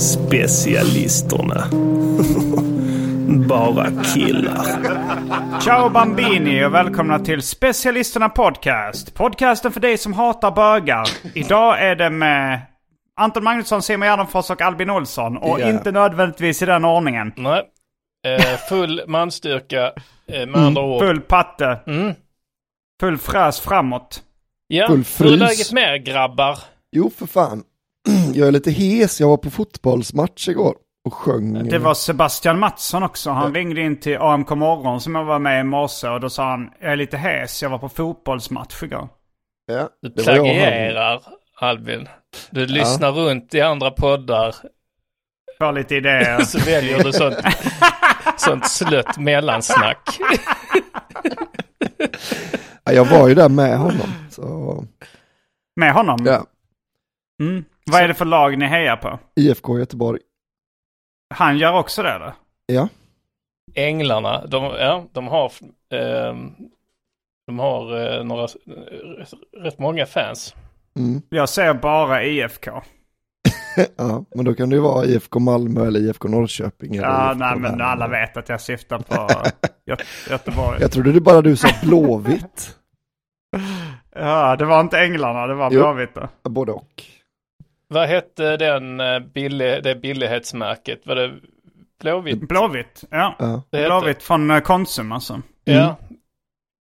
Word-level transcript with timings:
Specialisterna. 0.00 1.64
Bara 3.48 3.86
killar. 4.14 4.66
Ciao 5.60 5.88
Bambini 5.90 6.64
och 6.64 6.74
välkomna 6.74 7.18
till 7.18 7.42
Specialisterna 7.42 8.28
Podcast. 8.28 9.14
Podcasten 9.14 9.72
för 9.72 9.80
dig 9.80 9.98
som 9.98 10.12
hatar 10.12 10.50
bögar. 10.50 11.04
Idag 11.34 11.82
är 11.82 11.94
det 11.96 12.10
med 12.10 12.60
Anton 13.20 13.44
Magnusson, 13.44 13.82
Simon 13.82 14.06
Gärdenfors 14.08 14.50
och 14.50 14.62
Albin 14.62 14.90
Olsson. 14.90 15.36
Och 15.36 15.60
Ja. 15.60 15.68
inte 15.70 15.92
nödvändigtvis 15.92 16.62
i 16.62 16.66
den 16.66 16.84
ordningen. 16.84 17.32
Nej. 17.36 17.62
Eh, 18.26 18.56
full 18.68 19.02
manstyrka, 19.06 19.92
eh, 20.32 20.46
med 20.46 20.56
andra 20.56 20.82
ord. 20.82 21.02
Full 21.02 21.20
patte. 21.20 21.78
Mm. 21.86 22.14
Full 23.00 23.18
fräs 23.18 23.60
framåt. 23.60 24.22
Ja, 24.68 24.86
full 24.86 24.96
hur 24.96 25.02
är 25.02 25.04
frys. 25.04 25.40
läget 25.40 25.72
med 25.72 26.04
grabbar? 26.04 26.58
Jo, 26.92 27.10
för 27.18 27.26
fan. 27.26 27.62
Jag 28.34 28.48
är 28.48 28.52
lite 28.52 28.70
hes. 28.70 29.20
Jag 29.20 29.28
var 29.28 29.36
på 29.36 29.50
fotbollsmatch 29.50 30.48
igår 30.48 30.74
och 31.04 31.14
sjöng. 31.14 31.68
Det 31.68 31.78
var 31.78 31.94
Sebastian 31.94 32.58
Mattsson 32.58 33.02
också. 33.02 33.30
Han 33.30 33.54
ringde 33.54 33.80
in 33.80 34.00
till 34.00 34.18
AMK 34.18 34.50
Morgon 34.50 35.00
som 35.00 35.14
jag 35.14 35.24
var 35.24 35.38
med 35.38 35.60
i 35.60 35.64
morse. 35.64 36.08
Och 36.08 36.20
då 36.20 36.30
sa 36.30 36.50
han, 36.50 36.70
jag 36.80 36.92
är 36.92 36.96
lite 36.96 37.16
hes, 37.16 37.62
jag 37.62 37.70
var 37.70 37.78
på 37.78 37.88
fotbollsmatch 37.88 38.82
igår. 38.82 39.08
Ja, 39.66 39.88
Du 40.02 40.10
plagierar, 40.22 41.22
Albin. 41.60 42.08
Du 42.50 42.66
lyssnar 42.66 43.12
runt 43.12 43.54
i 43.54 43.60
andra 43.60 43.90
poddar. 43.90 44.54
Får 45.58 45.72
lite 45.72 45.96
idéer. 45.96 46.40
Så 46.44 46.58
väljer 46.58 47.04
du 47.04 47.12
sånt, 47.12 47.36
sånt 48.36 48.68
slött 48.68 49.18
mellansnack. 49.18 50.18
Ja, 52.84 52.92
jag 52.92 53.04
var 53.04 53.28
ju 53.28 53.34
där 53.34 53.48
med 53.48 53.78
honom. 53.78 54.08
Så, 54.30 54.84
Med 55.76 55.92
honom? 55.92 56.18
ja. 56.26 56.44
Mm. 57.40 57.64
Vad 57.90 58.02
är 58.02 58.08
det 58.08 58.14
för 58.14 58.24
lag 58.24 58.58
ni 58.58 58.66
hejar 58.66 58.96
på? 58.96 59.18
IFK 59.36 59.78
Göteborg. 59.78 60.20
Han 61.34 61.58
gör 61.58 61.78
också 61.78 62.02
det 62.02 62.18
då? 62.18 62.32
Ja. 62.66 62.88
Änglarna, 63.74 64.46
de, 64.46 64.64
ja, 64.64 65.04
de 65.12 65.26
har, 65.28 65.52
ehm, 65.94 66.52
de 67.46 67.58
har 67.58 68.00
eh, 68.18 68.24
några, 68.24 68.42
eh, 68.42 69.60
rätt 69.62 69.78
många 69.78 70.06
fans. 70.06 70.54
Mm. 70.96 71.22
Jag 71.28 71.48
ser 71.48 71.74
bara 71.74 72.24
IFK. 72.24 72.70
ja. 73.96 74.24
Men 74.34 74.44
då 74.44 74.54
kan 74.54 74.70
det 74.70 74.76
ju 74.76 74.82
vara 74.82 75.04
IFK 75.04 75.38
Malmö 75.38 75.86
eller 75.86 76.00
IFK 76.00 76.28
Norrköping. 76.28 76.96
Eller 76.96 77.08
Ja, 77.08 77.30
IFK 77.32 77.38
nej 77.38 77.56
men 77.56 77.80
alla 77.80 78.08
vet 78.08 78.36
att 78.36 78.48
jag 78.48 78.60
syftar 78.60 78.98
på 78.98 79.14
Gö- 79.86 80.30
Göteborg. 80.30 80.78
Jag 80.80 80.92
trodde 80.92 81.12
det 81.12 81.20
bara 81.20 81.42
du 81.42 81.56
sa 81.56 81.68
Blåvitt. 81.82 82.76
Ja, 84.14 84.56
det 84.56 84.64
var 84.64 84.80
inte 84.80 84.98
Änglarna, 84.98 85.46
det 85.46 85.54
var. 85.54 85.70
Blåvitt 85.70 86.14
då. 86.14 86.50
Både 86.50 86.72
och. 86.72 87.04
Vad 87.90 88.08
hette 88.08 88.56
den 88.56 89.00
eh, 89.00 89.18
billig, 89.18 89.82
det 89.84 89.94
billighetsmärket? 89.94 91.00
Var 91.06 91.14
det 91.14 91.32
Blåvitt? 92.00 92.48
Blåvitt, 92.48 93.04
ja. 93.10 93.36
Ja. 93.38 93.62
Det 93.70 93.86
Blåvitt 93.86 94.22
från 94.22 94.50
eh, 94.50 94.60
Konsum 94.60 95.12
alltså. 95.12 95.42
Ja. 95.64 95.96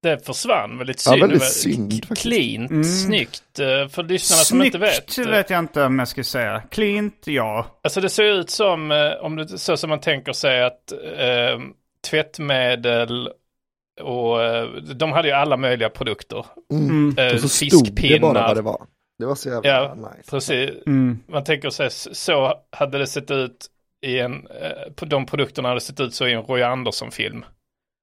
Det 0.02 0.26
försvann 0.26 0.78
väldigt 0.78 1.02
Ja, 1.06 1.10
synd. 1.12 1.20
väldigt 1.22 1.40
Det 1.40 1.44
var 1.44 1.50
synd. 1.50 2.18
Cleant, 2.18 2.70
Mm. 2.70 2.84
snyggt. 2.84 3.58
eh, 3.58 3.88
För 3.88 4.02
lyssnarna 4.02 4.38
som 4.38 4.62
inte 4.62 4.78
vet. 4.78 5.10
Snyggt 5.10 5.30
vet 5.30 5.50
jag 5.50 5.58
inte 5.58 5.84
om 5.84 5.98
jag 5.98 6.08
ska 6.08 6.24
säga. 6.24 6.62
Cleant, 6.70 7.22
ja. 7.26 7.66
Alltså 7.84 8.00
det 8.00 8.08
ser 8.08 8.24
ut 8.24 8.50
som, 8.50 9.10
om 9.20 9.36
det 9.36 9.48
så 9.58 9.76
som 9.76 9.90
man 9.90 10.00
tänker 10.00 10.32
sig 10.32 10.62
att 10.62 10.92
eh, 10.92 11.58
tvättmedel 12.10 13.28
och 14.02 14.38
de 14.96 15.12
hade 15.12 15.28
ju 15.28 15.34
alla 15.34 15.56
möjliga 15.56 15.88
produkter. 15.88 16.46
Mm. 16.72 17.14
Eh, 17.18 17.34
Och 17.34 17.40
så 17.40 17.48
stod 17.48 17.68
det 17.68 17.86
fiskpinnar. 17.86 18.18
bara 18.34 18.46
vad 18.46 18.56
det 18.56 18.62
var. 18.62 18.86
Det 19.18 19.26
var 19.26 19.34
så 19.34 19.48
jävla 19.48 19.68
Ja, 19.70 19.94
nice. 19.94 20.30
Precis. 20.30 20.70
Mm. 20.86 21.18
Man 21.28 21.44
tänker 21.44 21.70
sig 21.70 21.90
så 21.90 22.54
hade 22.72 22.98
det 22.98 23.06
sett 23.06 23.30
ut 23.30 23.66
i 24.06 24.18
en, 24.18 24.32
eh, 24.46 24.92
på 24.96 25.04
de 25.04 25.26
produkterna 25.26 25.68
hade 25.68 25.80
sett 25.80 26.00
ut 26.00 26.14
så 26.14 26.26
i 26.26 26.32
en 26.32 26.42
Roy 26.42 26.62
Andersson-film. 26.62 27.44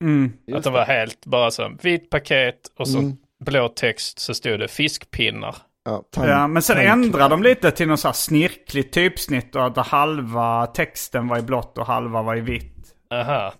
Mm. 0.03 0.33
Att 0.53 0.63
de 0.63 0.73
var 0.73 0.85
helt 0.85 1.25
bara 1.25 1.51
så 1.51 1.71
vit 1.81 2.09
paket 2.09 2.71
och 2.77 2.87
så 2.87 2.97
Mm. 2.99 3.17
blå 3.45 3.67
text 3.69 4.19
så 4.19 4.33
stod 4.33 4.59
det 4.59 4.67
fiskpinnar. 4.67 5.55
Ja, 5.85 6.03
Ja, 6.17 6.47
men 6.47 6.61
sen 6.61 6.75
tank- 6.75 6.87
ändrade 6.89 7.29
de 7.29 7.43
lite 7.43 7.71
till 7.71 7.87
något 7.87 7.99
så 7.99 8.07
här 8.07 8.13
snirkligt 8.13 8.93
typsnitt 8.93 9.55
och 9.55 9.65
att 9.65 9.77
halva 9.87 10.65
texten 10.67 11.27
var 11.27 11.37
i 11.39 11.41
blått 11.41 11.77
och 11.77 11.85
halva 11.85 12.21
var 12.21 12.35
i 12.37 12.41
vitt. 12.41 12.95
Aha, 13.13 13.53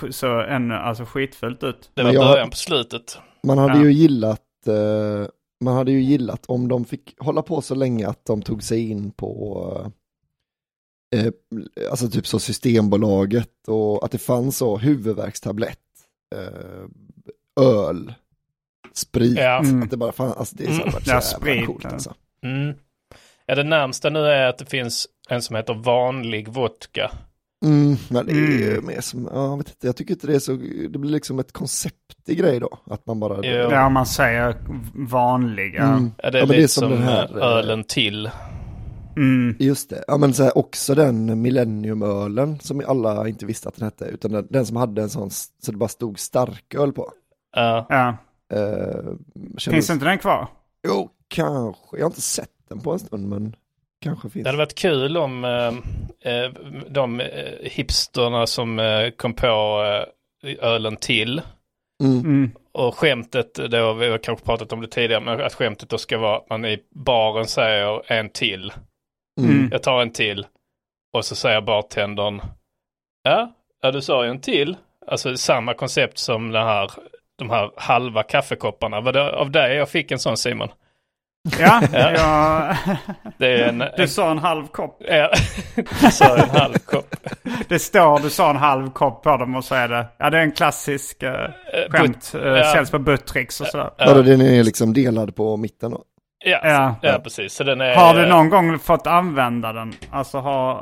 Så, 0.00 0.12
så 0.12 0.40
ännu, 0.40 0.74
alltså 0.74 1.04
skitfullt 1.04 1.62
ut. 1.64 1.90
det 1.94 2.02
var 2.02 2.12
början 2.12 2.50
på 2.50 2.56
slutet. 2.56 3.18
Man 3.46 3.58
hade 3.58 3.78
Ja. 3.78 3.84
ju 3.84 3.92
gillat 3.92 4.40
eh, 4.66 5.28
man 5.60 5.74
hade 5.76 5.92
ju 5.92 6.00
gillat 6.02 6.46
om 6.46 6.68
de 6.68 6.84
fick 6.84 7.14
hålla 7.20 7.42
på 7.42 7.60
så 7.62 7.74
länge 7.74 8.08
att 8.08 8.24
de 8.24 8.42
tog 8.42 8.62
sig 8.62 8.90
in 8.90 9.10
på 9.10 9.92
eh, 11.16 11.32
alltså 11.90 12.10
typ 12.10 12.26
så 12.26 12.38
Systembolaget 12.38 13.68
och 13.68 14.04
att 14.04 14.10
det 14.10 14.18
fanns 14.18 14.56
så 14.56 14.76
huvudvärkstablett, 14.78 15.78
eh, 16.36 17.64
öl, 17.66 18.14
sprit. 18.94 19.38
Ja. 19.38 19.58
Mm. 19.58 19.82
Att 19.82 19.90
det 19.90 19.96
bara 19.96 20.12
fanns, 20.12 20.36
alltså 20.36 20.56
det 20.56 20.64
är 20.64 20.72
så, 20.72 20.82
Mm. 20.82 20.92
varit 20.92 21.04
så 21.04 21.10
Ja, 21.10 21.14
jävla 21.14 21.20
sprit, 21.20 21.66
coolt 21.66 21.84
ja. 21.84 21.90
alltså. 21.90 22.14
Mm. 22.42 22.74
Ja, 23.46 23.54
det 23.54 23.64
närmsta 23.64 24.10
nu 24.10 24.18
är 24.18 24.48
att 24.48 24.58
det 24.58 24.64
finns 24.66 25.06
en 25.28 25.42
som 25.42 25.56
heter 25.56 25.74
vanlig 25.74 26.48
vodka. 26.48 27.10
Mm, 27.64 27.96
men 28.10 28.26
det 28.26 28.32
är 28.32 28.36
ju 28.36 28.72
Mm. 28.72 28.86
mer 28.86 29.00
som, 29.00 29.28
ja, 29.32 29.50
jag 29.50 29.56
vet 29.56 29.68
inte, 29.68 29.86
jag 29.86 29.96
tycker 29.96 30.14
inte 30.14 30.26
det 30.26 30.34
är 30.34 30.38
så, 30.38 30.52
det 30.90 30.98
blir 30.98 31.10
liksom 31.10 31.38
ett 31.38 31.52
koncept 31.52 32.28
i 32.28 32.34
grej 32.34 32.60
då. 32.60 32.78
Att 32.90 33.06
man 33.06 33.20
bara. 33.20 33.46
Ja, 33.46 33.86
om 33.86 33.92
man 33.92 34.06
säger 34.06 34.56
vanliga. 34.94 35.82
Mm. 35.82 36.10
Ja, 36.22 36.30
det 36.30 36.38
är 36.38 36.42
Ja, 36.42 36.46
men 36.46 36.56
lite 36.56 36.60
det 36.60 36.62
är 36.64 36.66
som 36.66 36.82
som, 36.82 36.90
den 36.90 37.02
här, 37.02 37.36
ölen 37.38 37.84
till. 37.84 38.30
Mm. 39.16 39.56
Just 39.58 39.90
det, 39.90 40.04
ja 40.06 40.16
men 40.18 40.34
så 40.34 40.42
här, 40.42 40.58
också 40.58 40.94
den 40.94 41.42
Millenniumölen 41.42 42.58
som 42.60 42.82
alla 42.86 43.28
inte 43.28 43.46
visste 43.46 43.68
att 43.68 43.76
den 43.76 43.84
hette, 43.84 44.04
utan 44.04 44.32
den, 44.32 44.46
den 44.50 44.66
som 44.66 44.76
hade 44.76 45.02
en 45.02 45.10
sån, 45.10 45.30
så 45.30 45.72
det 45.72 45.76
bara 45.78 45.88
stod 45.88 46.18
starköl 46.18 46.92
på. 46.92 47.12
Ja. 47.56 47.86
Ja. 47.88 48.16
Uh, 48.58 49.14
Finns 49.58 49.90
inte 49.90 50.04
den 50.04 50.18
kvar? 50.18 50.48
Jo, 50.86 51.10
kanske, 51.28 51.96
jag 51.96 52.00
har 52.04 52.10
inte 52.10 52.20
sett 52.20 52.50
den 52.68 52.80
på 52.80 52.92
en 52.92 52.98
stund 52.98 53.28
men 53.28 53.56
kanske 54.00 54.30
finns. 54.30 54.44
Det 54.44 54.48
hade 54.48 54.58
varit 54.58 54.74
kul 54.78 55.16
om 55.16 55.44
eh, 55.44 56.32
eh, 56.32 56.50
de 56.88 57.20
eh, 57.20 57.52
hipsterna 57.62 58.46
som 58.46 58.78
eh, 58.78 59.10
kom 59.10 59.34
på 59.34 59.82
ölen 60.60 60.96
till 60.96 61.42
Mm. 62.04 62.20
Mm. 62.20 62.50
och 62.72 62.94
skämtet 62.94 63.54
då, 63.54 63.92
vi 63.92 64.08
har 64.08 64.18
kanske 64.18 64.44
pratat 64.46 64.72
om 64.72 64.80
det 64.80 64.88
tidigare, 64.88 65.24
men 65.24 65.40
att 65.40 65.54
skämtet 65.54 65.88
då 65.88 65.98
ska 65.98 66.18
vara 66.18 66.36
att 66.36 66.50
man 66.50 66.64
i 66.64 66.78
baren 66.90 67.46
säger 67.46 68.12
en 68.12 68.30
till. 68.30 68.72
Mm. 69.40 69.68
Jag 69.72 69.82
tar 69.82 70.02
en 70.02 70.12
till. 70.12 70.46
Och 71.12 71.24
så 71.24 71.34
säger 71.34 71.60
bartendern, 71.60 72.40
ja, 73.22 73.52
ja 73.82 73.90
du 73.90 74.02
sa 74.02 74.24
ju 74.24 74.30
en 74.30 74.40
till. 74.40 74.76
Alltså 75.06 75.36
samma 75.36 75.74
koncept 75.74 76.18
som 76.18 76.52
den 76.52 76.66
här, 76.66 76.90
de 77.38 77.50
här 77.50 77.70
halva 77.76 78.22
kaffekopparna. 78.22 79.00
Var 79.00 79.12
det 79.12 79.32
av 79.32 79.50
dig 79.50 79.76
jag 79.76 79.88
fick 79.88 80.10
en 80.10 80.18
sån 80.18 80.36
Simon? 80.36 80.68
Ja, 81.60 81.80
Ja. 81.92 82.10
jag... 82.10 82.76
Det 83.38 83.46
är 83.62 83.68
en... 83.68 83.84
du 83.96 84.08
sa 84.08 84.30
en 84.30 84.38
halv 84.38 84.66
kopp. 84.66 84.96
Ja, 85.08 85.30
du 86.00 86.10
sa 86.10 86.36
en 86.36 86.50
halv 86.50 86.74
kopp. 86.78 87.14
Det 87.68 87.78
står 87.78 88.18
du 88.18 88.30
sa 88.30 88.50
en 88.50 88.56
halv 88.56 88.90
kopp 88.90 89.22
på 89.22 89.36
dem 89.36 89.54
och 89.56 89.64
så 89.64 89.74
är 89.74 89.88
det, 89.88 90.06
ja 90.18 90.30
det 90.30 90.38
är 90.38 90.42
en 90.42 90.52
klassisk 90.52 91.22
uh, 91.22 91.30
skämt. 91.90 92.32
Uh, 92.34 92.46
ja. 92.46 92.72
Säljs 92.72 92.90
på 92.90 92.98
Buttricks 92.98 93.60
och 93.60 93.66
sådär. 93.66 93.90
Vadå, 93.98 94.22
den 94.22 94.40
är 94.40 94.62
liksom 94.64 94.92
delad 94.92 95.36
på 95.36 95.56
mitten 95.56 95.90
då? 95.90 96.02
Ja, 96.44 96.60
Ja. 96.64 96.94
ja. 97.02 97.18
precis. 97.24 97.52
Så 97.54 97.64
den 97.64 97.80
är... 97.80 97.94
Har 97.96 98.14
du 98.14 98.26
någon 98.26 98.50
gång 98.50 98.78
fått 98.78 99.06
använda 99.06 99.72
den? 99.72 99.92
Alltså 100.10 100.38
har 100.38 100.72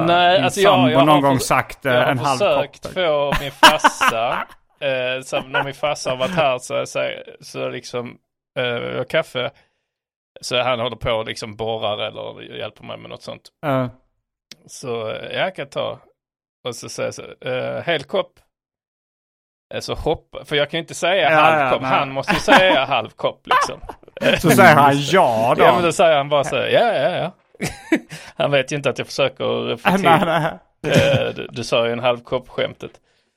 uh, 0.00 0.06
Nej, 0.06 0.36
din 0.36 0.44
alltså 0.44 0.60
jag- 0.60 0.72
sambo 0.72 0.88
jag 0.90 0.98
har 0.98 1.06
någon 1.06 1.20
gång 1.22 1.38
för- 1.38 1.44
sagt 1.44 1.86
uh, 1.86 1.92
Jag 1.92 2.00
har 2.02 2.06
en 2.10 2.18
halv 2.18 2.38
försökt 2.38 2.82
kopp? 2.82 2.92
få 2.94 3.32
min 3.40 3.50
farsa, 3.50 4.30
eh, 4.86 5.22
så 5.24 5.40
när 5.40 5.64
min 5.64 5.74
farsa 5.74 6.10
har 6.10 6.16
varit 6.16 6.34
här 6.34 6.58
så, 6.58 6.86
så, 6.86 7.00
så 7.40 7.68
liksom, 7.68 8.16
eh, 8.58 8.64
jag 8.64 8.96
har 8.96 9.04
kaffe, 9.04 9.50
så 10.40 10.62
han 10.62 10.80
håller 10.80 10.96
på 10.96 11.10
och 11.12 11.26
liksom 11.26 11.56
borrar 11.56 11.98
eller 11.98 12.42
hjälper 12.56 12.84
mig 12.84 12.96
med 12.98 13.10
något 13.10 13.22
sånt. 13.22 13.42
Uh, 13.66 13.86
Så 14.66 15.10
eh, 15.10 15.36
jag 15.38 15.56
kan 15.56 15.68
ta, 15.68 15.98
och 16.68 16.76
så 16.76 16.88
säger 16.88 17.06
jag 17.06 17.14
så, 17.14 17.48
eh, 17.48 17.82
hel 17.82 18.02
kopp. 18.04 18.32
Eh, 19.74 19.80
Så 19.80 19.94
hoppa, 19.94 20.44
för 20.44 20.56
jag 20.56 20.70
kan 20.70 20.78
ju 20.78 20.82
inte 20.82 20.94
säga 20.94 21.30
Ja, 21.30 21.38
halv 21.40 21.82
ja, 21.82 21.88
han 21.88 22.10
måste 22.12 22.32
ju 22.32 22.38
säga 22.38 22.84
halv 22.88 23.10
kopp 23.10 23.46
liksom. 23.46 23.80
Så 24.38 24.50
säger 24.50 24.74
han 24.76 24.94
ja 24.96 25.54
då. 25.58 25.62
Ja 25.64 25.74
men 25.74 25.82
då 25.82 25.92
säger 25.92 26.16
han 26.16 26.28
bara 26.28 26.44
så 26.44 26.56
här, 26.56 26.66
ja 26.68 26.92
ja 26.94 27.10
ja. 27.18 27.32
han 28.36 28.50
vet 28.50 28.72
ju 28.72 28.76
inte 28.76 28.90
att 28.90 28.98
jag 28.98 29.06
försöker 29.06 29.76
få 29.76 29.90
till, 29.90 30.02
nej, 30.02 30.20
nej. 30.24 30.92
eh, 30.92 31.34
du, 31.34 31.46
du 31.50 31.64
sa 31.64 31.86
ju 31.86 31.92
en 31.92 31.98
halv 32.00 32.20
kopp 32.22 32.48
skämtet. 32.48 32.90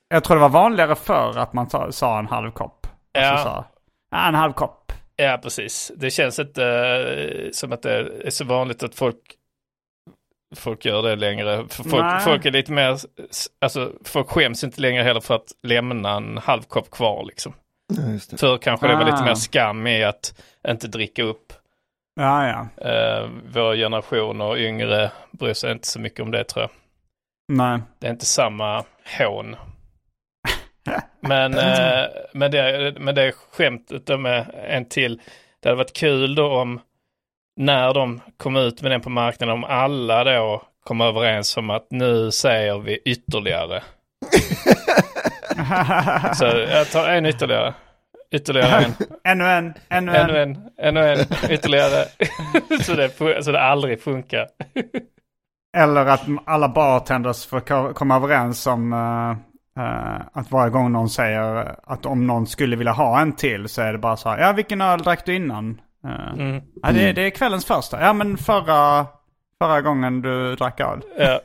Jag 0.08 0.24
tror 0.24 0.36
det 0.36 0.40
var 0.40 0.48
vanligare 0.48 0.94
förr 0.94 1.38
att 1.38 1.52
man 1.52 1.70
sa, 1.70 1.92
sa 1.92 2.18
en 2.18 2.26
halv 2.26 2.50
kopp. 2.50 2.86
Och 2.86 2.90
Ja. 3.20 3.36
så 3.36 3.42
sa, 3.44 3.64
ja, 4.10 4.28
en 4.28 4.34
halv 4.34 4.52
kopp. 4.52 4.92
Ja 5.16 5.38
precis. 5.42 5.92
Det 5.96 6.10
känns 6.10 6.38
inte 6.38 6.64
eh, 6.64 7.50
som 7.52 7.72
att 7.72 7.82
det 7.82 7.92
är 8.24 8.30
så 8.30 8.44
vanligt 8.44 8.82
att 8.82 8.94
folk 8.94 9.16
Folk 10.56 10.84
gör 10.84 11.02
det 11.02 11.16
längre. 11.16 11.64
Folk, 11.68 12.22
folk 12.22 12.44
är 12.44 12.50
lite 12.50 12.72
mer, 12.72 12.98
alltså 13.60 13.92
folk 14.04 14.28
skäms 14.28 14.64
inte 14.64 14.80
längre 14.80 15.02
heller 15.02 15.20
för 15.20 15.34
att 15.34 15.52
lämna 15.62 16.10
en 16.16 16.38
halv 16.38 16.62
kopp 16.62 16.90
kvar 16.90 17.24
liksom. 17.24 17.52
Ja, 17.96 18.12
just 18.12 18.30
det. 18.30 18.36
Förr 18.36 18.58
kanske 18.58 18.86
det 18.88 18.94
var 18.96 19.04
lite 19.04 19.16
Ah. 19.16 19.24
mer 19.24 19.34
skam 19.34 19.86
i 19.86 20.04
att 20.04 20.42
inte 20.68 20.88
dricka 20.88 21.22
upp. 21.22 21.52
Ja, 22.20 22.46
ja. 22.48 22.88
Uh, 23.22 23.30
vår 23.54 23.74
generation 23.76 24.40
och 24.40 24.56
yngre 24.56 25.10
bryr 25.30 25.54
sig 25.54 25.72
inte 25.72 25.86
så 25.88 26.00
mycket 26.00 26.20
om 26.20 26.30
det 26.30 26.44
tror 26.44 26.62
jag. 26.62 26.70
Nej. 27.52 27.80
Det 27.98 28.06
är 28.06 28.10
inte 28.10 28.26
samma 28.26 28.84
hån. 29.18 29.56
Men, 31.20 31.54
eh, 31.54 32.04
men, 32.32 32.50
det, 32.50 32.94
men 32.98 33.14
det 33.14 33.32
skämtet 33.52 34.20
med 34.20 34.46
en 34.68 34.88
till. 34.88 35.20
Det 35.62 35.68
hade 35.68 35.76
varit 35.78 35.96
kul 35.96 36.34
då 36.34 36.60
om 36.60 36.80
när 37.56 37.94
de 37.94 38.20
kom 38.36 38.56
ut 38.56 38.82
med 38.82 38.90
den 38.90 39.00
på 39.00 39.10
marknaden 39.10 39.54
om 39.54 39.64
alla 39.64 40.24
då 40.24 40.62
kom 40.84 41.00
överens 41.00 41.56
om 41.56 41.70
att 41.70 41.86
nu 41.90 42.30
säger 42.30 42.78
vi 42.78 42.98
ytterligare. 43.04 43.82
Så 46.34 46.44
jag 46.44 46.90
tar 46.90 47.08
en 47.08 47.26
ytterligare. 47.26 47.74
Ytterligare 48.30 48.84
en. 48.84 48.92
Ännu 49.24 49.44
en, 49.46 49.74
ännu 49.88 50.12
en. 50.16 50.30
Ännu 50.30 50.38
en, 50.38 50.58
ännu 50.78 51.12
en, 51.12 51.18
ytterligare. 51.50 52.04
så, 52.82 52.94
det, 52.94 53.44
så 53.44 53.52
det 53.52 53.60
aldrig 53.60 54.02
funkar. 54.02 54.48
Eller 55.76 56.06
att 56.06 56.22
alla 56.46 56.68
bartenders 56.68 57.46
får 57.46 57.60
ko- 57.60 57.92
komma 57.94 58.16
överens 58.16 58.66
om 58.66 58.92
eh, 59.78 60.20
att 60.32 60.50
varje 60.50 60.70
gång 60.70 60.92
någon 60.92 61.10
säger 61.10 61.74
att 61.84 62.06
om 62.06 62.26
någon 62.26 62.46
skulle 62.46 62.76
vilja 62.76 62.92
ha 62.92 63.20
en 63.20 63.32
till 63.32 63.68
så 63.68 63.82
är 63.82 63.92
det 63.92 63.98
bara 63.98 64.16
så 64.16 64.28
här. 64.28 64.38
Ja, 64.38 64.52
vilken 64.52 64.80
öl 64.80 65.02
drack 65.02 65.26
du 65.26 65.34
innan? 65.36 65.80
Eh, 66.04 66.32
Mm. 66.32 66.62
ja, 66.82 66.92
det, 66.92 67.12
det 67.12 67.22
är 67.26 67.30
kvällens 67.30 67.64
första. 67.64 68.00
Ja, 68.00 68.12
men 68.12 68.36
förra, 68.36 69.06
förra 69.58 69.80
gången 69.82 70.22
du 70.22 70.56
drack 70.56 70.80
öl. 70.80 71.00
Ja. 71.18 71.40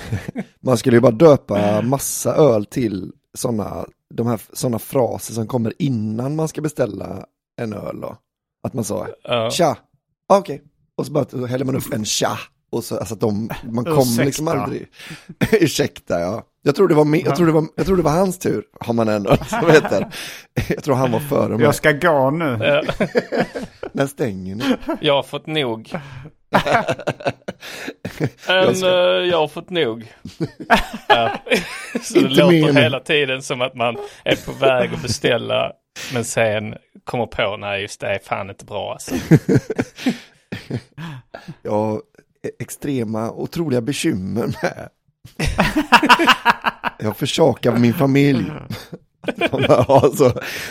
Man 0.60 0.76
skulle 0.78 0.96
ju 0.96 1.00
bara 1.00 1.12
döpa 1.12 1.82
massa 1.82 2.34
öl 2.34 2.64
till 2.66 3.12
sådana 3.34 3.84
de 4.14 4.26
här 4.26 4.40
såna 4.52 4.78
fraser 4.78 5.34
som 5.34 5.46
kommer 5.46 5.72
innan 5.78 6.36
man 6.36 6.48
ska 6.48 6.60
beställa 6.60 7.24
en 7.60 7.72
öl 7.72 8.00
då. 8.00 8.16
Att 8.62 8.74
man 8.74 8.84
sa 8.84 9.06
Ja. 9.24 9.50
tja, 9.50 9.76
ah, 10.28 10.38
okej, 10.38 10.62
och 10.96 11.06
så 11.06 11.12
bara 11.12 11.46
häller 11.46 11.64
man 11.64 11.76
upp 11.76 11.92
en 11.94 12.04
tja. 12.04 12.38
Och 12.70 12.84
så, 12.84 12.98
alltså 12.98 13.14
att 13.14 13.20
de, 13.20 13.50
man 13.70 13.84
kommer 13.84 14.24
liksom 14.24 14.48
aldrig, 14.48 14.86
ursäkta 15.52 16.20
ja. 16.20 16.42
Jag 16.68 16.74
tror, 16.74 16.88
det 16.88 16.94
var 16.94 17.04
min, 17.04 17.24
jag, 17.24 17.36
tror 17.36 17.46
det 17.46 17.52
var, 17.52 17.64
jag 17.76 17.86
tror 17.86 17.96
det 17.96 18.02
var 18.02 18.10
hans 18.10 18.38
tur, 18.38 18.64
har 18.80 18.94
man 18.94 19.08
ändå, 19.08 19.36
som 19.48 19.70
heter. 19.70 20.06
Jag 20.68 20.84
tror 20.84 20.94
han 20.94 21.12
var 21.12 21.20
före 21.20 21.48
mig. 21.48 21.60
Jag 21.62 21.74
ska 21.74 21.92
gå 21.92 22.30
nu. 22.30 22.56
När 23.92 24.06
stänger 24.06 24.54
ni? 24.54 24.64
Jag 25.00 25.14
har 25.14 25.22
fått 25.22 25.46
nog. 25.46 25.92
En, 28.48 28.54
Jag 28.54 28.76
ska- 28.76 28.86
eh, 28.88 29.24
jag 29.28 29.38
har 29.38 29.48
fått 29.48 29.70
nog. 29.70 30.12
Så 32.02 32.14
det 32.20 32.28
låter 32.28 32.72
nu. 32.72 32.80
hela 32.80 33.00
tiden 33.00 33.42
som 33.42 33.60
att 33.62 33.74
man 33.74 33.96
är 34.24 34.36
på 34.46 34.52
väg 34.52 34.90
att 34.94 35.02
beställa. 35.02 35.72
Men 36.14 36.24
sen 36.24 36.74
kommer 37.04 37.26
på, 37.26 37.56
nej 37.56 37.82
just 37.82 38.00
det 38.00 38.06
är 38.14 38.18
fan 38.18 38.50
inte 38.50 38.64
bra 38.64 38.92
alltså. 38.92 39.14
Jag 41.62 41.70
har 41.72 41.96
e- 41.96 42.50
extrema, 42.60 43.30
otroliga 43.32 43.80
bekymmer 43.80 44.46
med. 44.62 44.88
Jag 46.98 47.16
försakar 47.16 47.76
min 47.76 47.94
familj. 47.94 48.52
alltså, 49.88 50.26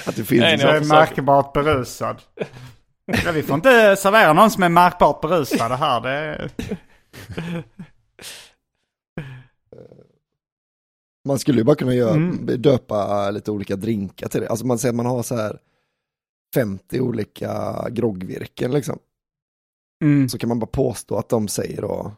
att 0.05 0.15
det 0.15 0.23
finns 0.23 0.41
Nej, 0.41 0.59
Jag 0.59 0.69
jag 0.69 0.75
är 0.83 0.87
märkbart 0.87 1.53
berusad. 1.53 2.21
Ja, 3.25 3.31
vi 3.31 3.43
får 3.43 3.55
inte 3.55 3.95
servera 3.95 4.33
någon 4.33 4.51
som 4.51 4.63
är 4.63 4.69
märkbart 4.69 5.21
berusad 5.21 5.71
här. 5.71 6.01
Det 6.01 6.09
är... 6.09 6.51
Man 11.27 11.39
skulle 11.39 11.57
ju 11.57 11.63
bara 11.63 11.75
kunna 11.75 11.93
göra, 11.95 12.11
Mm. 12.13 12.61
döpa 12.61 13.31
lite 13.31 13.51
olika 13.51 13.75
drinkar 13.75 14.27
till 14.27 14.41
det. 14.41 14.47
Alltså 14.49 14.65
man 14.65 14.77
säger 14.79 14.91
att 14.91 14.95
man 14.95 15.05
har 15.05 15.23
så 15.23 15.35
här 15.35 15.59
50 16.55 16.99
olika 16.99 17.85
groggvirken 17.91 18.71
liksom. 18.71 18.99
Mm. 20.03 20.29
Så 20.29 20.37
kan 20.37 20.49
man 20.49 20.59
bara 20.59 20.65
påstå 20.67 21.17
att 21.17 21.29
de 21.29 21.47
säger 21.47 21.81
då, 21.81 22.11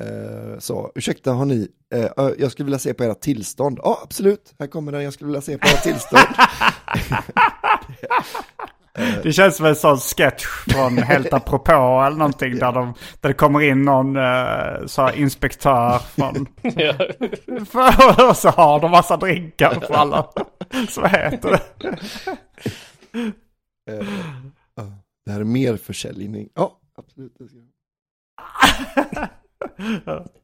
eh, 0.00 0.58
så, 0.58 0.92
ursäkta 0.94 1.32
har 1.32 1.44
ni, 1.44 1.68
eh, 1.94 2.08
jag 2.38 2.52
skulle 2.52 2.64
vilja 2.64 2.78
se 2.78 2.94
på 2.94 3.04
era 3.04 3.14
tillstånd. 3.14 3.78
Ja, 3.82 4.00
absolut, 4.02 4.54
här 4.58 4.66
kommer 4.66 4.92
den, 4.92 5.04
jag 5.04 5.12
skulle 5.12 5.26
vilja 5.26 5.40
se 5.40 5.58
på 5.58 5.68
era 5.68 5.76
tillstånd. 5.76 6.26
Det 9.22 9.32
känns 9.32 9.56
som 9.56 9.66
en 9.66 9.76
sån 9.76 9.98
sketch 9.98 10.46
från 10.46 10.98
Helt 10.98 11.32
apropå 11.32 12.02
eller 12.06 12.16
någonting 12.16 12.58
där, 12.58 12.72
de, 12.72 12.94
där 13.20 13.28
det 13.28 13.34
kommer 13.34 13.60
in 13.60 13.82
någon 13.82 14.16
uh, 14.16 14.86
så 14.86 15.02
här 15.02 15.16
inspektör 15.16 15.98
från... 15.98 16.46
Ja. 16.62 16.94
och 18.30 18.36
så 18.36 18.48
har 18.48 18.80
de 18.80 18.90
massa 18.90 19.16
drinkar 19.16 19.74
på 19.74 19.94
alla. 19.94 20.28
Så 20.88 21.06
heter 21.06 21.50
det. 21.50 21.62
Eh, 23.90 24.06
ja, 24.74 24.82
det 25.26 25.32
här 25.32 25.40
är 25.40 25.44
mer 25.44 25.76
försäljning. 25.76 26.48
Ja, 26.54 26.80
absolut. 26.96 27.32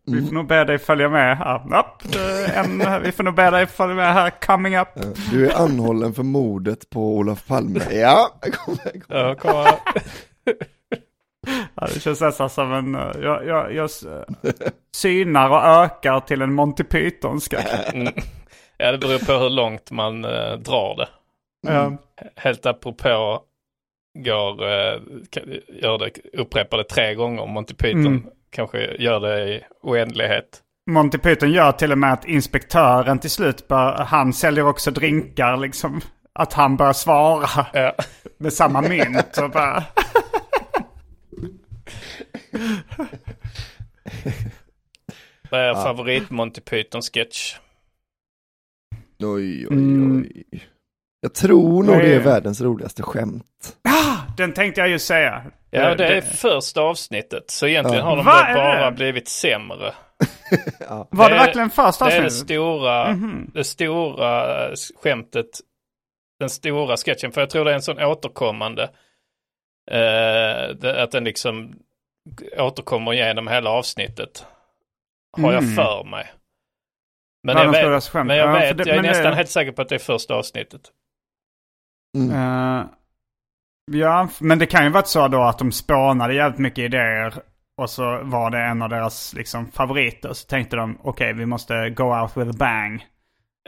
Vi 0.06 0.26
får 0.26 0.34
nog 0.34 0.46
be 0.46 0.64
dig 0.64 0.78
följa 0.78 1.08
med 1.08 1.36
här. 1.38 1.78
Upp, 1.78 2.14
en, 2.54 3.02
vi 3.02 3.12
får 3.12 3.24
nog 3.24 3.34
be 3.34 3.50
dig 3.50 3.66
följa 3.66 3.94
med 3.94 4.12
här. 4.14 4.30
Coming 4.30 4.76
up. 4.78 4.88
Du 5.30 5.50
är 5.50 5.56
anhållen 5.62 6.14
för 6.14 6.22
mordet 6.22 6.90
på 6.90 7.00
Olof 7.16 7.46
Palme. 7.46 7.80
Ja, 7.90 8.28
kommer. 8.52 8.92
Ja, 9.08 9.34
kom 9.34 9.50
här. 9.54 9.74
Ja, 11.74 11.86
det 11.94 12.00
känns 12.00 12.20
nästan 12.20 12.50
som 12.50 12.72
en... 12.72 12.94
eh, 12.94 13.10
Jag, 13.22 13.46
jag, 13.46 13.74
jag 13.74 13.90
synar 14.96 15.50
och 15.50 15.64
ökar 15.84 16.20
till 16.20 16.42
en 16.42 16.52
Monty 16.54 16.84
Python-sketch. 16.84 17.92
Mm. 17.94 18.12
ja, 18.78 18.92
det 18.92 18.98
beror 18.98 19.18
på 19.26 19.32
hur 19.32 19.50
långt 19.50 19.90
man 19.90 20.24
eh, 20.24 20.52
drar 20.58 20.96
det. 20.96 21.08
Ja. 21.72 21.92
Helt 22.36 22.66
apropå 22.66 23.40
går, 24.18 24.62
eh, 24.62 25.00
gör 25.82 25.98
det, 25.98 26.10
upprepar 26.38 26.78
det 26.78 26.84
tre 26.84 27.14
gånger. 27.14 27.46
Monty 27.46 27.74
Python 27.74 28.06
Mm. 28.06 28.26
Kanske 28.50 28.97
gör 28.99 29.21
det 29.21 29.49
i 29.55 29.62
oändlighet. 29.83 30.62
Monty 30.90 31.19
Python 31.19 31.50
gör 31.52 31.73
till 31.73 31.93
och 31.93 31.99
med 31.99 32.12
att 32.12 32.25
inspektören 32.25 33.19
till 33.19 33.31
slut 33.31 33.69
bör, 33.69 33.93
han 34.05 34.33
säljer 34.33 34.67
också 34.67 34.90
drinkar 34.90 35.57
liksom. 35.57 36.00
Att 36.33 36.52
han 36.52 36.76
bör 36.76 36.93
svara 36.93 37.67
Ja. 37.73 37.95
med 38.38 38.52
samma 38.52 38.81
mynt 38.83 39.38
och 39.43 39.50
bara... 39.50 39.85
Vad 45.50 45.61
är 45.61 45.75
favorit 45.75 46.31
Monty 46.31 46.61
Python 46.61 47.02
sketch? 47.02 47.57
Oj, 49.19 49.67
oj, 49.67 49.67
Mm. 49.71 50.17
oj. 50.23 50.45
Jag 51.21 51.35
tror 51.35 51.83
nog 51.83 51.97
det 51.97 52.14
är 52.14 52.21
är- 52.21 52.25
världens 52.25 52.61
roligaste 52.61 53.02
skämt. 53.02 53.76
Den 54.38 54.52
tänkte 54.54 54.80
jag 54.80 54.88
ju 54.90 54.99
säga. 54.99 55.42
Ja, 55.71 55.95
det 55.95 56.07
är 56.16 56.21
första 56.21 56.80
avsnittet. 56.80 57.50
Så 57.50 57.66
egentligen 57.66 58.04
Ja. 58.04 58.11
har 58.11 58.16
de 58.16 58.26
är 58.28 58.54
bara 58.54 58.90
det? 58.90 58.97
blivit 58.97 59.28
sämre. 59.28 59.95
Var 61.11 61.28
det, 61.28 61.35
det 61.35 61.40
verkligen 61.40 61.71
första 61.71 62.04
Det 62.04 62.12
är 62.12 62.21
det 62.21 62.26
avsnittet? 62.26 62.47
stora, 62.47 63.11
Mhm. 63.12 63.50
det 63.54 63.64
stora 63.64 64.64
eh, 64.68 64.73
skämtet. 65.02 65.47
Den 66.40 66.50
stora 66.50 66.97
sketchen. 66.97 67.33
För 67.33 67.40
jag 67.40 67.50
tror 67.50 67.64
det 67.64 67.71
är 67.71 67.75
en 67.75 67.83
sån 67.83 67.99
återkommande. 68.02 68.90
Eh, 69.90 71.02
att 71.02 71.11
den 71.11 71.25
liksom 71.25 71.78
återkommer 72.59 73.12
genom 73.12 73.49
hela 73.49 73.71
avsnittet. 73.71 74.47
Har 75.37 75.52
jag 75.52 75.62
Mm. 75.62 75.75
för 75.76 76.04
mig. 76.04 76.33
Men 77.42 77.57
jag 77.57 77.73
vet, 77.73 78.14
men 78.14 78.37
jag, 78.37 78.49
Ja, 78.49 78.52
vet, 78.52 78.78
det- 78.78 78.85
jag 78.85 78.88
är 78.88 78.95
men 78.95 79.02
det- 79.02 79.09
nästan 79.11 79.33
helt 79.35 79.49
säker 79.50 79.73
på 79.73 79.83
att 79.83 79.88
det 79.88 79.95
är 79.95 79.99
första 79.99 80.35
avsnittet. 80.35 80.80
Mm. 82.16 82.30
Eh, 82.37 82.85
ja, 83.92 84.28
men 84.40 84.59
det 84.59 84.66
kan 84.66 84.85
ju 84.85 84.90
varit 84.90 85.07
så 85.07 85.28
då 85.28 85.42
att 85.42 85.59
de 85.59 85.73
spånade 85.73 86.35
jävligt 86.35 86.59
mycket 86.59 86.85
idéer. 86.85 87.35
Och 87.76 87.90
så 87.90 88.21
var 88.23 88.50
det 88.50 88.59
en 88.59 88.83
av 88.83 88.88
deras 88.88 89.35
liksom, 89.35 89.71
favoriter. 89.71 90.33
Så 90.33 90.47
tänkte 90.47 90.76
de, 90.76 90.99
okej 91.02 91.33
vi 91.33 91.47
måste 91.47 91.90
go 91.90 92.21
out 92.21 92.37
with 92.37 92.50
a 92.50 92.54
bang. 92.59 93.07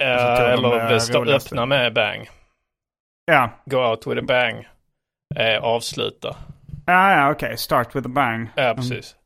Eh, 0.00 0.06
de 0.06 0.42
eller 0.52 0.88
det 0.88 1.00
står 1.00 1.18
roligaste. 1.18 1.54
öppna 1.54 1.66
med 1.66 1.94
bang. 1.94 2.28
Ja, 3.24 3.50
Go 3.64 3.76
out 3.76 4.06
with 4.06 4.18
a 4.18 4.24
bang. 4.28 4.68
Eh, 5.36 5.62
avsluta. 5.62 6.36
ja, 6.86 7.12
ja 7.12 7.30
okej. 7.30 7.56
Start 7.56 7.96
with 7.96 8.06
a 8.06 8.10
bang. 8.10 8.48
Ja, 8.54 8.74
precis. 8.74 9.16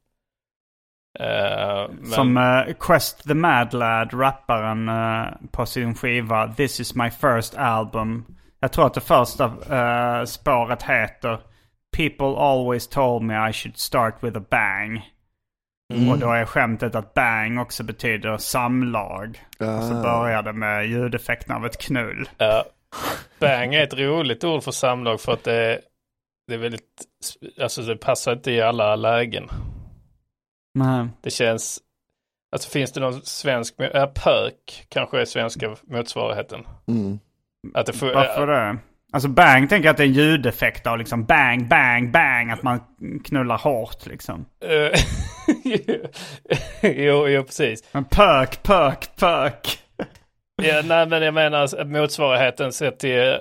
Eh, 1.20 1.88
men, 1.90 2.06
Som 2.06 2.36
eh, 2.36 2.74
Quest 2.80 3.24
the 3.28 3.34
Mad 3.34 3.72
Lad, 3.74 4.10
rapparen 4.20 4.88
eh, 4.88 5.26
på 5.52 5.66
sin 5.66 5.94
skiva 5.94 6.48
This 6.56 6.80
is 6.80 6.94
my 6.94 7.10
first 7.10 7.54
album. 7.54 8.24
Jag 8.64 8.72
tror 8.72 8.86
att 8.86 8.94
det 8.94 9.00
första 9.00 9.44
eh, 9.44 10.24
spåret 10.24 10.82
heter 10.82 11.40
People 11.96 12.26
always 12.26 12.88
told 12.88 13.22
me 13.22 13.48
I 13.50 13.52
should 13.52 13.78
start 13.78 14.14
with 14.20 14.38
a 14.38 14.42
bang. 14.50 15.10
Och 16.10 16.18
då 16.18 16.32
är 16.32 16.44
skämtet 16.44 16.94
att 16.94 17.14
bang 17.14 17.58
också 17.60 17.84
betyder 17.84 18.36
samlag. 18.36 19.44
Och 19.58 19.84
så 19.84 19.94
Ah. 19.94 20.02
börjar 20.02 20.42
det 20.42 20.52
med 20.52 20.86
ljudeffekten 20.86 21.56
av 21.56 21.66
ett 21.66 21.78
knull. 21.78 22.28
Ja. 22.38 22.64
Bang 23.38 23.74
är 23.74 23.82
ett 23.82 23.94
roligt 23.94 24.44
ord 24.44 24.62
för 24.62 24.72
samlag 24.72 25.20
för 25.20 25.32
att 25.32 25.44
det, 25.44 25.80
det 26.46 26.54
är 26.54 26.58
väldigt, 26.58 27.04
alltså 27.60 27.82
det 27.82 27.96
passar 27.96 28.32
inte 28.32 28.50
i 28.50 28.62
alla 28.62 28.96
lägen. 28.96 29.48
Nej. 30.74 31.08
Det 31.20 31.30
känns, 31.30 31.80
alltså 32.52 32.70
finns 32.70 32.92
det 32.92 33.00
någon 33.00 33.22
svensk, 33.22 33.74
ja, 33.78 34.12
pök 34.14 34.86
kanske 34.88 35.20
är 35.20 35.24
svenska 35.24 35.76
motsvarigheten. 35.82 36.66
Mm. 36.88 37.18
Att 37.74 37.86
det 37.86 37.92
får, 37.92 38.14
Varför 38.14 38.46
det? 38.46 38.78
Alltså 39.12 39.28
bang 39.28 39.68
tänker 39.68 39.86
jag 39.86 39.90
att 39.92 39.96
det 39.96 40.02
är 40.02 40.06
en 40.06 40.12
ljudeffekt 40.12 40.86
av 40.86 40.98
liksom 40.98 41.24
bang, 41.24 41.68
bang, 41.68 42.12
bang. 42.12 42.50
Att 42.50 42.62
man 42.62 42.80
knullar 43.24 43.58
hårt 43.58 44.06
liksom. 44.06 44.44
Eh, 44.64 45.00
jo, 46.90 47.28
jo, 47.28 47.42
precis. 47.42 47.84
Men 47.92 48.04
pök, 48.04 48.62
pök, 48.62 49.16
pök. 49.16 49.78
Ja, 50.62 50.82
nej, 50.84 51.06
men 51.06 51.22
jag 51.22 51.34
menar 51.34 51.84
motsvarigheten 51.84 52.72
sett 52.72 52.98
till 52.98 53.36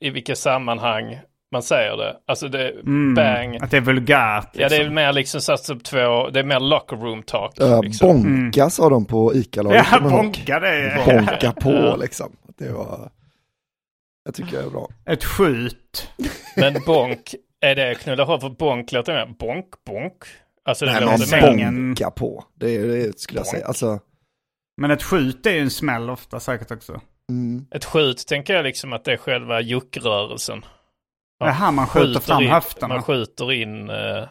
i 0.00 0.10
vilka 0.10 0.36
sammanhang 0.36 1.18
man 1.52 1.62
säger 1.62 1.96
det. 1.96 2.16
Alltså 2.26 2.48
det, 2.48 2.72
bang. 3.16 3.56
Att 3.62 3.70
det 3.70 3.76
är 3.76 3.80
vulgärt. 3.80 4.48
Ja, 4.52 4.68
det 4.68 4.74
är 4.74 4.78
liksom. 4.78 4.94
mer 4.94 5.12
liksom 5.12 5.40
satt 5.40 5.70
upp 5.70 5.84
två, 5.84 6.28
det 6.28 6.40
är 6.40 6.44
mer 6.44 6.60
locker 6.60 6.96
room 6.96 7.22
talk. 7.22 7.52
Ja, 7.56 7.80
liksom. 7.82 8.22
bonka 8.22 8.70
sa 8.70 8.88
de 8.88 9.04
på 9.04 9.34
ICA-laget. 9.34 9.86
Ja, 9.92 10.00
bonka 10.00 10.60
det 10.60 10.68
är 10.68 11.06
Bonka 11.06 11.52
på 11.52 11.96
liksom. 12.00 12.32
Det 12.58 12.72
var... 12.72 13.10
Jag 14.30 14.34
tycker 14.34 14.56
jag 14.56 14.66
är 14.66 14.70
bra. 14.70 14.88
ett 15.06 15.24
skjut. 15.24 16.10
Men 16.56 16.74
bonk, 16.86 17.34
är 17.60 17.74
det 17.74 17.94
knulla 17.94 18.24
hårt? 18.24 18.40
För 18.40 18.48
bonk 18.50 18.92
låter 18.92 19.12
mer 19.26 19.34
bonk, 19.38 19.66
bonk. 19.86 20.14
Alltså 20.64 20.86
det 20.86 20.92
Nej, 20.92 21.00
låter 21.00 21.40
men 21.40 21.56
mer... 21.56 21.64
bonka 21.72 22.10
på. 22.10 22.44
Det, 22.54 22.76
är, 22.76 22.86
det 22.86 23.20
skulle 23.20 23.40
jag 23.40 23.46
säga. 23.46 23.66
Alltså, 23.66 24.00
Men 24.76 24.90
ett 24.90 25.02
skjut 25.02 25.46
är 25.46 25.50
ju 25.50 25.60
en 25.60 25.70
smäll 25.70 26.10
ofta 26.10 26.40
säkert 26.40 26.70
också. 26.70 27.00
mm, 27.30 27.66
Ett 27.70 27.84
skjut 27.84 28.26
tänker 28.26 28.54
jag 28.54 28.64
liksom 28.64 28.92
att 28.92 29.04
det 29.04 29.12
är 29.12 29.16
själva 29.16 29.60
juckrörelsen. 29.60 30.64
Det 31.38 31.44
är 31.46 31.50
här 31.50 31.72
man 31.72 31.86
skjuter 31.86 32.20
fram 32.20 32.42
in, 32.42 32.50
höfterna. 32.50 32.94
Man 32.94 33.02
skjuter 33.02 33.52
in 33.52 33.90
eh, 33.90 34.28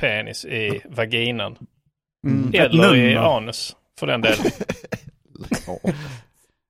penis 0.00 0.44
i 0.44 0.80
vaginan. 0.88 1.56
Mm. 2.26 2.50
Eller 2.54 2.96
i 2.96 3.16
anus, 3.16 3.76
för 3.98 4.06
den 4.06 4.20
delen. 4.20 4.46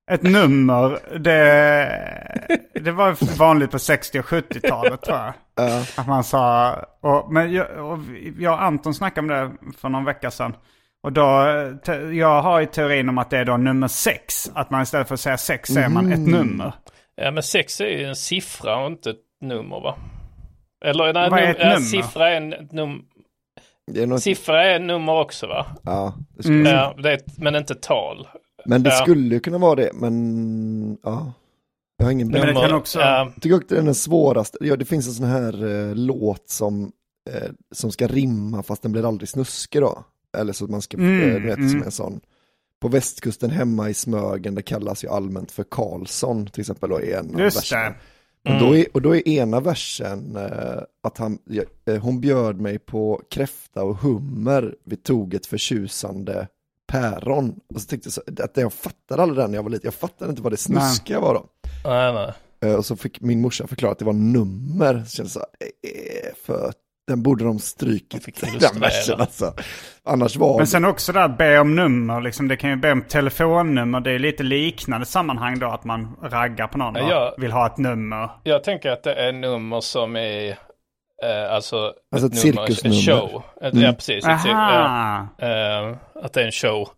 Ett 0.09 0.23
nummer, 0.23 1.19
det, 1.19 2.81
det 2.81 2.93
var 2.93 3.39
vanligt 3.39 3.71
på 3.71 3.79
60 3.79 4.19
och 4.19 4.25
70-talet 4.25 5.03
tror 5.03 5.17
jag. 5.19 5.33
Ja. 5.57 5.83
Att 5.97 6.07
man 6.07 6.25
sa, 6.25 6.75
och, 7.01 7.33
men 7.33 7.53
jag, 7.53 7.67
och 7.93 7.99
jag 8.39 8.53
och 8.53 8.63
Anton 8.63 8.95
snackade 8.95 9.21
om 9.21 9.29
det 9.29 9.73
för 9.79 9.89
någon 9.89 10.05
vecka 10.05 10.31
sedan. 10.31 10.57
Och 11.03 11.13
då, 11.13 11.45
te, 11.85 11.93
jag 11.93 12.43
har 12.43 12.61
ju 12.61 12.67
teorin 12.67 13.09
om 13.09 13.19
att 13.19 13.31
det 13.31 13.39
är 13.39 13.45
då 13.45 13.57
nummer 13.57 13.89
sex. 13.89 14.51
Att 14.55 14.71
man 14.71 14.83
istället 14.83 15.09
för 15.09 15.15
att 15.15 15.21
säga 15.21 15.37
sex 15.39 15.69
säger 15.71 15.89
man 15.89 16.13
ett 16.13 16.29
nummer. 16.29 16.73
Ja 17.17 17.31
men 17.31 17.43
sex 17.43 17.81
är 17.81 17.87
ju 17.87 18.05
en 18.05 18.17
siffra 18.17 18.77
och 18.77 18.87
inte 18.87 19.11
ett 19.11 19.17
nummer 19.41 19.81
va? 19.81 19.95
Eller 20.85 21.13
nej, 21.13 21.31
Vad 21.31 21.41
är 21.41 21.47
ett 21.51 21.57
ja, 21.61 21.65
nummer? 21.69 21.81
siffra 21.81 22.29
är 22.31 22.37
en 22.37 22.55
num- 22.55 23.03
Det 23.93 24.03
är 24.03 24.07
något, 24.07 24.23
siffra 24.23 24.65
är 24.65 24.77
en 24.77 24.87
nummer 24.87 25.13
också 25.21 25.47
va? 25.47 25.67
ja, 25.85 26.15
det 26.37 26.49
Mm. 26.49 26.67
Ja, 26.67 26.95
det 27.03 27.13
är 27.13 27.21
men 27.39 27.55
inte 27.57 27.75
tal. 27.75 28.29
Men 28.69 28.83
det 28.83 28.91
Ja. 28.91 28.97
skulle 28.97 29.35
ju 29.35 29.41
kunna 29.41 29.59
vara 29.59 29.75
det, 29.75 29.91
men 29.95 30.99
ja. 31.03 31.33
Jag 31.97 32.05
har 32.07 32.13
ingen 32.13 32.29
Men 32.29 32.41
det 32.41 32.47
bild. 32.47 32.59
kan 32.59 32.75
också- 32.75 32.99
Jag 32.99 33.33
tycker 33.41 33.57
också 33.57 33.67
det 33.75 33.81
är 33.81 33.83
den 33.85 33.95
svåraste. 33.95 34.59
Ja, 34.61 34.77
det 34.77 34.85
finns 34.85 35.07
en 35.07 35.13
sån 35.15 35.27
här 35.27 35.67
eh, 35.89 35.95
låt 35.95 36.49
som, 36.51 36.93
eh, 37.31 37.49
som 37.75 37.91
ska 37.93 38.07
rimma 38.07 38.63
fast 38.63 38.83
den 38.83 38.93
blir 38.93 39.09
aldrig 39.09 39.29
snuskig 39.29 39.81
då. 39.83 40.05
Eller 40.37 40.53
så 40.53 40.65
att 40.65 40.71
man 40.71 40.83
ska, 40.83 40.97
Mm, 40.97 41.21
eh, 41.37 41.43
vet, 41.43 41.57
mm. 41.59 41.71
som 41.71 41.83
en 41.83 41.91
sån. 41.91 42.21
På 42.81 42.89
västkusten 42.89 43.51
hemma 43.51 43.91
i 43.91 43.95
Smögen, 43.95 44.55
det 44.55 44.63
kallas 44.63 45.05
ju 45.05 45.09
allmänt 45.09 45.51
för 45.53 45.65
Karlsson 45.65 46.47
till 46.47 46.61
exempel 46.61 46.91
då 46.91 47.01
i 47.01 47.13
en 47.13 47.35
av 47.35 47.41
Just 47.41 47.57
verserna. 47.57 47.95
det. 48.43 48.53
Och, 48.55 48.61
då 48.61 48.77
är, 48.77 48.87
och 48.95 49.03
då 49.03 49.17
är 49.17 49.29
ena 49.29 49.61
versen 49.61 50.37
eh, 50.37 50.83
att 51.03 51.19
han, 51.19 51.39
eh, 51.87 51.97
hon 51.97 52.21
bjöd 52.21 52.61
mig 52.61 52.79
på 52.79 53.23
kräfta 53.31 53.83
och 53.85 53.97
hummer, 53.97 54.75
vi 54.85 54.97
tog 54.97 55.35
ett 55.35 55.47
förtjusande 55.47 56.49
päron. 56.93 57.55
Och 57.75 57.81
så 57.81 57.87
tänkte 57.89 58.07
jag 58.07 58.13
så, 58.13 58.23
att 58.45 58.57
jag 58.57 58.73
fattade 58.73 59.23
aldrig 59.23 59.39
den 59.45 59.51
när 59.51 59.59
jag 59.59 59.63
var 59.63 59.71
liten, 59.71 59.87
jag 59.87 59.95
fattade 59.95 60.31
inte 60.31 60.43
vad 60.43 60.53
det 60.53 60.57
snuskiga 60.57 61.21
var 61.21 61.35
då. 61.35 61.45
nej, 61.85 62.13
nej. 62.13 62.33
Eh, 62.61 62.75
och 62.75 62.85
så 62.87 62.97
fick 62.97 63.21
min 63.21 63.41
morsa 63.41 63.67
förklara 63.67 63.93
att 63.93 63.99
det 63.99 64.05
var 64.05 64.13
nummer, 64.13 65.05
så 65.07 65.11
kände 65.17 65.27
jag 65.27 65.31
så 65.31 65.39
här, 65.39 65.49
eh, 66.29 66.35
för 66.47 66.73
den 67.07 67.23
borde 67.23 67.45
de 67.45 67.59
strykit, 67.59 68.41
den 68.61 68.81
versen 68.81 69.21
alltså. 69.21 69.55
Annars 70.05 70.37
var 70.37 70.59
Men 70.59 70.67
sen 70.67 70.85
också 70.85 71.13
där 71.13 71.29
be 71.29 71.59
om 71.59 71.77
nummer, 71.77 72.21
liksom, 72.21 72.49
det 72.49 72.57
kan 72.57 72.71
ju 72.71 72.77
be 72.77 72.93
om 72.93 73.03
telefonnummer. 73.03 74.01
Det 74.01 74.11
är 74.13 74.19
lite 74.19 74.43
liknande 74.43 75.07
sammanhang 75.07 75.59
då 75.59 75.67
att 75.67 75.85
man 75.85 76.17
raggar 76.23 76.67
på 76.67 76.79
någon 76.79 76.97
och 76.97 77.03
Ja. 77.11 77.35
vill 77.39 77.53
ha 77.53 77.67
ett 77.67 77.79
nummer. 77.79 78.31
Jag 78.45 78.65
tänker 78.65 78.91
att 78.91 79.03
det 79.03 79.15
är 79.15 79.33
nummer 79.33 79.81
som 79.81 80.17
är 80.17 80.59
eh, 81.25 81.53
alltså, 81.55 81.95
Alltså 82.13 82.27
ett 82.27 82.45
nummer, 82.45 82.67
cirkusnummer. 82.67 82.97
En 82.97 83.03
show. 83.29 83.43
Ett, 83.63 83.73
Mm. 83.75 83.85
Ja, 83.85 83.93
precis. 83.93 84.25
Ett, 84.25 84.31
cir- 84.31 84.49
ja, 84.49 85.29
eh, 85.39 85.97
att 86.25 86.33
det 86.33 86.41
är 86.43 86.47
en 86.47 86.53
show. 86.53 86.89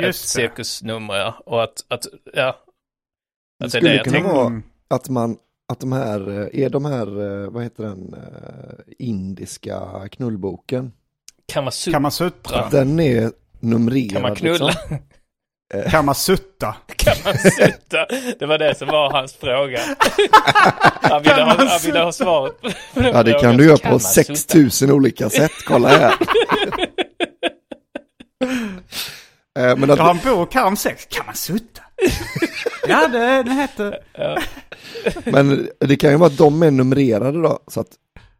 Just 0.00 0.24
ett 0.24 0.28
cirkusnummer 0.28 1.14
ja. 1.14 1.34
Och 1.46 1.62
att, 1.62 1.84
att 1.88 2.06
ja. 2.34 2.56
Det 3.58 3.64
Att 3.64 3.72
det 3.72 3.78
skulle 3.78 3.90
det 3.92 4.04
kunna 4.04 4.32
vara 4.32 4.46
Mm. 4.46 4.62
att 4.88 5.08
man, 5.08 5.36
att 5.72 5.80
de 5.80 5.92
här, 5.92 6.28
eh, 6.40 6.60
är 6.64 6.70
de 6.70 6.84
här, 6.84 7.42
eh, 7.44 7.50
vad 7.50 7.62
heter 7.62 7.82
den, 7.84 8.14
eh, 8.14 8.74
indiska 8.98 10.08
knullboken, 10.12 10.92
Kamasutra. 11.52 11.92
Kamasutra. 11.96 12.60
att 12.60 12.70
den 12.70 13.00
är 13.00 13.32
numrerad. 13.60 14.12
Kan 14.12 14.22
man 14.22 14.34
knulla? 14.34 14.66
Liksom. 14.66 14.98
Kamasutta. 15.90 16.76
Kan 16.96 17.16
man 17.24 17.38
sitta? 17.38 18.06
Det 18.38 18.46
var 18.46 18.58
det 18.58 18.78
som 18.78 18.88
var 18.88 19.10
hans 19.10 19.34
fråga. 19.34 19.80
Han 21.02 21.22
ville 21.22 21.42
ha, 21.42 21.54
han 21.56 21.80
ville 21.84 22.00
ha 22.00 22.12
svaret 22.12 22.60
på 22.60 22.68
den 22.94 23.04
Ja, 23.04 23.22
det 23.22 23.40
kan 23.40 23.56
du 23.56 23.66
göra 23.66 23.78
på 23.78 23.88
man 23.88 24.00
sitta? 24.00 24.34
6000 24.34 24.90
olika 24.90 25.30
sätt, 25.30 25.52
kolla 25.66 25.88
här. 25.88 26.14
Eh, 29.58 29.76
Men 29.76 29.88
Jag 29.88 29.96
har 29.96 30.10
att, 30.10 30.26
en 30.26 30.32
bok 30.34 30.54
här 30.54 30.66
om 30.66 30.76
sex. 30.76 31.06
Kamasutta. 31.10 31.82
ja, 32.88 33.08
det, 33.08 33.18
den 33.18 33.50
heter... 33.58 33.98
men 35.30 35.68
det 35.80 35.96
kan 35.96 36.10
ju 36.10 36.16
vara 36.16 36.26
att 36.26 36.38
de 36.38 36.62
är 36.62 36.70
numrerade 36.70 37.42
då, 37.42 37.58
så 37.66 37.80
att 37.80 37.88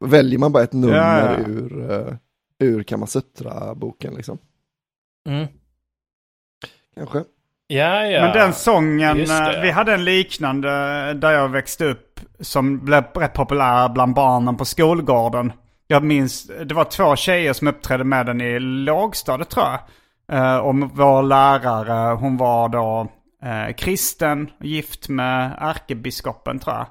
väljer 0.01 0.39
man 0.39 0.53
bara 0.53 0.63
ett 0.63 0.73
nummer 0.73 0.97
Ja, 0.97 1.33
ja. 1.33 1.39
ur, 1.47 1.91
uh, 1.91 2.15
ur 2.59 2.83
Kamasutra-boken 2.83 4.15
liksom. 4.15 4.39
Mm. 5.29 5.47
Kanske. 6.99 7.19
Ja, 7.67 8.07
ja. 8.07 8.23
Men 8.23 8.33
den 8.33 8.53
sången, 8.53 9.17
det. 9.17 9.55
eh, 9.55 9.63
vi 9.63 9.71
hade 9.71 9.95
en 9.95 10.05
liknande 10.05 10.69
där 11.15 11.31
jag 11.31 11.49
växte 11.49 11.85
upp 11.85 12.21
som 12.41 12.85
blev 12.85 13.05
rätt 13.15 13.33
populär 13.33 13.89
bland 13.89 14.15
barnen 14.15 14.57
på 14.57 14.65
skolgården. 14.65 15.53
Jag 15.87 16.03
minns, 16.05 16.51
det 16.65 16.75
var 16.75 16.85
två 16.85 17.17
tjejer 17.17 17.53
som 17.53 17.69
uppträdde 17.69 18.05
med 18.05 18.27
den 18.27 18.41
i 18.41 18.59
lågstadiet 18.59 19.49
tror 19.49 19.67
jag. 19.67 19.81
Eh, 20.33 20.57
och 20.57 20.75
vår 20.75 21.23
lärare, 21.23 22.15
hon 22.15 22.37
var 22.37 22.69
då 22.69 23.09
eh, 23.43 23.75
kristen, 23.75 24.51
gift 24.61 25.09
med 25.09 25.57
ärkebiskopen 25.61 26.59
tror 26.59 26.77
jag. 26.77 26.87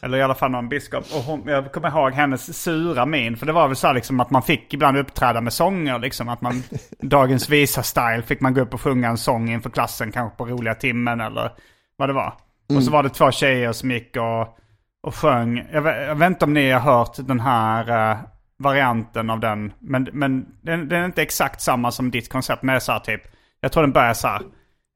Eller 0.00 0.18
i 0.18 0.22
alla 0.22 0.34
fall 0.34 0.50
någon 0.50 0.68
biskop. 0.68 1.04
Och 1.14 1.22
hon, 1.22 1.42
jag 1.46 1.72
kommer 1.72 1.88
ihåg 1.88 2.12
hennes 2.12 2.62
sura 2.62 3.06
min. 3.06 3.36
För 3.36 3.46
det 3.46 3.52
var 3.52 3.68
väl 3.68 3.76
så 3.76 3.86
här 3.86 3.94
liksom 3.94 4.20
att 4.20 4.30
man 4.30 4.42
fick 4.42 4.74
ibland 4.74 4.96
uppträda 4.96 5.40
med 5.40 5.52
sånger. 5.52 5.98
Liksom 5.98 6.28
att 6.28 6.40
man, 6.40 6.62
dagens 7.00 7.48
visa-style 7.48 8.22
fick 8.22 8.40
man 8.40 8.54
gå 8.54 8.60
upp 8.60 8.74
och 8.74 8.80
sjunga 8.80 9.08
en 9.08 9.18
sång 9.18 9.50
inför 9.50 9.70
klassen. 9.70 10.12
Kanske 10.12 10.36
på 10.36 10.46
roliga 10.46 10.74
timmen 10.74 11.20
eller 11.20 11.52
vad 11.96 12.08
det 12.08 12.12
var. 12.12 12.34
Och 12.76 12.82
så 12.82 12.90
var 12.90 13.02
det 13.02 13.08
två 13.08 13.30
tjejer 13.30 13.72
som 13.72 13.90
gick 13.90 14.16
och, 14.16 14.58
och 15.02 15.14
sjöng. 15.14 15.68
Jag 15.72 15.86
jag 15.86 16.14
vet 16.14 16.26
inte 16.26 16.44
om 16.44 16.52
ni 16.52 16.70
har 16.70 16.80
hört 16.80 17.16
den 17.16 17.40
här 17.40 18.10
eh, 18.10 18.18
varianten 18.58 19.30
av 19.30 19.40
den. 19.40 19.72
Men, 19.78 20.08
men 20.12 20.46
den, 20.62 20.88
den 20.88 21.00
är 21.00 21.04
inte 21.04 21.22
exakt 21.22 21.60
samma 21.60 21.90
som 21.90 22.10
ditt 22.10 22.32
koncept. 22.32 22.62
Men 22.62 22.72
det 22.72 22.76
är 22.76 22.80
så 22.80 22.92
här 22.92 22.98
typ. 22.98 23.22
Jag 23.60 23.72
tror 23.72 23.82
den 23.82 23.92
börjar 23.92 24.14
så 24.14 24.28
här. 24.28 24.42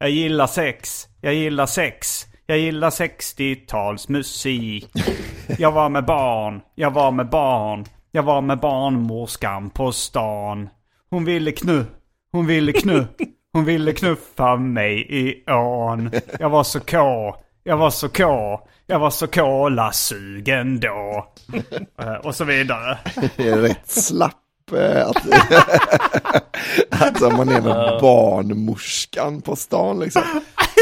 Jag 0.02 0.11
gillar 0.11 0.47
sex, 0.47 1.09
jag 1.21 1.35
gillar 1.35 1.66
sex, 1.66 2.26
jag 2.47 2.59
gillar 2.59 2.90
60-talsmusik. 2.90 4.87
Jag 5.59 5.73
var 5.73 5.88
med 5.88 6.04
barn, 6.04 6.61
jag 6.75 6.90
var 6.90 7.11
med 7.11 7.28
barn, 7.28 7.85
jag 8.11 8.23
var 8.23 8.40
med 8.40 8.59
barnmorskan 8.59 9.71
på 9.71 9.92
stan. 9.92 10.69
Hon 11.11 11.25
ville 11.25 11.52
knu, 11.52 11.85
hon 12.33 12.47
ville 12.47 12.73
knu, 12.73 13.07
hon 13.52 13.64
ville 13.64 13.92
knuffa 13.92 14.57
mig 14.57 15.07
i 15.09 15.45
ån. 15.50 16.11
Jag 16.38 16.50
var 16.50 16.64
så 16.64 16.80
k, 16.80 17.35
jag 17.64 17.76
var 17.76 17.90
så 17.90 18.09
k, 18.09 18.61
jag 18.87 18.99
var 18.99 19.11
så 19.11 19.26
kolasugen 19.26 20.80
då. 20.80 21.26
Eh, 22.02 22.14
och 22.14 22.35
så 22.35 22.45
vidare. 22.45 22.99
Det 23.37 23.49
är 23.49 23.59
rätt 23.59 23.88
slapp 23.90 24.37
eh, 24.73 25.09
Att, 25.09 25.17
att 27.23 27.37
man 27.37 27.49
är 27.49 27.61
med 27.61 27.99
barnmorskan 28.00 29.41
på 29.41 29.57
stan 29.57 30.00
liksom. 30.00 30.23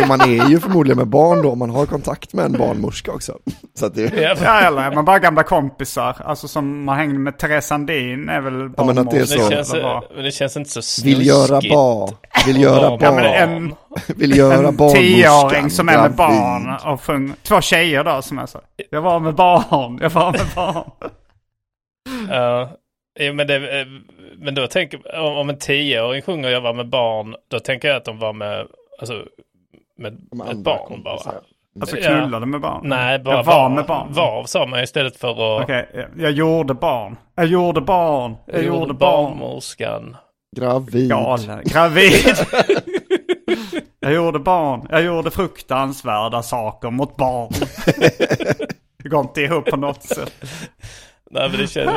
Och 0.02 0.08
man 0.08 0.20
är 0.20 0.48
ju 0.48 0.60
förmodligen 0.60 0.98
med 0.98 1.06
barn 1.08 1.42
då, 1.42 1.54
man 1.54 1.70
har 1.70 1.86
kontakt 1.86 2.32
med 2.32 2.44
en 2.44 2.52
barnmorska 2.52 3.12
också. 3.12 3.32
Så 3.78 3.86
att 3.86 3.94
det, 3.94 4.02
Ja, 4.22 4.34
Ja, 4.44 4.60
eller 4.60 4.94
man 4.94 5.04
bara 5.04 5.18
gamla 5.18 5.42
kompisar? 5.42 6.16
Alltså 6.24 6.48
som 6.48 6.84
man 6.84 6.96
hängde 6.96 7.18
med 7.18 7.38
Therese 7.38 7.66
Sandin 7.66 8.28
är 8.28 8.40
väl 8.40 8.70
Ja, 8.76 8.84
men 8.84 8.98
att 8.98 9.10
det 9.10 9.16
är 9.16 9.26
barnmorska, 9.26 9.36
så. 9.38 9.48
det, 9.48 9.54
känns, 9.54 9.72
men 10.14 10.24
det 10.24 10.30
känns 10.30 10.56
inte 10.56 10.70
så 10.70 10.82
snuskigt. 10.82 11.18
vill 11.18 11.26
göra 11.26 11.60
barn, 11.70 12.14
vill 12.46 12.60
göra 12.60 12.82
Ja, 12.82 12.98
Ja, 13.00 13.12
men 13.12 13.22
barn, 13.24 13.34
en, 13.34 13.74
vill 14.16 14.36
göra 14.36 14.68
en 14.68 14.76
tioåring 14.76 15.70
som 15.70 15.88
är 15.88 16.02
med 16.02 16.12
barn 16.14 16.76
och 16.92 17.02
sjung, 17.02 17.32
två 17.42 17.60
tjejer 17.60 18.04
då 18.04 18.22
som 18.22 18.38
är 18.38 18.46
så. 18.46 18.60
Jag 18.90 19.02
var 19.02 19.20
med 19.20 19.34
barn, 19.34 19.98
jag 20.02 20.10
var 20.10 20.32
med 20.32 20.46
barn. 20.56 20.90
Ja, 22.28 22.70
ja, 23.18 23.32
men, 23.32 23.46
det, 23.46 23.80
eh, 23.80 23.86
men 24.36 24.54
då 24.54 24.66
tänker 24.66 25.18
om, 25.20 25.36
om 25.36 25.48
en 25.50 25.58
tioåring 25.58 26.22
sjunger 26.22 26.48
jag 26.48 26.60
var 26.60 26.72
med 26.74 26.88
barn, 26.88 27.34
då 27.48 27.60
tänker 27.60 27.88
jag 27.88 27.96
att 27.96 28.04
de 28.04 28.18
var 28.18 28.32
med, 28.32 28.66
alltså, 29.00 29.24
med 29.98 30.12
ett 30.50 30.56
barn 30.56 30.78
kompisar. 30.88 31.32
bara. 31.32 31.40
Alltså 31.80 31.96
knullade 31.96 32.46
med 32.46 32.60
barn. 32.60 32.80
Nej, 32.84 33.18
bara 33.18 33.36
jag 33.36 33.44
var 33.44 33.68
med 33.68 33.84
barn. 33.86 34.12
Var 34.12 34.44
sa 34.44 34.66
man 34.66 34.80
istället 34.82 35.16
för 35.16 35.56
att... 35.56 35.62
Okej, 35.62 35.88
jag- 35.94 36.08
jag 36.18 36.30
gjorde 36.32 36.74
barn. 36.74 37.16
Jag 37.34 37.46
gjorde 37.46 37.80
barn. 37.80 38.36
Jag, 38.46 38.64
gjorde 38.64 38.94
barn. 38.94 38.98
barnmorskan. 39.38 40.16
Gravid. 40.56 41.08
Galen. 41.10 41.60
Gravid. 41.64 42.12
jag 44.00 44.12
gjorde 44.12 44.38
barn. 44.38 44.86
Jag 44.90 45.02
gjorde 45.02 45.30
fruktansvärda 45.30 46.42
saker 46.42 46.90
mot 46.90 47.16
barn. 47.16 47.52
Det 49.02 49.08
går 49.08 49.20
inte 49.20 49.40
ihop 49.40 49.64
på 49.64 49.76
något 49.76 50.02
sätt. 50.02 50.32
Nej, 51.30 51.48
men 51.50 51.60
det 51.60 51.66
känns... 51.66 51.90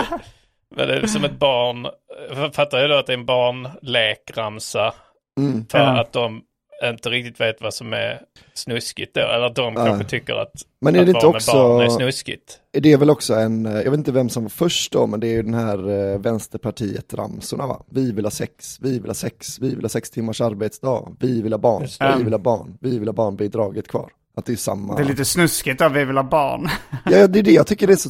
men 0.75 0.87
det 0.87 0.95
är 0.95 1.07
som 1.07 1.23
ett 1.23 1.39
barn. 1.39 1.87
Jag 2.35 2.55
fattar 2.55 2.81
ju 2.81 2.87
då 2.87 2.95
att 2.95 3.05
det 3.07 3.13
är 3.13 3.17
en 3.17 3.25
barnlekramsa. 3.25 4.93
Mm. 5.39 5.65
För 5.71 5.79
Ja. 5.79 6.01
att 6.01 6.13
de 6.13 6.41
inte 6.83 7.09
riktigt 7.09 7.39
vet 7.41 7.61
vad 7.61 7.73
som 7.73 7.93
är 7.93 8.21
snuskigt 8.53 9.15
då. 9.15 9.21
Eller 9.21 9.45
att 9.45 9.55
de 9.55 9.75
kanske 9.75 10.07
tycker 10.09 10.35
att, 10.35 10.51
Men 10.81 10.95
är 10.95 10.99
att 10.99 11.05
det 11.05 11.11
inte 11.11 11.27
också- 11.27 11.53
barn 11.53 11.81
är 11.85 11.89
snuskigt. 11.89 12.59
Det 12.71 12.91
är 12.93 12.97
väl 12.97 13.09
också 13.09 13.33
en, 13.33 13.65
eh, 13.65 13.73
jag 13.73 13.91
vet 13.91 13.97
inte 13.97 14.11
vem 14.11 14.29
som 14.29 14.43
var 14.43 14.49
först 14.49 14.91
då, 14.91 15.07
men 15.07 15.19
det 15.19 15.27
är 15.27 15.31
ju 15.31 15.43
den 15.43 15.53
här 15.53 15.89
eh, 15.89 16.19
vänsterpartiet-ramsorna 16.19 17.67
va? 17.67 17.83
Vi 17.89 18.11
vill 18.11 18.25
ha 18.25 18.31
sex, 18.31 18.77
vi 18.81 18.99
vill 18.99 19.09
ha 19.09 19.13
sex, 19.13 19.59
vi 19.59 19.75
vill 19.75 19.83
ha 19.83 19.89
sex 19.89 20.09
timmars 20.09 20.41
arbetsdag, 20.41 21.07
vi 21.19 21.41
vill 21.41 21.53
ha 21.53 21.57
barn, 21.57 21.87
vi 22.17 22.23
vill 22.23 22.33
ha 22.33 22.39
barn, 22.39 22.77
vi 22.81 22.99
vill 22.99 23.07
ha 23.07 23.13
barnbidraget 23.13 23.87
kvar. 23.87 24.09
Att 24.41 24.45
det 24.45 24.53
är 24.53 24.57
samma. 24.57 24.95
Det 24.95 25.01
är 25.01 25.05
lite 25.05 25.25
snuskigt 25.25 25.81
att 25.81 25.91
vi 25.91 26.05
vill 26.05 26.17
ha 26.17 26.24
barn. 26.24 26.69
Ja, 27.05 27.27
det 27.27 27.39
är 27.39 27.43
det 27.43 27.51
jag 27.51 27.67
tycker 27.67 27.88
det 27.88 27.93
är 27.93 27.98
så, 27.98 28.10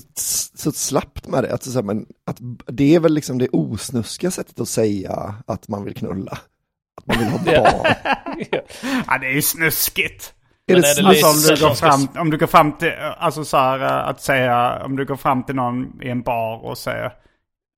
så 0.55 0.71
slappt 0.71 1.27
med 1.27 1.43
det. 1.43 1.53
Att, 1.53 1.63
så 1.63 1.71
här, 1.71 1.83
men, 1.83 2.05
att 2.25 2.37
det 2.67 2.95
är 2.95 2.99
väl 2.99 3.13
liksom 3.13 3.37
det 3.37 3.47
osnuskiga 3.51 4.31
sättet 4.31 4.59
att 4.59 4.67
säga 4.67 5.35
att 5.47 5.67
man 5.67 5.83
vill 5.83 5.95
knulla. 5.95 6.37
Att 6.97 7.07
man 7.07 7.17
vill 7.17 7.27
ha 7.27 7.37
barn. 7.37 7.95
Ja, 9.07 9.17
det 9.17 9.27
är 9.27 9.33
ju 9.33 9.41
snuskigt. 9.41 10.33
Är 10.67 10.75
det 10.75 10.87
är 10.87 11.03
det? 11.03 11.09
Alltså 11.09 11.27
om 11.27 11.55
du, 11.55 11.65
går 11.65 11.75
fram, 11.75 12.07
om 12.21 12.29
du 12.29 12.37
går 12.37 12.47
fram 12.47 12.71
till, 12.71 12.91
alltså 13.17 13.45
så 13.45 13.57
här 13.57 13.79
eh, 13.79 14.07
att 14.07 14.21
säga, 14.21 14.83
om 14.85 14.95
du 14.95 15.05
går 15.05 15.15
fram 15.15 15.43
till 15.43 15.55
någon 15.55 16.01
i 16.01 16.09
en 16.09 16.21
bar 16.21 16.65
och 16.65 16.77
säger 16.77 17.05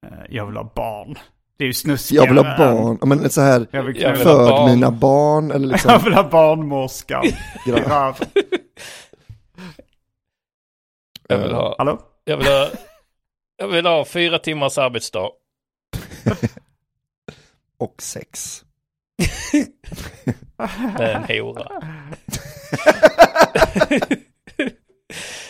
eh, 0.07 0.17
jag 0.29 0.45
vill 0.45 0.57
ha 0.57 0.71
barn. 0.75 1.17
Det 1.63 1.65
är 1.65 1.69
ju 1.69 1.73
snuskigare. 1.73 2.25
Jag 2.25 2.33
vill 2.33 2.45
ha 2.45 2.57
barn, 2.57 2.97
men 3.09 3.29
så 3.29 3.41
här, 3.41 3.67
Jag 3.71 3.83
vill, 3.83 4.01
Jag 4.01 4.11
vill 4.11 4.21
föd 4.21 4.49
barn. 4.49 4.71
mina 4.71 4.91
barn 4.91 5.51
eller 5.51 5.65
jag 5.67 5.71
liksom, 5.71 6.03
vill 6.03 6.13
ha 6.13 6.29
barnmorskan. 6.29 7.25
i 7.25 7.35
gra- 7.65 7.89
röven. 7.89 8.27
Jag 11.27 11.37
vill 11.37 11.51
ha, 11.53 11.75
Hallå? 11.77 11.99
jag 12.25 12.37
vill 12.37 12.47
ha, 12.47 12.69
jag 13.57 13.67
vill 13.67 13.85
ha 13.85 14.05
fyra 14.05 14.39
timmars 14.39 14.77
arbetsdag. 14.77 15.29
och 17.77 17.95
sex. 18.01 18.63
med 20.97 21.25
en 21.29 21.39
hora. 21.39 21.67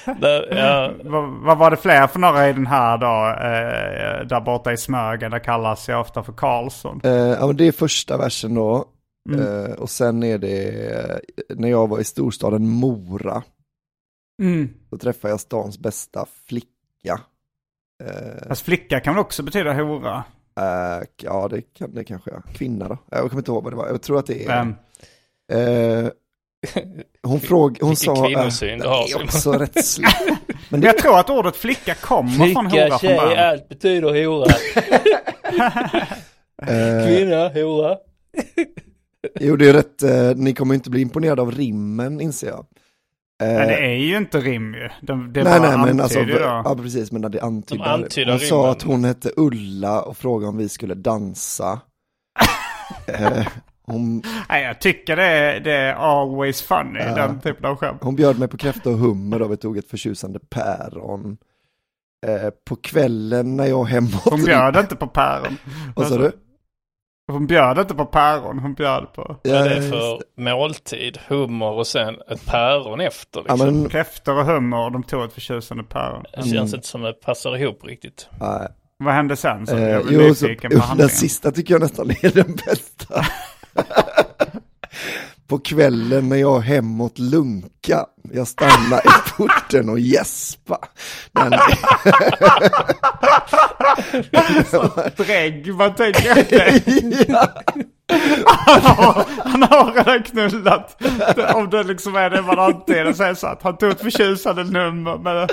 Där, 0.05 0.55
ja, 0.57 0.93
Vad, 1.03 1.29
vad 1.29 1.57
var 1.57 1.71
det 1.71 1.77
fler 1.77 2.07
för 2.07 2.19
några 2.19 2.49
i 2.49 2.53
den 2.53 2.67
här 2.67 2.97
då? 2.97 3.27
Eh, 3.41 4.27
där 4.27 4.41
borta 4.41 4.73
i 4.73 4.77
Smögen, 4.77 5.31
där 5.31 5.39
kallas 5.39 5.89
jag 5.89 6.01
ofta 6.01 6.23
för 6.23 6.33
Karlsson. 6.33 7.01
Eh, 7.03 7.11
ja, 7.11 7.47
men 7.47 7.57
det 7.57 7.67
är 7.67 7.71
första 7.71 8.17
versen 8.17 8.53
då. 8.55 8.85
Mm. 9.29 9.65
Eh, 9.65 9.71
och 9.71 9.89
sen 9.89 10.23
är 10.23 10.37
det 10.37 10.85
eh, 10.91 11.17
när 11.49 11.69
jag 11.69 11.87
var 11.89 11.99
i 11.99 12.03
storstaden 12.03 12.67
Mora. 12.67 13.43
Mm. 14.41 14.69
Då 14.91 14.97
träffade 14.97 15.31
jag 15.31 15.39
stans 15.39 15.79
bästa 15.79 16.25
flicka. 16.47 17.19
Eh, 18.03 18.47
Fast 18.47 18.61
flicka 18.65 18.99
kan 18.99 19.13
väl 19.15 19.21
också 19.21 19.43
betyda 19.43 19.73
hora? 19.73 20.23
eh, 20.59 21.03
ja, 21.21 21.47
det 21.47 21.61
kan 21.61 21.93
det 21.95 22.03
kanske 22.03 22.31
jag. 22.31 22.43
Kvinna 22.53 22.87
då? 22.87 22.97
Jag 23.09 23.19
kommer 23.29 23.37
inte 23.41 23.51
ihåg 23.51 23.63
vad 23.63 23.73
det 23.73 23.77
var. 23.77 23.87
Jag 23.87 24.01
tror 24.01 24.19
att 24.19 24.25
det 24.25 24.45
är... 24.45 24.47
Vem? 24.47 24.75
Eh, 25.51 26.09
hon 27.23 27.39
frågade, 27.39 27.85
hon 27.85 27.89
Vilken 27.89 28.15
sa... 28.15 28.27
kvinnosyn 28.27 28.69
du 28.69 28.77
den 28.77 28.87
har, 28.87 29.19
är 29.19 29.23
också 29.23 29.51
rätt. 29.51 29.97
Men 30.69 30.81
det, 30.81 30.87
jag 30.87 30.97
tror 30.97 31.19
att 31.19 31.29
ordet 31.29 31.55
flicka 31.55 31.95
kommer 31.95 32.53
från 32.53 32.65
hora 32.65 32.99
från 32.99 33.15
början. 33.15 33.49
allt 33.49 33.69
betyder 33.69 34.25
hora. 34.25 34.45
eh, 36.67 37.07
Kvinna, 37.07 37.49
hora. 37.49 37.97
jo, 39.39 39.55
det 39.55 39.69
är 39.69 39.73
rätt. 39.73 40.03
Eh, 40.03 40.35
ni 40.35 40.53
kommer 40.53 40.75
inte 40.75 40.89
bli 40.89 41.01
imponerade 41.01 41.41
av 41.41 41.51
rimmen, 41.51 42.21
inser 42.21 42.47
jag. 42.47 42.65
Eh, 43.43 43.47
Men 43.47 43.67
det 43.67 43.77
är 43.77 43.95
ju 43.95 44.17
inte 44.17 44.39
rim 44.39 44.73
ju. 44.73 44.89
Det, 45.01 45.13
det 45.31 45.43
nej, 45.43 45.59
bara 45.59 45.77
nej, 45.77 45.85
men 45.85 46.01
alltså, 46.01 46.23
då. 46.23 46.37
ja 46.39 46.75
precis, 46.81 47.11
men 47.11 47.21
det 47.21 47.41
antyder. 47.41 47.83
De 47.83 47.89
antyder 47.89 48.31
hon 48.31 48.39
sa 48.39 48.55
rimmen. 48.55 48.71
att 48.71 48.81
hon 48.81 49.03
hette 49.03 49.31
Ulla 49.37 50.01
och 50.01 50.17
frågade 50.17 50.49
om 50.49 50.57
vi 50.57 50.69
skulle 50.69 50.93
dansa. 50.93 51.79
eh, 53.07 53.47
hon, 53.85 54.23
Nej, 54.49 54.63
jag 54.63 54.81
tycker 54.81 55.15
det 55.15 55.23
är, 55.25 55.59
det 55.59 55.71
är 55.73 55.93
always 55.93 56.61
funny, 56.61 56.99
Ja. 56.99 57.15
den 57.15 57.39
typen 57.39 57.65
av 57.65 57.75
skämt. 57.75 57.99
hon 58.03 58.15
bjöd 58.15 58.39
mig 58.39 58.47
på 58.47 58.57
kräfta 58.57 58.89
och 58.89 58.97
hummer 58.97 59.41
och 59.41 59.51
vi 59.51 59.57
tog 59.57 59.77
ett 59.77 59.89
förtjusande 59.89 60.39
päron. 60.49 61.37
Eh, 62.27 62.49
på 62.69 62.75
kvällen 62.75 63.55
när 63.57 63.65
jag 63.65 63.83
hemåt... 63.85 64.21
Hon 64.23 64.43
bjöd 64.43 64.75
inte 64.77 64.95
på 64.95 65.07
päron. 65.07 65.57
Vad 65.95 66.07
sa 66.07 66.17
du? 66.17 66.31
Hon 67.31 67.47
bjöd 67.47 67.77
inte 67.77 67.95
på 67.95 68.05
päron, 68.05 68.59
hon 68.59 68.73
bjöd 68.73 69.13
på 69.13 69.35
Vad 69.43 69.53
är 69.55 69.69
det 69.69 69.75
just 69.75 69.89
för 69.89 70.19
måltid? 70.41 71.19
Hummer 71.27 71.71
och 71.71 71.87
sen 71.87 72.15
ett 72.31 72.45
päron 72.45 73.01
efter 73.01 73.43
Ja, 73.47 73.53
liksom. 73.55 73.79
men, 73.81 73.89
kräftor 73.89 74.39
och 74.39 74.45
hummer 74.45 74.77
och 74.85 74.91
de 74.91 75.03
tog 75.03 75.23
ett 75.23 75.33
förtjusande 75.33 75.83
päron. 75.83 76.23
Det 76.37 76.43
känns 76.49 76.73
inte 76.73 76.87
som 76.87 77.01
det 77.01 77.13
passar 77.13 77.57
ihop 77.57 77.83
riktigt. 77.85 78.27
nej. 78.39 78.67
Vad 78.97 79.13
hände 79.13 79.35
sen? 79.35 79.67
Så 79.67 79.75
Eh, 79.77 79.89
jag 79.89 80.03
jo, 80.09 80.35
så, 80.35 80.47
den 80.97 81.09
sista 81.09 81.51
tycker 81.51 81.73
jag 81.73 81.81
nästan 81.81 82.09
är 82.09 82.33
den 82.35 82.55
bästa. 82.55 83.25
På 85.47 85.59
kvällen 85.59 86.29
när 86.29 86.35
jag 86.35 86.59
hemåt 86.59 87.19
lunka, 87.19 88.05
jag 88.31 88.47
stannar 88.47 88.99
i 88.99 89.31
porten 89.37 89.89
och 89.89 89.99
gäspa. 89.99 90.77
Nej, 91.31 91.49
nej. 91.49 91.77
Drägg, 95.17 95.73
man 95.73 95.95
tänker 95.95 97.25
ja. 97.31 97.47
Han 98.07 98.81
har, 98.81 99.25
han 99.43 99.63
har 99.63 99.93
redan 99.93 100.23
knullat. 100.23 101.03
Om 101.55 101.69
det 101.69 101.83
liksom 101.83 102.15
är 102.15 102.29
det 102.29 102.41
man 102.41 102.59
antyder 102.59 103.13
så 103.13 103.35
så 103.35 103.47
att 103.47 103.63
han 103.63 103.77
tog 103.77 103.91
ett 103.91 104.01
förtjusande 104.01 104.63
nummer 104.63 105.17
med, 105.17 105.49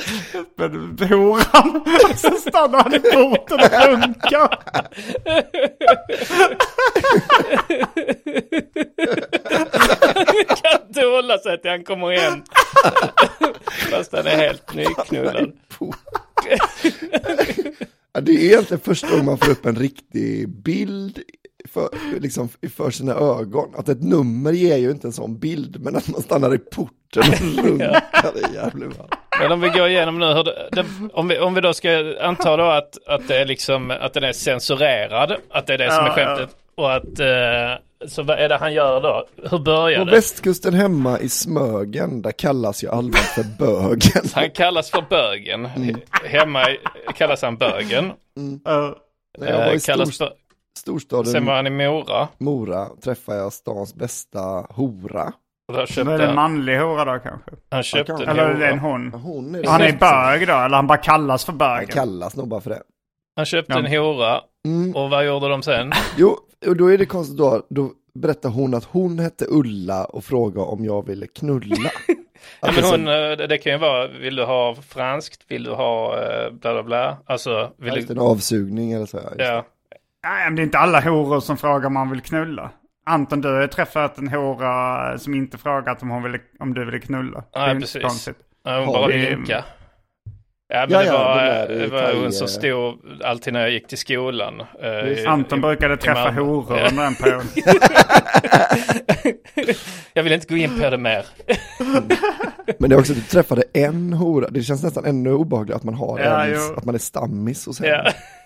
med 0.57 1.09
horan. 1.09 1.85
Sen 2.17 2.37
stannar 2.37 2.83
han 2.83 2.95
i 2.95 2.99
porten 2.99 3.61
och 3.61 3.71
runkar. 3.89 4.59
kan 10.63 10.89
inte 10.89 11.01
hålla 11.01 11.39
sig 11.39 11.61
till 11.61 11.71
han 11.71 11.85
kommer 11.85 12.17
hem. 12.17 12.43
Fast 13.91 14.13
han 14.13 14.27
är 14.27 14.37
helt 14.37 14.75
nyknullad. 14.75 15.53
Ja, 18.13 18.21
det 18.21 18.33
är 18.33 18.45
egentligen 18.45 18.81
första 18.81 19.11
gången 19.11 19.25
man 19.25 19.39
får 19.39 19.51
upp 19.51 19.67
en 19.67 19.77
riktig 19.77 20.49
bild 20.49 21.23
för, 21.73 21.89
liksom, 22.21 22.49
för 22.77 22.91
sina 22.91 23.15
ögon. 23.15 23.75
Att 23.77 23.89
ett 23.89 24.03
nummer 24.03 24.53
ger 24.53 24.77
ju 24.77 24.91
inte 24.91 25.07
en 25.07 25.13
sån 25.13 25.39
bild, 25.39 25.81
men 25.81 25.97
att 25.97 26.09
man 26.09 26.23
stannar 26.23 26.55
i 26.55 26.59
porten 26.59 27.23
och 27.59 27.65
runkar 27.65 28.03
är 28.23 28.55
jävligt 28.55 28.97
bra. 28.97 29.09
Men 29.41 29.53
om 29.53 29.61
vi 29.61 29.69
går 29.69 29.89
igenom 29.89 30.19
nu 30.19 30.27
hur 30.27 30.45
det, 30.45 30.69
det, 30.73 30.85
om, 31.13 31.29
vi, 31.29 31.39
om 31.39 31.55
vi 31.55 31.61
då 31.61 31.73
ska 31.73 32.15
anta 32.21 32.57
då 32.57 32.65
att, 32.65 32.99
att 33.07 33.29
det 33.29 33.37
är 33.37 33.47
liksom 33.47 33.91
att 33.91 34.15
den 34.15 34.25
är 34.25 34.33
censurerad. 34.33 35.37
Att 35.51 35.67
det 35.67 35.75
är 35.75 35.79
det 35.79 35.91
som 35.93 36.05
är 36.05 36.09
Ja, 36.09 36.15
skämtet. 36.15 36.57
Och 36.75 36.93
att 36.95 37.21
eh, 37.21 38.09
så 38.09 38.23
vad 38.23 38.39
är 38.39 38.49
det 38.49 38.57
han 38.57 38.73
gör 38.75 39.01
då? 39.01 39.27
Hur 39.51 39.59
börjar 39.59 39.99
På 39.99 40.05
det? 40.05 40.11
västkusten 40.11 40.75
hemma 40.75 41.19
i 41.21 41.29
Smögen, 41.29 42.23
där 42.23 42.33
kallas 42.33 42.83
jag 42.83 42.95
allmänt 42.95 43.17
för 43.17 43.45
bögen. 43.59 44.23
Han 44.35 44.51
kallas 44.51 44.91
för 44.91 45.05
bögen. 45.11 45.65
Hemma 46.25 46.71
i- 46.71 46.79
kallas 47.17 47.43
han 47.43 47.57
bögen. 47.57 48.05
Uh, 48.07 48.13
När 49.39 49.49
jag 49.51 49.57
var 49.59 49.67
Eh, 49.67 49.75
i 49.75 49.81
kallas 49.81 50.15
stor, 50.15 50.27
för, 50.27 50.35
storstaden 50.79 51.27
sen 51.33 51.45
var 51.47 51.55
han 51.57 51.67
i 51.67 51.71
Mora. 51.71 52.29
Mora 52.39 52.87
träffade 53.05 53.39
jag 53.39 53.53
stans 53.53 53.95
bästa 53.95 54.67
hora. 54.71 55.33
Där 55.73 55.87
köpte 55.87 56.13
är 56.13 56.19
det 56.19 56.25
en 56.25 56.27
han, 56.29 56.35
manlig 56.37 56.79
hora 56.79 57.05
då 57.05 57.19
kanske? 57.19 57.51
han 57.71 57.83
köpte 57.83 58.13
Ja, 58.13 58.23
en 58.23 58.29
Eller 58.29 58.45
är 58.45 58.59
det 58.59 58.67
en 58.67 58.79
hora. 58.79 58.93
hon? 58.93 59.13
Hon 59.13 59.55
är 59.55 59.65
Han 59.65 59.81
är 59.81 59.93
bög 59.93 60.47
då, 60.49 60.55
eller 60.55 60.77
han 60.77 60.87
bara 60.87 60.99
kallas 60.99 61.45
för 61.45 61.53
Han 61.53 61.59
bögen? 61.59 61.89
kallas 61.89 62.37
nog 62.37 62.49
bara 62.49 62.61
för 62.61 62.71
det. 62.71 62.83
Han 63.37 63.45
köpte 63.47 63.73
Ja. 63.73 63.79
en 63.79 63.87
hora. 63.87 64.41
Mm. 64.67 64.97
Och 64.97 65.11
vad 65.11 65.27
gjorde 65.27 65.49
de 65.49 65.63
sen? 65.63 65.93
Jo, 66.17 66.37
och 66.67 66.77
då 66.77 66.87
är 66.93 66.99
det 66.99 67.07
konstigt 67.07 67.39
då, 67.39 67.63
då 67.71 67.91
berättade 68.15 68.55
hon 68.55 68.75
att 68.75 68.85
hon 68.85 69.19
hette 69.19 69.47
Ulla 69.49 70.05
och 70.05 70.25
frågade 70.25 70.67
om 70.67 70.85
jag 70.85 71.07
ville 71.07 71.27
knulla. 71.27 71.91
Ja, 72.61 72.73
men 72.75 72.85
är 72.85 72.91
hon, 72.91 73.09
eh, 73.09 73.37
det 73.37 73.47
det 73.47 73.59
kan 73.59 73.73
ju 73.73 73.79
vara, 73.79 74.09
vill 74.09 74.37
du 74.37 74.45
ha 74.45 74.75
franskt, 74.75 75.45
vill 75.49 75.65
du 75.65 75.71
ha 75.71 76.19
eh, 76.23 76.51
bla 76.53 76.73
bla 76.73 76.83
bla. 76.83 77.17
Alltså, 77.27 77.71
vill 77.79 77.95
du... 78.07 78.13
en 78.13 78.19
avsugning 78.19 78.93
eller 78.93 79.07
så. 79.07 79.17
Ja, 79.17 79.23
just 79.23 79.39
det. 79.39 79.45
Ja. 79.45 79.65
Nej, 80.25 80.45
men 80.45 80.57
det 80.57 80.63
är 80.63 80.65
inte 80.65 80.79
alla 80.79 81.01
horor 81.01 81.41
som 81.41 81.57
frågar 81.57 81.87
om 81.87 81.95
man 81.95 82.11
vill 82.11 82.21
knulla. 82.21 82.71
Anton, 83.07 83.41
du 83.41 83.49
har 83.49 83.67
träffat 83.67 84.19
en 84.19 84.29
hora 84.29 85.19
som 85.19 85.35
inte 85.35 85.59
frågat 85.59 86.03
om, 86.03 86.11
hon 86.11 86.23
ville, 86.23 86.39
om 86.61 86.75
du 86.75 86.85
ville 86.85 86.99
knulla. 86.99 87.45
det 87.53 87.59
är 87.59 87.63
Nej, 87.67 87.75
inte 87.77 87.99
precis. 87.99 88.29
Ja, 88.65 88.79
Hon 88.85 88.87
bara 88.87 89.07
vi- 89.07 89.27
vinkade. 89.27 89.65
Ja, 90.73 90.87
men 90.89 90.91
Ja, 90.91 90.99
det 90.99 91.07
ja, 91.07 91.13
var, 91.19 91.37
det 91.69 91.79
det 91.79 91.89
var 91.89 92.15
hon 92.23 92.33
som 92.33 92.49
stod 92.49 92.99
alltid 93.25 93.53
när 93.53 93.61
jag 93.61 93.71
gick 93.71 93.87
till 93.89 93.99
skolan. 93.99 94.63
eh, 94.83 94.89
i- 94.89 95.27
Anton 95.27 95.59
i- 95.59 95.63
brukade 95.63 95.95
i 95.95 95.97
träffa 95.97 96.25
Malmö. 96.25 96.41
horor 96.41 96.79
Ja. 96.79 96.89
under 96.91 97.07
en 97.07 97.15
period. 97.15 97.45
Jag 100.13 100.23
vill 100.23 100.33
inte 100.33 100.47
gå 100.47 100.57
in 100.57 100.81
på 100.81 100.91
det 100.91 100.99
mer. 100.99 101.27
Men 102.79 102.91
det 102.91 102.97
är 102.97 103.01
också 103.01 103.13
att 103.13 103.19
du 103.19 103.25
träffade 103.25 103.63
en 103.75 104.13
hora. 104.13 104.49
Det 104.51 104.63
känns 104.63 104.83
nästan 104.83 105.05
ännu 105.05 105.33
obehagligt 105.33 105.77
att 105.77 105.85
man 105.85 105.95
har 105.95 106.19
Ja, 106.19 106.45
en, 106.47 106.77
att 106.77 106.85
man 106.85 106.95
är 106.95 106.99
stammis 106.99 107.67
och 107.67 107.75
sen. 107.75 107.87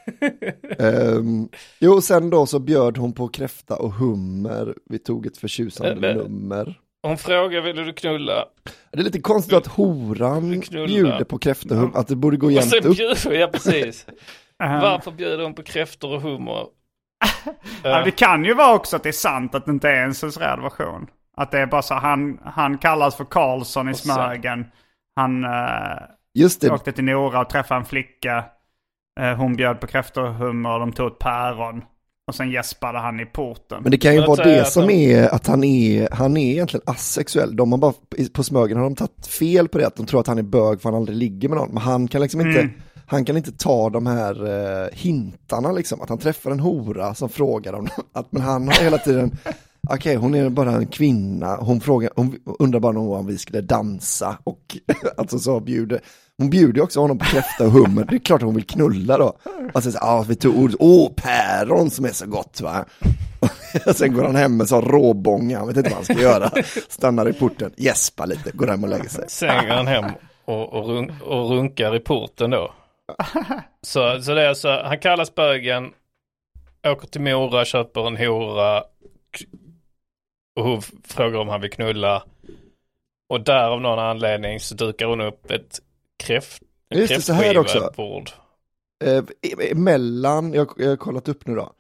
Ehm, 0.79 1.49
jo, 1.79 2.01
sen 2.01 2.31
då 2.31 2.47
så 2.47 2.59
bjöd 2.59 2.97
hon 2.97 3.13
på 3.13 3.29
kräfta 3.29 3.77
och 3.77 3.93
hummer. 3.93 4.75
Vi 4.91 4.99
tog 4.99 5.27
ett 5.27 5.37
förtjusande 5.37 5.97
men- 5.97 6.17
nummer. 6.17 6.81
Hon 7.03 7.19
frågar, 7.19 7.61
vill 7.61 7.77
du 7.77 7.93
knulla? 7.93 8.45
Det 8.91 8.99
är 8.99 9.03
lite 9.03 9.21
konstigt 9.21 9.55
att 9.55 9.67
horan 9.67 10.63
bjuder 10.71 11.25
på 11.25 11.39
kräfta 11.39 11.75
och 11.75 11.81
hummer, 11.81 11.99
att 11.99 12.09
det 12.09 12.17
borde 12.17 12.37
gå 12.37 12.51
jämnt 12.51 12.75
upp. 12.75 12.97
bjuder, 12.97 13.33
ja 13.33 13.47
precis. 13.47 14.07
Ehm, 14.63 14.81
Varför 14.81 15.11
bjuder 15.11 15.45
hon 15.45 15.55
på 15.55 15.63
kräftor 15.63 16.15
och 16.15 16.23
hummer? 16.23 16.67
ja, 17.83 18.05
det 18.05 18.11
kan 18.11 18.45
ju 18.45 18.55
vara 18.55 18.75
också 18.75 18.97
att 18.97 19.03
det 19.03 19.09
är 19.09 19.13
sant 19.13 19.55
att 19.55 19.65
det 19.65 19.71
inte 19.71 19.89
är 19.89 20.05
en 20.05 20.15
censurerad 20.15 20.63
version. 20.63 21.07
Att 21.37 21.51
det 21.51 21.59
är 21.59 21.67
bara 21.67 21.83
så 21.83 21.95
han, 21.95 22.39
han 22.45 22.79
kallas 22.79 23.17
för 23.17 23.25
Karlsson 23.25 23.89
i 23.89 23.95
Smögen. 23.95 24.67
Han 25.17 25.45
eh, 25.45 25.51
Just 26.35 26.61
det, 26.61 26.71
åkte 26.71 26.93
till 26.93 27.05
Nora 27.05 27.41
och 27.41 27.51
träffade 27.51 27.81
en 27.81 27.85
flicka. 27.87 28.45
Eh, 29.21 29.37
hon 29.37 29.57
bjöd 29.57 29.81
på 29.81 29.87
kräftor 29.87 30.23
och 30.25 30.35
hummer 30.35 30.73
och 30.75 30.81
de 30.81 30.93
tog 30.93 31.07
ett 31.07 31.19
päron. 31.19 31.83
Och 32.27 32.35
sen 32.35 32.51
gäspade 32.51 32.99
han 32.99 33.21
i 33.21 33.27
porten. 33.27 33.83
men 33.83 33.91
det 33.91 33.99
kan 33.99 34.15
ju 34.15 34.21
vara 34.27 34.45
det 34.45 34.65
som 34.67 34.91
är 34.91 35.35
att 35.35 35.47
han 35.47 35.65
är, 35.65 36.09
han 36.13 36.37
är 36.37 36.51
egentligen 36.53 36.85
asexuell. 36.87 37.57
De 37.57 37.73
har 37.73 37.79
bara, 37.79 37.93
på 38.33 38.43
Smögen 38.43 38.77
har 38.77 38.85
de 38.85 38.95
tagit 38.97 39.27
fel 39.27 39.69
på 39.69 39.79
det, 39.79 39.87
att 39.87 39.97
de 39.97 40.07
tror 40.07 40.21
att 40.21 40.27
han 40.27 40.39
är 40.39 40.43
bög 40.43 40.83
för 40.83 40.89
han 40.91 40.97
aldrig 40.99 41.19
ligger 41.19 41.49
med 41.49 41.59
någon. 41.59 41.69
Men 41.69 41.83
han 41.83 42.09
kan 42.09 42.21
liksom 42.21 42.41
inte, 42.41 42.61
Mm. 42.61 42.73
han 43.07 43.25
kan 43.25 43.37
inte 43.37 43.53
ta 43.53 43.91
de 43.91 44.07
här 44.07 44.47
eh, 44.47 44.89
hintarna 44.93 45.73
liksom, 45.73 46.01
att 46.01 46.09
han 46.09 46.19
träffar 46.19 46.51
en 46.51 46.61
hora 46.61 47.15
som 47.15 47.29
frågar 47.29 47.73
om 47.73 47.89
att, 48.13 48.33
men 48.33 48.43
han 48.43 48.69
har 48.69 48.85
hela 48.85 48.99
tiden, 48.99 49.37
okej 49.91 50.17
hon 50.17 50.35
är 50.35 50.49
bara 50.49 50.71
en 50.71 50.87
kvinna, 50.87 51.57
hon, 51.57 51.81
frågar, 51.81 52.11
hon 52.17 52.39
undrar 52.59 52.81
bara 52.81 52.99
om 52.99 53.27
vi 53.27 53.39
skulle 53.39 53.61
dansa 53.61 54.39
och 54.45 54.77
alltså 55.17 55.39
så 55.39 55.61
bjuder, 55.61 56.01
hon 56.39 56.51
bjuder 56.51 56.83
också 56.83 57.01
honom 57.01 57.19
på 57.19 57.25
kräfta 57.25 57.65
och 57.65 57.71
hummer, 57.71 58.07
det 58.09 58.15
är 58.15 58.19
klart 58.19 58.43
hon 58.43 58.55
vill 58.55 58.67
knulla 58.67 59.19
då. 59.19 59.39
Och 59.75 59.83
sen 59.83 59.93
så, 59.93 59.99
ja 60.01 60.25
vi 60.29 60.35
tog 60.37 60.57
ordet, 60.57 60.77
åh 60.79 61.13
päron 61.17 61.91
som 61.91 62.05
är 62.05 62.13
så 62.13 62.27
gott 62.27 62.61
va. 62.61 62.85
Och 63.87 63.97
sen 63.97 64.15
går 64.15 64.25
han 64.25 64.37
hem 64.37 64.57
med 64.57 64.69
så 64.69 64.81
råbånga, 64.81 65.59
han 65.59 65.69
vet 65.69 65.77
inte 65.77 65.91
vad 65.91 65.97
han 65.97 66.05
ska 66.05 66.21
göra. 66.21 66.51
Stannar 66.89 67.29
i 67.29 67.33
porten, 67.33 67.71
gäspar 67.77 68.27
lite, 68.27 68.51
går 68.51 68.67
hem 68.67 68.85
och 68.85 68.91
lägger 68.91 69.09
sig. 69.09 69.25
Sen 69.29 69.69
går 69.69 69.75
han 69.75 69.87
hem 69.87 70.05
och, 70.45 70.73
och, 70.73 70.89
run, 70.89 71.13
och 71.23 71.51
runkar 71.51 71.97
i 71.97 72.01
porten 72.01 72.51
då. 72.51 72.75
Så, 73.83 74.23
så 74.23 74.35
det 74.35 74.43
är 74.43 74.55
så, 74.55 74.83
han 74.83 74.99
kallas 74.99 75.35
bögen, 75.35 75.91
åker 76.87 77.09
till 77.09 77.21
Mora, 77.21 77.65
köper 77.65 78.07
en 78.07 78.17
hora 78.17 78.83
och 80.55 80.65
hon 80.65 80.83
frågar 81.05 81.39
om 81.39 81.49
han 81.49 81.61
vill 81.61 81.71
knulla. 81.71 82.23
Och 83.29 83.41
där 83.41 83.69
av 83.69 83.81
någon 83.81 83.99
anledning 83.99 84.61
så 84.61 84.75
dukar 84.75 85.07
hon 85.07 85.21
upp 85.21 85.51
ett 85.51 85.81
kräft, 86.17 86.63
en 86.89 86.99
Just 86.99 87.15
det, 87.15 87.23
så 87.23 87.33
här 87.33 87.59
också. 87.59 87.93
bord. 87.97 88.31
Eh, 89.05 89.25
mellan, 89.75 90.53
jag, 90.53 90.71
jag 90.77 90.89
har 90.89 90.97
kollat 90.97 91.29
upp 91.29 91.47
nu 91.47 91.55
då. 91.55 91.73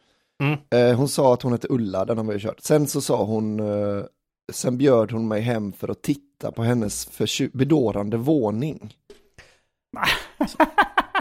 Mm. 0.42 0.58
Eh, 0.70 0.96
hon 0.96 1.08
sa 1.08 1.34
att 1.34 1.42
hon 1.42 1.52
hette 1.52 1.66
Ulla, 1.70 2.04
den 2.04 2.18
har 2.18 2.24
vi 2.24 2.40
kört. 2.40 2.60
Sen 2.60 2.87
så 2.87 3.00
sa 3.00 3.24
hon, 3.24 3.60
eh, 3.60 4.04
sen 4.52 4.78
bjöd 4.78 5.12
hon 5.12 5.28
mig 5.28 5.40
hem 5.40 5.72
för 5.72 5.88
att 5.88 6.02
titta 6.02 6.52
på 6.52 6.62
hennes 6.62 7.10
bedårande 7.52 8.16
våning. 8.16 8.94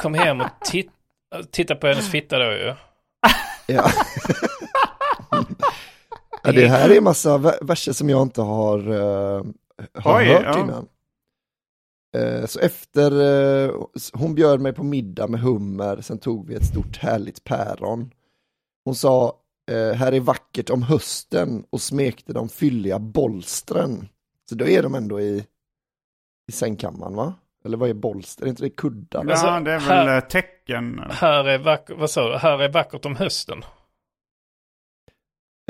Kom 0.02 0.14
hem 0.14 0.42
och 0.42 0.48
tit, 0.66 0.92
titta 1.52 1.76
på 1.76 1.88
hennes 1.88 2.12
fitta 2.12 2.40
då 2.40 2.52
ju. 2.52 2.74
Ja. 3.68 3.92
ja, 6.44 6.52
det 6.52 6.68
här 6.68 6.90
är 6.90 6.98
en 6.98 7.04
massa 7.04 7.38
ver- 7.38 7.66
verser 7.66 7.94
som 7.94 8.10
jag 8.10 8.22
inte 8.22 8.42
har, 8.42 8.80
eh, 8.92 9.44
har 9.94 10.20
Oj, 10.20 10.26
hört 10.26 10.44
ja. 10.46 10.60
innan. 10.60 10.88
Eh, 12.18 12.46
så 12.46 12.60
efter, 12.60 13.12
eh, 13.66 13.76
hon 14.14 14.36
bjöd 14.36 14.60
mig 14.62 14.74
på 14.74 14.84
middag 14.84 15.28
med 15.28 15.40
hummer, 15.42 16.02
sen 16.02 16.18
tog 16.18 16.48
vi 16.48 16.56
ett 16.56 16.66
stort 16.66 16.98
härligt 16.98 17.44
päron. 17.44 18.12
Hon 18.86 18.96
sa, 18.96 19.40
här 19.72 20.12
är 20.12 20.20
vackert 20.20 20.70
om 20.70 20.84
hösten 20.84 21.66
och 21.70 21.82
smekte 21.82 22.34
de 22.34 22.50
fylliga 22.50 23.00
bolstren. 23.00 24.08
Så 24.50 24.56
då 24.56 24.68
är 24.68 24.84
de 24.84 24.96
ändå 24.96 25.22
i, 25.22 25.46
i 26.48 26.52
sängkammaren 26.52 27.16
va? 27.16 27.34
Eller 27.66 27.78
vad 27.78 27.90
är 27.90 27.94
bolster? 27.94 28.46
Är 28.46 28.50
inte 28.50 28.64
det 28.64 28.70
kuddar? 28.70 29.24
ja, 29.26 29.32
Alltså, 29.32 29.46
det 29.46 29.72
är 29.72 29.80
väl 29.80 30.08
här- 30.08 30.22
tecken. 30.22 31.02
Här 31.10 31.44
är 31.46 31.58
vackert, 31.58 31.98
vad 32.00 32.10
sa 32.10 32.30
du? 32.32 32.38
Här 32.38 32.60
är 32.60 32.70
vackert 32.70 33.06
om 33.06 33.16
hösten. 33.16 33.64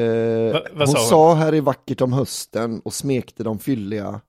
Eh, 0.01 0.53
Va- 0.53 0.62
vad 0.71 0.88
hon 0.88 0.95
sa 0.95 0.99
hon? 0.99 1.10
sa 1.10 1.34
här 1.34 1.53
är 1.53 1.62
vackert 1.62 2.01
om 2.01 2.13
hösten 2.13 2.82
och 2.86 2.93
smekte 2.93 3.43
de 3.43 3.60
fylliga 3.60 4.21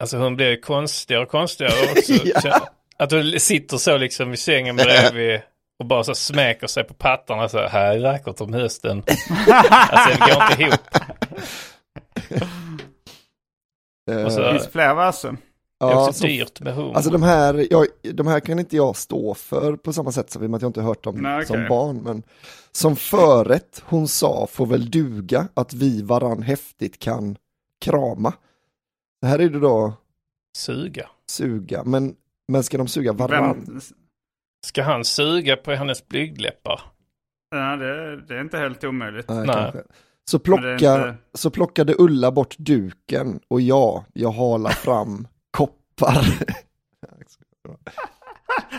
Alltså 0.00 0.16
hon 0.18 0.36
ju 0.50 0.60
konstigare 0.60 1.22
och 1.22 1.30
konstigare 1.30 1.72
också. 1.92 2.12
Ja. 2.48 2.68
Att 2.98 3.10
du 3.10 3.38
sitter 3.40 3.76
så 3.76 3.96
liksom 3.96 4.32
i 4.32 4.36
sängen 4.36 4.76
bredvid 4.76 5.40
och 5.78 5.86
bara 5.86 6.04
så 6.04 6.14
smäker 6.14 6.66
sig 6.66 6.84
på 6.84 6.94
pattarna 6.94 7.48
så 7.48 7.58
här, 7.58 7.68
här 7.68 7.94
är 7.94 7.98
vackert 7.98 8.40
om 8.40 8.52
hösten. 8.52 9.02
alltså 9.48 10.10
det 10.26 10.32
går 10.34 10.42
inte 10.50 10.62
ihop. 10.62 10.80
Eh, 14.10 14.24
Och 14.24 14.32
så- 14.32 14.40
Det 14.40 14.50
finns 14.52 14.68
fler 14.68 14.94
verser. 14.94 15.36
Det 15.80 15.86
är 15.86 15.90
ja, 15.90 16.08
också 16.08 16.12
så- 16.20 16.26
dyrt 16.26 16.60
med 16.60 16.74
humor. 16.74 16.94
Alltså 16.94 17.10
de 17.10 17.22
här, 17.22 17.66
jag, 17.70 17.86
de 18.14 18.26
här 18.26 18.40
kan 18.40 18.58
inte 18.58 18.76
jag 18.76 18.96
stå 18.96 19.34
för 19.34 19.76
på 19.76 19.92
samma 19.92 20.12
sätt 20.12 20.30
som 20.30 20.54
att 20.54 20.62
jag 20.62 20.68
inte 20.68 20.82
hört 20.82 21.04
dem 21.04 21.14
Nej, 21.16 21.34
okej. 21.36 21.46
som 21.46 21.66
barn. 21.68 21.96
Men 22.02 22.22
som 22.72 22.96
förrätt 22.96 23.82
hon 23.86 24.08
sa 24.08 24.46
får 24.50 24.66
väl 24.66 24.90
duga 24.90 25.48
att 25.54 25.74
vi 25.74 26.02
varann 26.02 26.42
häftigt 26.42 26.98
kan 26.98 27.36
krama. 27.80 28.32
Det 29.20 29.26
här 29.26 29.38
är 29.38 29.48
det 29.48 29.60
då 29.60 29.92
Suga. 30.56 31.08
suga, 31.30 31.84
men, 31.84 32.14
men 32.48 32.62
ska 32.62 32.78
de 32.78 32.88
suga 32.88 33.12
varann? 33.12 33.64
Vem, 33.66 33.80
Ska 34.66 34.82
han 34.82 35.04
suga 35.04 35.56
på 35.56 35.72
hennes 35.72 36.08
blygdläppar? 36.08 36.80
ja, 37.50 37.76
det, 37.76 38.20
det 38.26 38.34
är 38.36 38.40
inte 38.40 38.58
helt 38.58 38.84
omöjligt. 38.84 39.28
Nej, 39.28 39.46
Nej. 39.46 39.72
Så, 40.30 40.40
Men 40.44 40.60
det 40.62 40.68
är 40.72 40.78
plocka, 40.78 40.96
inte- 41.08 41.16
så 41.34 41.50
plockade 41.50 41.94
Ulla 41.98 42.32
bort 42.32 42.54
duken 42.58 43.40
och 43.48 43.60
ja, 43.60 44.04
jag 44.12 44.30
halar 44.30 44.70
fram 44.70 45.28
koppar. 45.56 46.24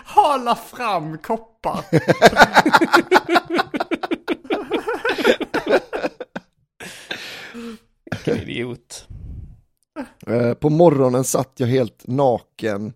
Hala 0.06 0.56
fram 0.56 1.18
koppar. 1.18 1.86
Vilken 8.12 8.38
idiot. 8.50 9.08
Eh, 10.28 10.54
På 10.54 10.70
morgonen 10.70 11.24
satt 11.24 11.54
jag 11.60 11.68
helt 11.68 12.08
naken 12.08 12.94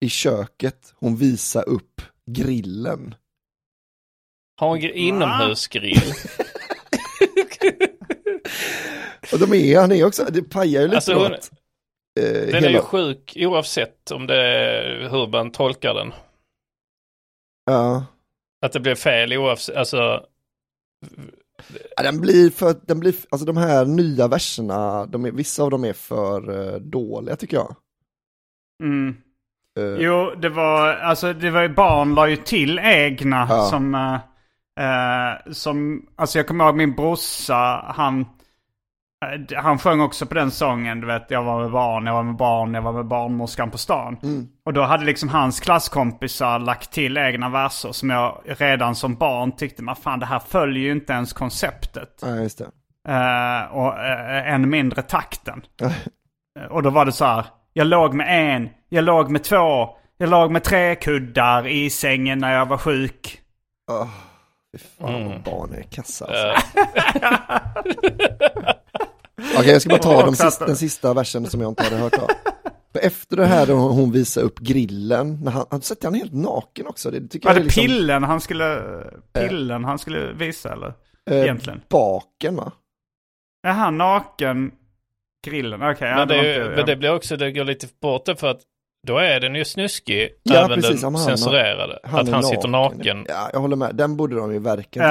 i 0.00 0.08
köket. 0.08 0.94
Hon 0.96 1.16
visade 1.16 1.66
upp 1.66 2.02
grillen. 2.26 3.14
Har 4.56 4.76
en 4.76 4.82
gr- 4.82 4.92
inomhusgrill. 4.92 6.00
Och 9.32 9.38
de 9.38 9.52
är, 9.54 9.80
han 9.80 9.92
är 9.92 10.04
också, 10.06 10.24
det 10.30 10.42
pajar 10.42 10.80
ju 10.82 10.86
lite 10.88 10.96
Alltså, 10.96 11.14
hon- 11.14 11.36
eh, 12.18 12.46
Den 12.46 12.54
är 12.54 12.60
hela, 12.60 12.70
ju 12.70 12.80
sjuk 12.80 13.32
oavsett 13.36 14.10
om 14.10 14.26
det 14.26 14.42
är 14.42 15.08
hur 15.08 15.26
man 15.26 15.50
tolkar 15.50 15.94
den. 15.94 16.12
ja, 17.64 18.04
Att 18.66 18.72
det 18.72 18.80
blir 18.80 18.94
fel 18.94 19.32
oavsett, 19.36 19.76
alltså 19.76 20.26
Ja, 21.96 22.02
den 22.02 22.20
blir 22.20 22.50
för, 22.50 22.74
den 22.86 23.00
blir, 23.00 23.14
alltså 23.30 23.46
de 23.46 23.56
här 23.56 23.84
nya 23.84 24.28
verserna, 24.28 25.06
de 25.06 25.24
är, 25.24 25.30
vissa 25.32 25.62
av 25.62 25.70
dem 25.70 25.84
är 25.84 25.92
för 25.92 26.72
eh, 26.74 26.80
dåliga 26.80 27.36
tycker 27.36 27.56
jag. 27.56 27.76
Mm. 28.82 29.16
Eh, 29.78 29.84
Jo, 30.04 30.34
det 30.42 30.48
var, 30.48 30.88
alltså 30.94 31.32
det 31.32 31.50
var 31.50 31.62
ju 31.62 31.68
barn 31.68 32.14
la 32.14 32.28
ju 32.28 32.36
till 32.36 32.78
egna 32.78 33.46
Ja. 33.50 33.64
som, 33.70 33.94
eh, 33.94 34.14
eh, 34.84 35.52
som, 35.52 36.06
alltså 36.16 36.38
jag 36.38 36.46
kommer 36.48 36.64
ihåg 36.64 36.76
min 36.76 36.94
brorsa, 36.94 37.92
han, 37.96 38.26
han 39.56 39.78
sjöng 39.78 40.00
också 40.00 40.26
på 40.26 40.34
den 40.34 40.50
sången, 40.50 41.00
du 41.00 41.06
vet, 41.06 41.30
jag 41.30 41.42
var 41.44 41.60
med 41.62 41.70
barn, 41.70 42.06
jag 42.06 42.12
var 42.14 42.22
med 42.22 42.36
barn, 42.36 42.74
jag 42.74 42.82
var 42.82 42.92
med 42.92 43.06
barnmorskan 43.06 43.70
på 43.70 43.78
stan. 43.78 44.16
Mm. 44.22 44.46
Och 44.64 44.72
då 44.72 44.82
hade 44.82 45.04
liksom 45.04 45.28
hans 45.28 45.60
klasskompisar 45.60 46.58
lagt 46.58 46.92
till 46.92 47.18
egna 47.18 47.48
verser 47.48 47.92
som 47.92 48.10
jag 48.10 48.40
redan 48.44 48.94
som 48.94 49.14
barn 49.14 49.52
tyckte, 49.56 49.82
men 49.82 49.96
fan 49.96 50.20
det 50.20 50.26
här 50.26 50.38
följer 50.38 50.82
ju 50.84 50.92
inte 50.92 51.12
ens 51.12 51.32
konceptet. 51.32 52.18
Ja, 52.22 52.28
just 52.36 52.58
det. 52.58 52.64
Eh, 53.08 53.62
och 53.76 53.98
eh, 53.98 54.52
än 54.54 54.70
mindre 54.70 55.02
takten. 55.02 55.62
Eh, 56.60 56.64
och 56.66 56.82
då 56.82 56.90
var 56.90 57.04
det 57.04 57.12
så 57.12 57.24
här. 57.24 57.46
Jag 57.72 57.86
låg 57.86 58.14
med 58.14 58.54
en, 58.56 58.68
jag 58.88 59.04
låg 59.04 59.30
med 59.30 59.44
två, 59.44 59.88
jag 60.16 60.28
låg 60.30 60.50
med 60.50 60.64
tre 60.64 60.94
kuddar 60.94 61.66
i 61.66 61.90
sängen 61.90 62.38
när 62.38 62.52
jag 62.54 62.66
var 62.66 62.78
sjuk. 62.78 63.40
Oh, 63.90 64.08
fy 64.72 64.78
fan 64.78 65.14
Mm. 65.14 65.28
vad 65.28 65.42
barn 65.42 65.74
är 65.74 65.82
kassa 65.82 66.26
alltså. 66.26 66.74
Okej, 69.58 69.70
jag 69.72 69.82
ska 69.82 69.90
bara 69.90 69.98
ta 70.02 70.16
Och 70.16 70.22
de 70.22 70.28
också 70.28 70.42
att- 70.46 70.52
sista, 70.52 70.66
den 70.66 70.76
sista 70.76 71.14
versen 71.14 71.46
som 71.46 71.60
jag 71.60 71.70
inte 71.70 71.82
hade 71.84 71.96
hört 71.96 72.18
av. 72.18 72.28
Efter 73.02 73.36
det 73.36 73.46
här 73.46 73.66
då 73.66 73.74
hon 73.74 74.12
visar 74.12 74.42
upp 74.42 74.58
grillen, 74.58 75.38
när 75.44 75.52
han, 75.52 75.66
han 75.70 75.80
sätter 75.80 76.04
han 76.06 76.14
helt 76.14 76.32
naken 76.32 76.86
också. 76.86 77.10
Det 77.10 77.28
tycker 77.28 77.48
Var 77.48 77.54
jag 77.54 77.62
det 77.62 77.62
är 77.62 77.64
liksom, 77.64 77.82
pillen 77.82 78.22
han 78.24 78.40
skulle, 78.40 78.82
pillen 79.32 79.84
han 79.84 79.98
skulle 79.98 80.32
visa 80.32 80.72
eller? 80.72 80.92
eh, 81.30 81.40
egentligen? 81.42 81.80
Baken 81.88 82.56
va? 82.56 82.72
Är 83.66 83.72
han 83.72 83.98
naken? 83.98 84.70
Grillen? 85.46 85.82
Okej, 85.82 86.08
ja, 86.08 86.16
Men, 86.16 86.28
det 86.28 86.36
inte- 86.38 86.72
men 86.76 86.86
det 86.86 86.96
blir 86.96 87.14
också, 87.14 87.36
det 87.36 87.52
går 87.52 87.64
lite 87.64 87.86
bort 88.00 88.28
för 88.38 88.50
att 88.50 88.60
då 89.08 89.18
är 89.18 89.40
den 89.40 89.54
ju 89.54 89.64
snuskig, 89.64 90.28
Ja, 90.42 90.54
även 90.64 90.80
precis, 90.80 91.00
den 91.00 91.14
han- 91.14 91.24
censurerade. 91.24 91.98
att 92.02 92.28
är 92.28 92.32
han 92.32 92.42
sitter 92.42 92.68
naken. 92.68 93.24
Ja, 93.28 93.50
jag 93.52 93.60
håller 93.60 93.76
med. 93.76 93.96
Den 93.96 94.16
borde 94.16 94.36
de 94.36 94.52
ju 94.52 94.60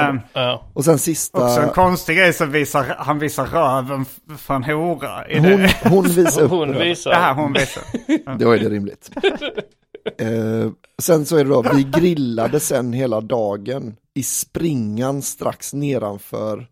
Ehm, 0.08 0.16
bort. 0.16 0.24
Ja. 0.32 0.66
Och 0.74 0.84
sen 0.84 0.98
sista, 0.98 1.44
Också 1.44 1.60
en 1.60 1.68
konstig 1.70 2.16
grej 2.16 2.32
så 2.32 2.44
visar 2.44 2.84
han 2.98 3.18
visar 3.18 3.46
röven 3.46 4.04
för 4.38 4.54
en 4.54 4.64
hora. 4.64 5.28
I 5.28 5.38
hon, 5.38 5.46
det. 5.50 5.74
hon 5.82 6.04
visar 6.04 6.42
upp 6.42 6.50
Hon 6.50 6.78
visar. 6.78 7.10
Det 7.10 7.16
här 7.16 7.34
hon 7.34 7.52
visar. 7.52 7.82
Då 8.38 8.50
är 8.50 8.58
det 8.58 8.68
rimligt. 8.68 9.10
eh, 10.18 10.70
sen 11.02 11.26
så 11.26 11.36
är 11.36 11.44
det 11.44 11.50
då, 11.50 11.64
vi 11.74 11.82
grillade 11.84 12.60
sen 12.60 12.92
hela 12.92 13.20
dagen 13.20 13.96
i 14.14 14.22
springan 14.22 15.22
strax 15.22 15.74
nedanför 15.74 16.66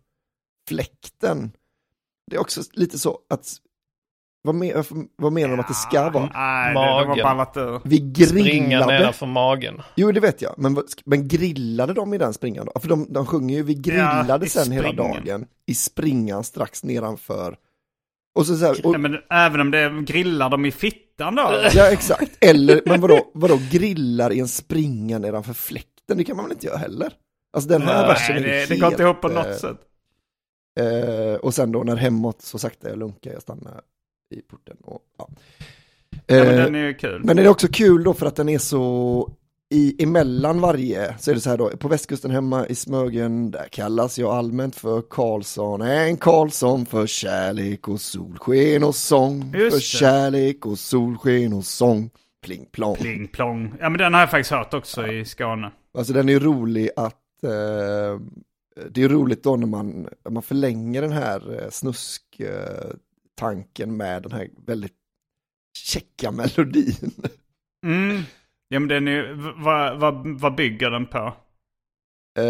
fläkten. 0.69 1.51
Det 2.31 2.35
är 2.35 2.39
också 2.41 2.61
lite 2.73 2.99
så 2.99 3.19
att, 3.29 3.47
vad, 4.47 4.55
men, 4.55 4.83
vad 5.15 5.33
menar 5.33 5.49
de 5.49 5.59
att 5.59 5.67
det 5.67 5.73
ska 5.73 6.09
vara? 6.09 6.29
Nej, 6.33 6.73
det, 6.73 6.79
det 6.79 6.85
var 6.85 7.05
Magen. 7.05 7.23
ballat 7.23 7.57
ur. 7.57 7.81
Vi 7.83 7.97
Springa 8.25 8.67
grillade, 8.67 8.93
nedanför 8.93 9.25
magen. 9.25 9.81
jo 9.95 10.11
det 10.11 10.19
vet 10.19 10.41
jag, 10.41 10.53
men, 10.57 10.77
men 11.05 11.27
grillade 11.27 11.93
de 11.93 12.13
i 12.13 12.17
den 12.17 12.33
springan 12.33 12.65
då? 12.73 12.79
För 12.79 12.87
de, 12.89 13.13
de 13.13 13.25
sjunger 13.25 13.55
ju, 13.55 13.63
vi 13.63 13.73
grillade 13.73 14.45
i 14.45 14.49
sen 14.49 14.71
hela 14.71 14.87
springan. 14.89 15.25
dagen 15.25 15.45
i 15.65 15.73
springan 15.75 16.43
strax 16.43 16.83
nedanför. 16.83 17.55
Och 18.35 18.45
så, 18.45 18.57
så 18.57 18.65
här, 18.65 18.85
och, 18.85 18.91
Nej, 18.91 18.99
men 19.01 19.17
även 19.29 19.61
om 19.61 19.71
det 19.71 19.89
grillar 20.05 20.49
dem 20.49 20.65
i 20.65 20.71
fittan 20.71 21.35
då? 21.35 21.61
Ja, 21.73 21.91
exakt. 21.91 22.37
Eller, 22.43 22.81
men 22.85 23.01
vadå, 23.01 23.31
vadå 23.33 23.59
grillar 23.71 24.31
i 24.33 24.39
en 24.39 24.47
springa 24.47 25.19
nedanför 25.19 25.53
fläkten? 25.53 26.17
Det 26.17 26.23
kan 26.23 26.35
man 26.35 26.45
väl 26.45 26.51
inte 26.51 26.67
göra 26.67 26.77
heller? 26.77 27.13
Alltså 27.53 27.69
den 27.69 27.81
här 27.81 27.97
Nej, 27.97 28.07
versen 28.07 28.35
är 28.37 28.41
Nej, 28.41 28.49
ju 28.59 28.65
det, 28.65 28.73
det 28.73 28.79
går 28.79 28.91
inte 28.91 29.03
ihop 29.03 29.21
på 29.21 29.27
eh, 29.29 29.33
något 29.33 29.55
sätt. 29.59 29.77
Eh, 30.79 31.35
och 31.35 31.53
sen 31.53 31.71
då 31.71 31.83
när 31.83 31.95
hemåt 31.95 32.41
så 32.41 32.59
sakta 32.59 32.89
jag 32.89 32.99
lunkar, 32.99 33.31
jag 33.31 33.41
stannar 33.41 33.81
i 34.29 34.41
porten. 34.41 34.77
Och, 34.83 35.01
ja. 35.17 35.29
Ja, 36.25 36.35
men 36.35 36.47
Eh, 36.47 36.63
den 36.63 36.75
är 36.75 36.99
kul. 36.99 37.21
men 37.23 37.35
det 37.35 37.43
är 37.43 37.47
också 37.47 37.67
kul 37.67 38.03
då 38.03 38.13
för 38.13 38.25
att 38.25 38.35
den 38.35 38.49
är 38.49 38.57
så 38.59 39.31
i, 39.69 40.03
emellan 40.03 40.61
varje, 40.61 41.17
så 41.19 41.31
är 41.31 41.35
det 41.35 41.41
så 41.41 41.49
här 41.49 41.57
då, 41.57 41.69
på 41.69 41.87
västkusten 41.87 42.31
hemma 42.31 42.67
i 42.67 42.75
Smögen, 42.75 43.51
där 43.51 43.67
kallas 43.71 44.19
jag 44.19 44.29
allmänt 44.31 44.75
för 44.75 45.01
Karlsson, 45.09 45.81
en 45.81 46.17
Karlsson 46.17 46.85
för 46.85 47.07
kärlek 47.07 47.87
och 47.87 48.01
solsken 48.01 48.83
och 48.83 48.95
sång, 48.95 49.53
Just 49.57 49.69
för 49.71 49.77
det. 49.77 49.81
kärlek 49.81 50.65
och 50.65 50.79
solsken 50.79 51.53
och 51.53 51.65
sång, 51.65 52.09
pling 52.45 52.65
plong. 52.71 52.95
Pling 52.95 53.27
plong. 53.27 53.73
Ja 53.79 53.89
men 53.89 53.97
den 53.99 54.13
har 54.13 54.19
jag 54.21 54.31
faktiskt 54.31 54.51
hört 54.51 54.73
också 54.73 55.07
i 55.07 55.25
Skåne. 55.25 55.71
Alltså 55.97 56.13
den 56.13 56.29
är 56.29 56.39
rolig 56.39 56.89
att, 56.95 57.43
eh, 57.43 58.19
det 58.91 59.03
är 59.03 59.09
roligt 59.09 59.43
då 59.43 59.55
när 59.55 59.67
man, 59.67 60.07
man 60.29 60.43
förlänger 60.43 61.01
den 61.01 61.11
här 61.11 61.61
eh, 61.63 61.69
snusk 61.69 62.39
eh, 62.39 62.89
tanken 63.37 63.97
med 63.97 64.23
den 64.23 64.31
här 64.31 64.49
väldigt 64.65 64.95
käcka 65.77 66.31
melodin. 66.31 67.13
Mm. 67.85 68.21
Ja 68.67 68.79
men 68.79 68.87
den 68.87 69.07
är 69.07 69.33
vad, 69.63 69.99
vad, 69.99 70.39
vad 70.39 70.55
bygger 70.55 70.91
den 70.91 71.05
på? 71.05 71.33
Eh, 72.39 72.45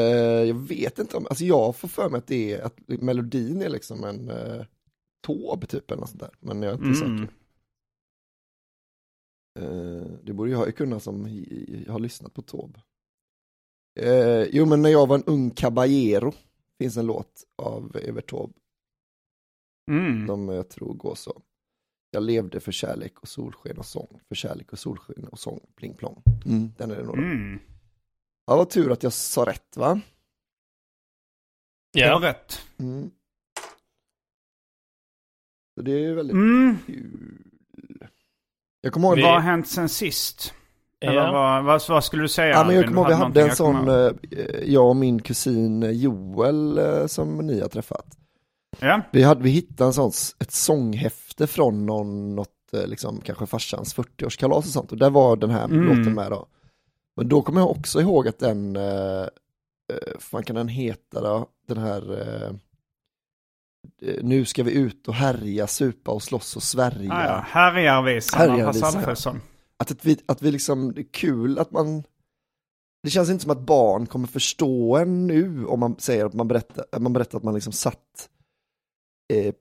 jag 0.47 0.67
vet 0.67 0.99
inte 0.99 1.17
om, 1.17 1.25
alltså 1.29 1.43
jag 1.45 1.75
får 1.75 1.87
för 1.87 2.09
mig 2.09 2.17
att 2.17 2.27
det 2.27 2.53
är, 2.53 2.61
att 2.61 2.79
melodin 2.87 3.61
är 3.61 3.69
liksom 3.69 4.03
en 4.03 4.29
eh, 4.29 4.65
tåb 5.27 5.67
typ 5.67 5.91
eller 5.91 5.99
något 6.01 6.09
sånt 6.09 6.21
där. 6.21 6.31
Men 6.39 6.61
jag 6.61 6.71
är 6.71 6.87
inte 6.87 7.03
Mm. 7.05 7.17
säker. 7.19 7.33
Eh, 9.59 10.11
det 10.23 10.33
borde 10.33 10.51
jag 10.51 10.65
ju 10.65 10.71
kunna 10.71 10.99
som 10.99 11.27
i- 11.27 11.85
har 11.89 11.99
lyssnat 11.99 12.33
på 12.33 12.41
tåb. 12.41 12.77
Eh, 13.99 14.43
jo 14.43 14.65
men 14.65 14.81
när 14.81 14.89
jag 14.89 15.07
var 15.07 15.15
en 15.15 15.23
ung 15.23 15.49
caballero 15.51 16.33
finns 16.79 16.97
en 16.97 17.05
låt 17.05 17.43
av 17.55 17.97
Evert 18.03 18.29
Taube 18.29 18.53
Mm. 19.87 20.27
som 20.27 20.49
jag 20.49 20.69
tror 20.69 20.93
går 20.93 21.15
så. 21.15 21.41
Jag 22.11 22.23
levde 22.23 22.59
för 22.59 22.71
kärlek 22.71 23.19
och 23.19 23.27
solsken 23.27 23.77
och 23.77 23.85
sång, 23.85 24.19
för 24.27 24.35
kärlek 24.35 24.71
och 24.73 24.79
solsken 24.79 25.27
och 25.27 25.39
sång, 25.39 25.59
pling 25.75 25.93
plong. 25.93 26.23
Mm, 26.45 26.71
den 26.77 26.91
är 26.91 26.95
det 26.95 27.03
nog. 27.03 27.17
Mm. 27.17 27.59
Ja, 28.45 28.55
vad 28.57 28.69
tur 28.69 28.91
att 28.91 29.03
jag 29.03 29.13
sa 29.13 29.45
rätt 29.45 29.77
va? 29.77 30.01
Det 31.93 32.09
var 32.09 32.21
Ja. 32.21 32.29
rätt. 32.29 32.61
Mm. 32.77 33.11
Så 35.75 35.81
det 35.81 35.91
är 36.05 36.13
väldigt 36.13 36.33
Mm. 36.33 36.77
kul. 36.85 38.07
Jag 38.81 38.93
kommer 38.93 39.07
ihåg, 39.07 39.15
Vi- 39.15 39.21
Vad 39.23 39.33
har 39.33 39.39
hänt 39.39 39.67
sen 39.67 39.89
sist? 39.89 40.53
Eller 40.99 41.13
Ja. 41.25 41.31
vad, 41.31 41.63
vad, 41.63 41.81
vad 41.89 42.03
skulle 42.03 42.21
du 42.23 42.27
säga? 42.29 42.49
ja, 42.53 42.63
men 42.67 42.75
jag 42.75 42.85
kommer 42.87 43.01
ihåg 43.01 43.07
vi 43.07 43.13
hade 43.13 43.41
en 43.49 43.55
sån, 43.55 43.75
ihåg? 43.75 43.89
eh, 44.33 44.63
jag 44.65 44.89
och 44.89 44.95
min 44.95 45.21
kusin 45.21 45.81
Joel 45.99 46.77
eh, 46.77 47.07
som 47.07 47.37
ni 47.37 47.59
har 47.61 47.67
träffat. 47.69 48.17
Ja. 48.79 49.01
Vi, 49.11 49.23
hade, 49.23 49.43
vi 49.43 49.49
hittade 49.49 49.87
en 49.87 49.93
sån, 49.93 50.11
ett 50.39 50.51
sånghäfte 50.51 51.47
från 51.47 51.85
någon, 51.85 52.35
något, 52.35 52.73
eh, 52.73 52.87
liksom, 52.87 53.21
kanske 53.21 53.45
farsans 53.45 53.95
40-årskalas 53.95 54.57
och 54.57 54.65
sånt. 54.65 54.91
Och 54.91 54.97
där 54.97 55.09
var 55.09 55.35
den 55.35 55.49
här 55.49 55.65
Mm. 55.65 55.83
låten 55.83 56.13
med 56.13 56.31
då. 56.31 56.47
Men 57.15 57.29
då 57.29 57.41
kommer 57.41 57.61
jag 57.61 57.71
också 57.71 58.01
ihåg 58.01 58.27
att 58.27 58.39
den, 58.39 58.75
eh, 58.75 59.21
eh, 59.93 60.19
fan 60.19 60.43
kan 60.43 60.55
den 60.55 60.67
heta 60.67 61.21
då, 61.21 61.47
den 61.67 61.77
här, 61.77 62.21
eh, 62.21 62.51
eh, 64.09 64.23
nu 64.23 64.45
ska 64.45 64.63
vi 64.63 64.71
ut 64.71 65.07
och 65.07 65.13
härja, 65.13 65.67
supa 65.67 66.11
och 66.11 66.23
slåss 66.23 66.55
och 66.55 66.63
svärja. 66.63 67.13
Ah, 67.13 67.25
ja. 67.25 67.45
Härjarvisan 67.47 68.39
Härjarvisan. 68.39 69.41
Att, 69.79 69.91
att, 69.91 70.05
vi, 70.05 70.17
att 70.25 70.41
vi 70.41 70.51
liksom, 70.51 70.93
det 70.93 71.01
är 71.01 71.11
kul 71.11 71.59
att 71.59 71.71
man, 71.71 72.03
det 73.03 73.09
känns 73.09 73.29
inte 73.29 73.41
som 73.43 73.51
att 73.51 73.65
barn 73.65 74.05
kommer 74.05 74.27
förstå 74.27 74.97
en 74.97 75.27
nu 75.27 75.65
om 75.65 75.79
man 75.79 75.95
säger 75.99 76.25
att 76.25 76.33
man 76.33 76.47
berättar, 76.47 76.85
att 76.91 77.01
man, 77.01 77.13
berättar 77.13 77.37
att 77.37 77.43
man 77.43 77.53
liksom 77.53 77.73
satt 77.73 78.29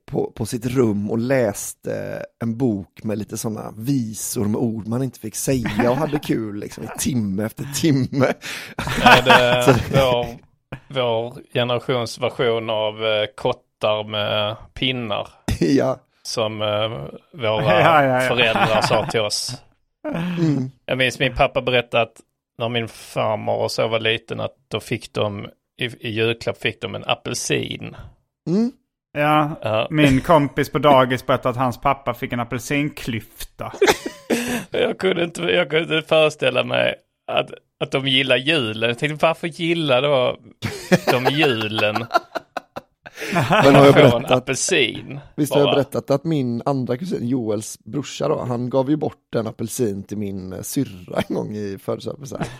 på, 0.05 0.31
på 0.31 0.45
sitt 0.45 0.65
rum 0.65 1.11
och 1.11 1.17
läste 1.17 2.25
en 2.43 2.57
bok 2.57 3.03
med 3.03 3.17
lite 3.17 3.37
sådana 3.37 3.73
visor 3.77 4.45
med 4.45 4.61
ord 4.61 4.87
man 4.87 5.03
inte 5.03 5.19
fick 5.19 5.35
säga 5.35 5.91
och 5.91 5.97
hade 5.97 6.19
kul 6.19 6.59
liksom 6.59 6.83
i 6.83 6.87
timme 6.99 7.45
efter 7.45 7.63
timme. 7.63 8.33
Är 9.03 9.21
det 9.25 9.81
vår, 9.91 10.27
vår 10.87 11.41
generations 11.53 12.19
version 12.19 12.69
av 12.69 13.05
eh, 13.05 13.25
kottar 13.35 14.03
med 14.03 14.55
pinnar 14.73 15.27
ja. 15.59 15.99
som 16.23 16.61
eh, 16.61 16.89
våra 17.41 17.63
Ja, 17.81 18.03
ja, 18.03 18.23
ja. 18.23 18.27
föräldrar 18.27 18.81
sa 18.81 19.07
till 19.07 19.21
oss. 19.21 19.61
Mm. 20.39 20.71
Jag 20.85 20.97
minns 20.97 21.19
min 21.19 21.35
pappa 21.35 21.61
berättade 21.61 22.03
att 22.03 22.21
när 22.57 22.69
min 22.69 22.87
farmor 22.87 23.55
och 23.55 23.71
så 23.71 23.87
var 23.87 23.99
liten 23.99 24.39
att 24.39 24.55
då 24.67 24.79
fick 24.79 25.13
de 25.13 25.47
i, 25.77 25.85
i 25.85 26.09
julklapp 26.09 26.57
fick 26.57 26.81
de 26.81 26.95
en 26.95 27.03
apelsin. 27.03 27.95
Mm. 28.47 28.71
Ja, 29.17 29.59
Ja. 29.61 29.87
min 29.91 30.21
kompis 30.21 30.69
på 30.69 30.79
dagis 30.79 31.25
berättade 31.25 31.49
att 31.49 31.55
hans 31.57 31.81
pappa 31.81 32.13
fick 32.13 32.33
en 32.33 32.39
apelsinklyfta. 32.39 33.73
Jag 34.71 34.97
kunde 34.97 35.23
inte, 35.23 35.41
jag 35.41 35.69
kunde 35.69 35.95
inte 35.97 36.07
föreställa 36.07 36.63
mig 36.63 36.95
att, 37.31 37.49
att 37.79 37.91
de 37.91 38.07
gillar 38.07 38.37
julen. 38.37 38.89
Jag 38.89 38.99
tänkte 38.99 39.25
varför 39.25 39.47
gillar 39.47 40.01
då 40.01 40.37
de 41.11 41.25
julen? 41.33 41.95
Men 43.33 43.75
har 43.75 43.85
jag 43.85 43.93
berättat, 43.93 44.31
apelsin. 44.31 45.19
visst 45.35 45.53
har 45.53 45.59
jag 45.61 45.67
bara. 45.67 45.75
berättat 45.75 46.11
att 46.11 46.23
min 46.23 46.61
andra 46.65 46.97
kusin 46.97 47.27
Joels 47.27 47.79
brorsa 47.85 48.27
då, 48.27 48.43
han 48.47 48.69
gav 48.69 48.89
ju 48.89 48.95
bort 48.95 49.35
en 49.35 49.47
apelsin 49.47 50.03
till 50.03 50.17
min 50.17 50.53
eh, 50.53 50.61
syrra 50.61 51.21
en 51.27 51.35
gång 51.35 51.55
i 51.55 51.77
födelsedagspresent. 51.83 52.51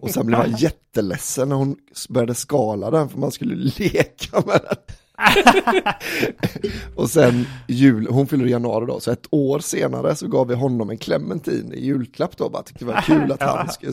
Och 0.00 0.10
sen 0.10 0.26
blev 0.26 0.38
han 0.38 0.56
jätteledsen 0.56 1.48
när 1.48 1.56
hon 1.56 1.76
började 2.08 2.34
skala 2.34 2.90
den 2.90 3.08
för 3.08 3.18
man 3.18 3.30
skulle 3.30 3.54
leka 3.54 4.40
med 4.46 4.60
den. 4.68 4.76
och 6.96 7.10
sen 7.10 7.46
jul, 7.68 8.06
hon 8.10 8.26
fyller 8.26 8.46
i 8.46 8.50
januari 8.50 8.86
då, 8.86 9.00
så 9.00 9.10
ett 9.10 9.26
år 9.30 9.58
senare 9.58 10.14
så 10.14 10.28
gav 10.28 10.48
vi 10.48 10.54
honom 10.54 10.90
en 10.90 10.98
clementin 10.98 11.72
i 11.74 11.86
julklapp 11.86 12.36
då, 12.36 12.48
bara 12.48 12.62
tyckte 12.62 12.84
det 12.84 12.92
var 12.92 13.00
kul 13.00 13.32
att 13.32 13.42
han 13.42 13.68
skulle, 13.72 13.92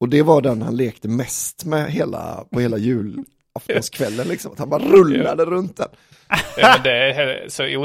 och 0.00 0.08
det 0.08 0.22
var 0.22 0.42
den 0.42 0.62
han 0.62 0.76
lekte 0.76 1.08
mest 1.08 1.64
med 1.64 1.92
hela, 1.92 2.44
på 2.50 2.60
hela 2.60 2.76
julaftonskvällen 3.68 4.28
liksom, 4.28 4.52
att 4.52 4.58
han 4.58 4.70
bara 4.70 4.82
rullade 4.82 5.44
runt 5.44 5.76
den. 5.76 5.88
Ja, 6.56 6.76
det 6.84 6.92
är 6.92 7.48
så 7.48 7.64
o, 7.64 7.84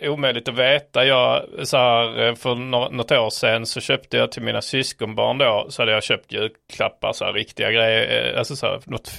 eh, 0.00 0.12
omöjligt 0.12 0.48
att 0.48 0.58
veta. 0.58 1.04
Jag, 1.06 1.44
så 1.62 1.76
här, 1.76 2.22
eh, 2.28 2.34
för 2.34 2.54
nå- 2.54 2.88
något 2.90 3.12
år 3.12 3.30
sedan 3.30 3.66
så 3.66 3.80
köpte 3.80 4.16
jag 4.16 4.32
till 4.32 4.42
mina 4.42 4.62
syskonbarn 4.62 5.38
då, 5.38 5.66
så 5.68 5.82
hade 5.82 5.92
jag 5.92 6.02
köpt 6.02 6.32
julklappar, 6.32 7.12
så 7.12 7.24
här, 7.24 7.32
riktiga 7.32 7.70
grejer, 7.70 8.32
eh, 8.32 8.38
alltså 8.38 8.56
så 8.56 8.66
här, 8.66 8.80
något 8.86 9.12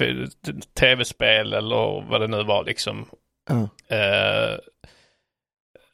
tv-spel 0.80 1.54
eller 1.54 2.10
vad 2.10 2.22
det 2.22 2.28
nu 2.28 2.44
var 2.44 2.64
liksom. 2.64 3.06
Ja. 3.50 3.70
Eh, 3.96 4.58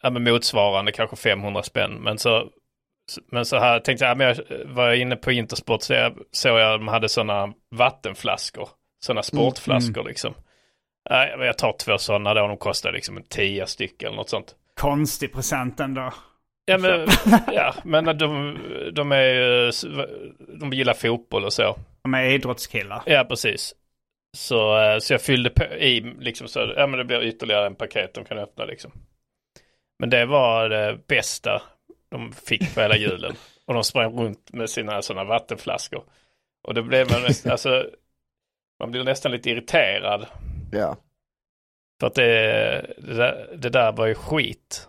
ja, 0.02 0.10
men 0.10 0.24
motsvarande 0.24 0.92
kanske 0.92 1.16
500 1.16 1.64
spänn. 1.64 1.94
Men 1.94 2.18
så, 2.18 2.48
men 3.32 3.46
så 3.46 3.58
här 3.58 3.80
tänkte 3.80 4.06
jag, 4.06 4.12
ja, 4.12 4.16
men 4.16 4.28
jag 4.28 4.38
var 4.66 4.88
jag 4.88 4.98
inne 4.98 5.16
på 5.16 5.32
Intersport 5.32 5.82
så 5.84 5.94
jag, 5.94 6.18
såg 6.32 6.60
jag 6.60 6.74
att 6.74 6.80
de 6.80 6.88
hade 6.88 7.10
sådana 7.10 7.54
vattenflaskor. 7.76 8.70
Sådana 9.00 9.24
sportflaskor 9.24 10.04
liksom. 10.04 10.34
Nej, 11.10 11.38
men 11.38 11.48
jag 11.48 11.58
tar 11.58 11.74
två 11.74 11.98
sådana 11.98 12.34
då, 12.34 12.48
de 12.48 12.58
kostar 12.58 12.92
liksom 12.92 13.18
en 13.18 13.24
tia 13.24 13.68
styck 13.68 14.04
eller 14.04 14.16
något 14.16 14.30
sånt. 14.30 14.56
Konstig 14.80 15.34
present 15.34 15.80
ändå. 15.80 16.14
Ja 16.66 16.78
men, 16.78 17.08
ja, 17.54 17.76
men 17.84 18.06
de, 18.06 18.58
de 18.94 19.12
är 19.12 19.24
ju, 19.24 19.72
de 20.60 20.74
gillar 20.74 20.94
fotboll 20.94 21.46
och 21.46 21.54
så. 21.54 21.76
De 22.04 22.14
är 22.14 22.30
idrottskillar. 22.30 23.04
Ja, 23.06 23.26
precis. 23.30 23.76
Så, 24.38 24.80
eh, 24.80 25.00
så 25.00 25.14
jag 25.14 25.22
fyllde 25.22 25.50
på 25.50 25.64
i, 25.64 26.02
liksom 26.20 26.48
så, 26.48 26.74
ja 26.76 26.88
men 26.88 26.98
det 26.98 27.06
blir 27.06 27.24
ytterligare 27.24 27.66
en 27.66 27.76
paket 27.76 28.14
de 28.14 28.26
kan 28.26 28.38
öppna 28.38 28.66
liksom. 28.66 28.92
Men 30.00 30.10
det 30.10 30.26
var 30.26 30.70
det 30.70 31.00
bästa 31.08 31.62
de 32.10 32.32
fick 32.32 32.76
på 32.76 32.82
hela 32.82 32.98
julen. 32.98 33.36
Och 33.66 33.74
de 33.74 33.84
sprang 33.84 34.20
runt 34.20 34.54
med 34.54 34.70
sina 34.70 35.02
sådana 35.02 35.24
vattenflaskor. 35.24 36.04
Och 36.64 36.74
det 36.74 36.84
blev 36.84 37.12
man 37.12 37.22
nästan, 37.22 37.52
alltså, 37.52 37.86
man 38.80 38.92
blir 38.92 39.04
nästan 39.04 39.32
lite 39.32 39.50
irriterad. 39.50 40.28
Ja. 40.72 40.98
För 42.00 42.08
att 42.08 42.16
det, 42.16 42.96
det, 42.98 43.14
där, 43.14 43.58
det 43.58 43.70
där 43.70 43.92
var 43.92 44.06
ju 44.08 44.16
skit. 44.16 44.88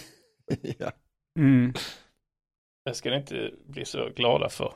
ja. 0.78 0.90
Mm. 1.38 1.72
Det 2.84 2.94
ska 2.94 3.10
ni 3.10 3.16
inte 3.16 3.50
bli 3.66 3.84
så 3.84 4.08
glada 4.16 4.48
för. 4.48 4.72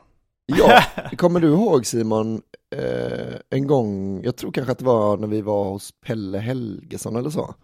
Ja, 0.46 0.82
kommer 1.16 1.40
du 1.40 1.48
ihåg 1.48 1.86
Simon, 1.86 2.42
eh, 2.76 3.34
en 3.50 3.66
gång, 3.66 4.20
jag 4.24 4.36
tror 4.36 4.52
kanske 4.52 4.72
att 4.72 4.78
det 4.78 4.84
var 4.84 5.16
när 5.16 5.26
vi 5.26 5.40
var 5.40 5.64
hos 5.64 5.92
Pelle 6.06 6.38
Helgesson 6.38 7.16
eller 7.16 7.30
så. 7.30 7.54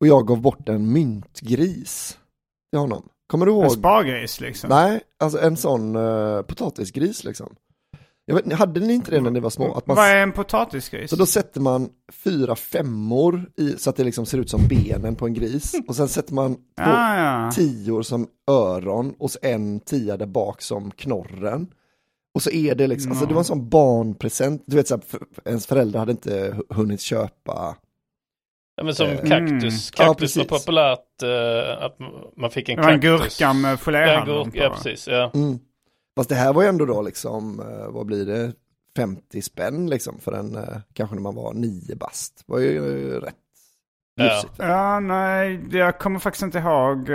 Och 0.00 0.06
jag 0.06 0.26
gav 0.26 0.40
bort 0.40 0.68
en 0.68 0.92
myntgris 0.92 2.18
till 2.72 2.80
honom. 2.80 3.08
Kommer 3.26 3.46
du 3.46 3.52
En 3.52 3.58
ihåg? 3.58 3.72
spargris 3.72 4.40
liksom. 4.40 4.70
Nej, 4.70 5.00
alltså 5.18 5.38
en 5.40 5.56
sån 5.56 5.96
eh, 5.96 6.42
potatisgris 6.42 7.24
liksom. 7.24 7.56
Jag 8.24 8.34
vet, 8.34 8.52
hade 8.52 8.80
ni 8.80 8.92
inte 8.94 9.10
det 9.10 9.20
när 9.20 9.30
ni 9.30 9.40
var 9.40 9.50
små? 9.50 9.74
Att 9.74 9.86
man, 9.86 9.96
Vad 9.96 10.06
är 10.08 10.16
en 10.16 10.32
potatisgris? 10.32 11.10
så 11.10 11.16
då 11.16 11.26
sätter 11.26 11.60
man 11.60 11.88
fyra 12.12 12.56
femmor 12.56 13.50
i, 13.56 13.72
så 13.78 13.90
att 13.90 13.96
det 13.96 14.04
liksom 14.04 14.26
ser 14.26 14.38
ut 14.38 14.50
som 14.50 14.68
benen 14.68 15.16
på 15.16 15.26
en 15.26 15.34
gris. 15.34 15.72
Och 15.88 15.96
sen 15.96 16.08
sätter 16.08 16.34
man 16.34 16.54
två 16.54 16.60
ah, 16.76 17.44
ja. 17.44 17.50
tior 17.52 18.02
som 18.02 18.26
öron 18.50 19.14
och 19.18 19.30
en 19.42 19.80
tia 19.80 20.16
där 20.16 20.26
bak 20.26 20.62
som 20.62 20.90
knorren. 20.90 21.66
Och 22.34 22.42
så 22.42 22.50
är 22.50 22.74
det 22.74 22.86
liksom, 22.86 23.12
alltså 23.12 23.26
det 23.26 23.34
var 23.34 23.40
en 23.40 23.44
sån 23.44 23.68
barnpresent, 23.68 24.62
du 24.66 24.76
vet 24.76 24.88
så 24.88 24.94
här, 24.94 25.02
för, 25.08 25.20
ens 25.44 25.66
föräldrar 25.66 25.98
hade 26.00 26.12
inte 26.12 26.50
hu- 26.52 26.74
hunnit 26.74 27.00
köpa. 27.00 27.76
Ja, 28.76 28.84
men 28.84 28.94
som 28.94 29.06
Eh, 29.08 29.16
kaktus. 29.16 29.30
mm. 29.32 30.08
Kaktus 30.08 30.36
Ja, 30.36 30.44
var 30.48 30.58
populärt. 30.58 31.22
eh, 31.22 31.84
att 31.84 31.96
man 32.36 32.50
fick 32.50 32.68
en 32.68 32.76
Det 32.76 32.82
var 32.82 32.90
en 32.92 33.00
kaktus. 33.00 33.38
gurka 33.38 33.52
med 33.52 33.78
Ja, 33.86 34.24
gurka, 34.24 34.50
på. 34.50 34.56
ja, 34.56 34.70
precis. 34.76 35.08
Ja. 35.08 35.30
Mm. 35.34 35.58
Fast 36.16 36.28
det 36.28 36.34
här 36.34 36.52
var 36.52 36.62
ju 36.62 36.68
ändå 36.68 36.84
då 36.86 37.02
liksom, 37.02 37.60
eh, 37.60 37.90
vad 37.90 38.06
blir 38.06 38.26
det, 38.26 38.52
50 38.96 39.42
spänn 39.42 39.90
liksom 39.90 40.18
för 40.20 40.32
en, 40.32 40.56
eh, 40.56 40.76
kanske 40.92 41.14
när 41.16 41.22
man 41.22 41.34
var 41.34 41.54
nio 41.54 41.96
bast. 41.96 42.42
var 42.46 42.58
ju 42.58 42.76
eh, 43.14 43.20
rätt 43.20 43.34
Ja. 44.14 44.42
Ja, 44.56 45.00
nej, 45.00 45.60
jag 45.72 45.98
kommer 45.98 46.18
faktiskt 46.18 46.42
inte 46.42 46.58
ihåg 46.58 47.08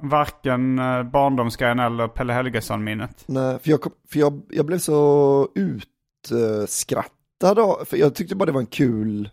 varken 0.00 0.76
barndomsgrejen 1.12 1.78
eller 1.78 2.08
Pelle 2.08 2.32
Helgesson-minnet. 2.32 3.24
Nej, 3.26 3.58
för 3.58 3.70
jag, 3.70 3.80
kom, 3.80 3.92
för 4.10 4.18
jag, 4.20 4.42
jag 4.50 4.66
blev 4.66 4.78
så 4.78 5.48
utskrattad 5.54 7.58
av, 7.58 7.84
för 7.84 7.96
jag 7.96 8.14
tyckte 8.14 8.36
bara 8.36 8.46
det 8.46 8.52
var 8.52 8.60
en 8.60 8.66
kul, 8.66 9.30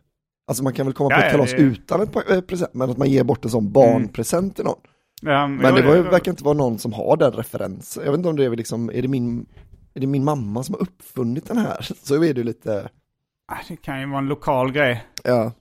alltså 0.47 0.63
man 0.63 0.73
kan 0.73 0.85
väl 0.85 0.93
komma 0.93 1.09
på 1.09 1.15
Ja, 1.15 1.19
ett 1.19 1.25
ja, 1.25 1.31
kalas 1.31 1.51
det- 1.51 1.57
Mm. 1.57 1.71
utan 1.71 2.01
ett 2.37 2.47
present, 2.47 2.73
men 2.73 2.89
att 2.89 2.97
man 2.97 3.09
ger 3.09 3.23
bort 3.23 3.45
en 3.45 3.51
sån 3.51 3.71
barnpresent 3.71 4.55
till 4.55 4.65
någon. 4.65 4.79
Ja, 5.21 5.47
Men 5.47 5.75
det 5.75 5.81
var, 5.81 5.95
ju- 5.95 6.01
verkar 6.01 6.31
inte 6.31 6.43
vara 6.43 6.53
någon 6.57 6.79
som 6.79 6.93
har 6.93 7.17
den 7.17 7.31
referensen. 7.31 8.03
Jag 8.05 8.11
vet 8.11 8.17
inte 8.17 8.29
om 8.29 8.35
det 8.35 8.45
är 8.45 8.49
liksom, 8.49 8.89
är 8.93 9.01
det 9.01 9.07
min, 9.07 9.45
är 9.93 9.99
det 9.99 10.07
min 10.07 10.23
mamma 10.23 10.63
som 10.63 10.75
har 10.75 10.81
uppfunnit 10.81 11.47
den 11.47 11.57
här? 11.57 11.77
Så 12.03 12.23
är 12.23 12.33
det 12.33 12.43
lite, 12.43 12.89
Ah, 13.51 13.55
Det 13.67 13.75
kan 13.75 13.99
ju 13.99 14.05
vara 14.09 14.17
en 14.19 14.27
lokal 14.27 14.71
grej. 14.71 15.03
ja. 15.23 15.51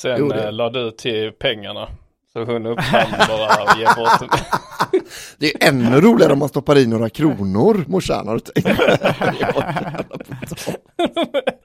Sen 0.00 0.16
Jo, 0.18 0.28
det- 0.28 0.44
eh, 0.44 0.52
la 0.52 0.70
du 0.70 0.90
till 0.90 1.32
pengarna. 1.32 1.88
Så 2.32 2.44
hon 2.44 2.66
uppfann 2.66 3.10
bara 3.28 3.46
att 3.48 3.78
ge 3.78 3.84
bort 3.84 4.20
den. 4.20 4.28
Det 5.38 5.62
är 5.64 5.68
ännu 5.68 6.00
roligare 6.00 6.32
om 6.32 6.38
man 6.38 6.48
stoppar 6.48 6.78
i 6.78 6.86
några 6.86 7.08
kronor, 7.10 7.84
morsan, 7.88 8.28
har 8.28 8.34
du 8.34 8.40
tänkt? 8.40 8.68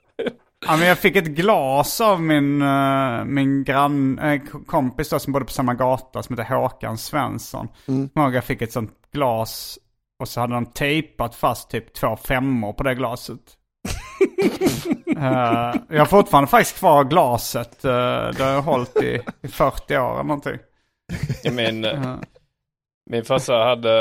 Ja, 0.65 0.77
men 0.77 0.87
jag 0.87 0.99
fick 0.99 1.15
ett 1.15 1.27
glas 1.27 2.01
av 2.01 2.21
min, 2.21 2.61
eh, 2.61 3.25
min 3.25 3.63
grann, 3.63 4.19
eh, 4.19 4.41
kompis 4.65 5.09
då, 5.09 5.19
som 5.19 5.33
bodde 5.33 5.45
på 5.45 5.51
samma 5.51 5.73
gata 5.73 6.23
som 6.23 6.37
heter 6.37 6.55
Håkan 6.55 6.97
Svensson. 6.97 7.67
Mm. 7.87 8.09
Jag 8.15 8.43
fick 8.43 8.61
ett 8.61 8.71
sånt 8.71 8.93
glas 9.11 9.79
och 10.19 10.27
så 10.27 10.39
hade 10.39 10.53
de 10.53 10.65
tejpat 10.65 11.35
fast 11.35 11.69
typ 11.69 11.93
två 11.93 12.15
femmor 12.15 12.73
på 12.73 12.83
det 12.83 12.95
glaset. 12.95 13.39
Eh, 15.17 15.73
jag 15.89 15.99
har 15.99 16.05
fortfarande 16.05 16.47
faktiskt 16.49 16.77
kvar 16.77 17.03
glaset. 17.03 17.85
Uh, 17.85 17.91
det 17.91 18.43
har 18.43 18.51
jag 18.51 18.61
hållit 18.61 18.95
i, 18.97 19.21
i 19.41 19.47
40 19.47 19.97
år 19.97 20.13
eller 20.13 20.23
någonting. 20.23 20.57
Min, 21.51 21.85
Eh, 21.85 22.15
min 23.09 23.25
farsa 23.25 23.53
hade 23.53 23.91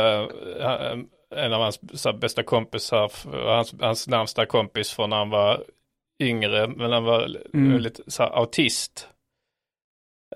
en 1.36 1.52
av 1.52 1.60
hans 1.60 1.80
bästa 2.20 2.42
kompisar, 2.42 3.10
hans, 3.56 3.74
hans 3.80 4.08
närmsta 4.08 4.46
kompis 4.46 4.90
från 4.90 5.10
när 5.10 5.16
han 5.16 5.30
var 5.30 5.64
yngre, 6.20 6.66
men 6.68 6.92
han 6.92 7.04
var 7.04 7.36
Mm. 7.54 7.78
lite 7.78 8.02
så 8.06 8.22
här, 8.22 8.30
autist. 8.30 9.08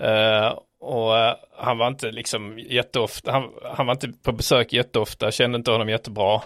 Eh, 0.00 0.58
och 0.80 1.18
eh, 1.18 1.36
han 1.56 1.78
var 1.78 1.88
inte 1.88 2.10
liksom 2.10 2.58
jätteofta, 2.58 3.32
han, 3.32 3.50
han 3.76 3.86
var 3.86 3.94
inte 3.94 4.12
på 4.22 4.32
besök 4.32 4.72
jätteofta, 4.72 5.30
kände 5.30 5.56
inte 5.56 5.70
honom 5.70 5.88
jättebra. 5.88 6.42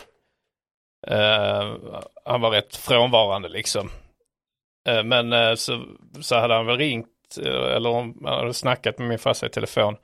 Eh, 1.07 1.75
han 2.25 2.40
var 2.40 2.51
rätt 2.51 2.77
frånvarande 2.77 3.49
liksom. 3.49 3.90
Men 5.05 5.57
så, 5.57 5.85
så 6.20 6.37
hade 6.37 6.55
han 6.55 6.66
väl 6.66 6.77
ringt, 6.79 7.38
eller 7.77 7.90
om 7.90 8.18
han 8.25 8.38
hade 8.38 8.55
snackat 8.55 8.99
med 8.99 9.09
min 9.09 9.18
farsa 9.18 9.47
i 9.47 9.51
telefon. 9.51 9.97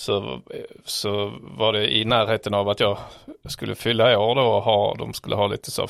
Så, 0.00 0.40
så 0.84 1.32
var 1.40 1.72
det 1.72 1.94
i 1.96 2.04
närheten 2.04 2.54
av 2.54 2.68
att 2.68 2.80
jag 2.80 2.98
skulle 3.48 3.74
fylla 3.74 4.18
år 4.18 4.34
då 4.34 4.42
och 4.42 4.62
ha, 4.62 4.94
de 4.94 5.12
skulle 5.12 5.36
ha 5.36 5.46
lite 5.46 5.70
så 5.70 5.86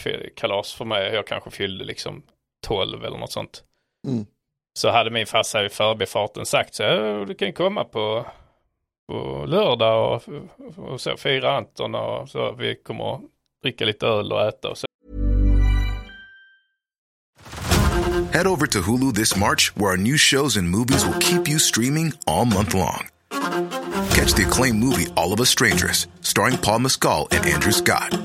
födelsedagskalas 0.00 0.72
för 0.72 0.84
mig. 0.84 1.14
Jag 1.14 1.26
kanske 1.26 1.50
fyllde 1.50 1.84
liksom 1.84 2.22
12 2.66 3.04
eller 3.04 3.18
något 3.18 3.32
sånt. 3.32 3.62
Mm. 4.08 4.26
Så 4.78 4.90
hade 4.90 5.10
min 5.10 5.26
farsa 5.26 5.64
i 5.64 5.68
förbifarten 5.68 6.46
sagt 6.46 6.74
så 6.74 6.82
"Ja, 6.82 7.24
du 7.24 7.34
kan 7.34 7.52
komma 7.52 7.84
på, 7.84 8.26
på 9.08 9.44
lördag 9.46 10.14
och, 10.14 10.22
och 10.90 11.00
så 11.00 11.16
fira 11.16 11.56
Anton 11.56 11.94
och 11.94 12.28
så 12.28 12.52
vi 12.52 12.74
kommer 12.74 13.14
att 13.14 13.20
dricka 13.62 13.84
lite 13.84 14.06
öl 14.06 14.32
och 14.32 14.42
äta 14.48 14.68
och 14.68 14.78
så. 14.78 14.86
Head 18.32 18.46
over 18.46 18.66
to 18.66 18.78
Hulu 18.80 19.12
this 19.12 19.36
March, 19.36 19.72
where 19.76 19.90
our 19.90 19.96
new 19.96 20.16
shows 20.16 20.56
and 20.56 20.70
movies 20.70 21.04
will 21.04 21.20
keep 21.20 21.48
you 21.48 21.58
streaming 21.58 22.12
all 22.26 22.44
month 22.46 22.74
long. 22.74 23.08
Catch 24.14 24.34
the 24.34 24.44
acclaimed 24.44 24.78
movie 24.80 25.06
All 25.16 25.32
of 25.32 25.40
Us 25.40 25.50
Strangers, 25.50 26.08
starring 26.20 26.56
Paul 26.58 26.78
Mescal 26.80 27.28
and 27.30 27.44
Andrew 27.46 27.72
Scott. 27.72 28.18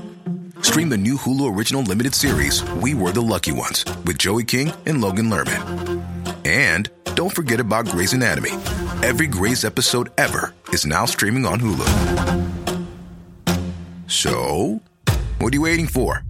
Stream 0.61 0.89
the 0.89 0.97
new 0.97 1.15
Hulu 1.17 1.55
original 1.55 1.81
limited 1.81 2.13
series 2.13 2.63
We 2.81 2.93
Were 2.93 3.11
the 3.11 3.21
Lucky 3.21 3.51
Ones 3.51 3.85
with 4.05 4.17
Joey 4.17 4.43
King 4.43 4.71
and 4.85 5.01
Logan 5.01 5.29
Lerman. 5.29 6.03
And 6.45 6.89
don't 7.15 7.33
forget 7.33 7.59
about 7.59 7.87
Grey's 7.87 8.13
Anatomy. 8.13 8.51
Every 9.03 9.27
Grey's 9.27 9.65
episode 9.65 10.09
ever 10.17 10.53
is 10.69 10.85
now 10.85 11.05
streaming 11.05 11.45
on 11.45 11.59
Hulu. 11.59 11.87
So, 14.07 14.81
what 15.39 15.53
are 15.53 15.55
you 15.55 15.61
waiting 15.61 15.87
for? 15.87 16.23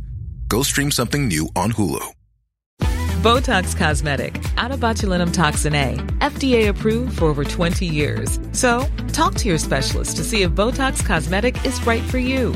Go 0.48 0.64
stream 0.64 0.92
something 0.92 1.28
new 1.28 1.50
on 1.56 1.72
Hulu. 1.74 2.14
Botox 3.22 3.76
Cosmetic, 3.76 4.42
out 4.58 4.72
of 4.72 4.80
botulinum 4.80 5.34
toxin 5.34 5.74
A, 5.74 5.96
FDA 6.20 6.70
approved 6.70 7.18
for 7.18 7.26
over 7.26 7.44
20 7.44 7.86
years. 7.86 8.40
So, 8.52 8.86
talk 9.12 9.36
to 9.36 9.48
your 9.50 9.58
specialist 9.58 10.18
to 10.18 10.24
see 10.24 10.44
if 10.44 10.52
Botox 10.52 11.06
Cosmetic 11.06 11.66
is 11.66 11.86
right 11.86 12.04
for 12.04 12.20
you. 12.20 12.56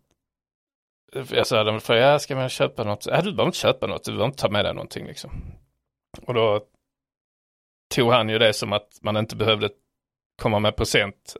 jag 1.29 1.47
sa 1.47 1.79
för 1.79 1.95
jag 1.95 2.21
ska 2.21 2.35
man 2.35 2.49
köpa 2.49 2.83
något? 2.83 3.05
Ja, 3.05 3.15
du 3.21 3.31
behöver 3.31 3.45
inte 3.45 3.57
köpa 3.57 3.87
något, 3.87 4.03
du 4.03 4.11
behöver 4.11 4.25
inte 4.25 4.41
ta 4.41 4.49
med 4.49 4.65
dig 4.65 4.73
någonting 4.73 5.05
liksom. 5.05 5.31
Och 6.27 6.33
då 6.33 6.65
tog 7.95 8.11
han 8.11 8.29
ju 8.29 8.39
det 8.39 8.53
som 8.53 8.73
att 8.73 8.99
man 9.01 9.17
inte 9.17 9.35
behövde 9.35 9.69
komma 10.41 10.59
med 10.59 10.75
present 10.75 11.35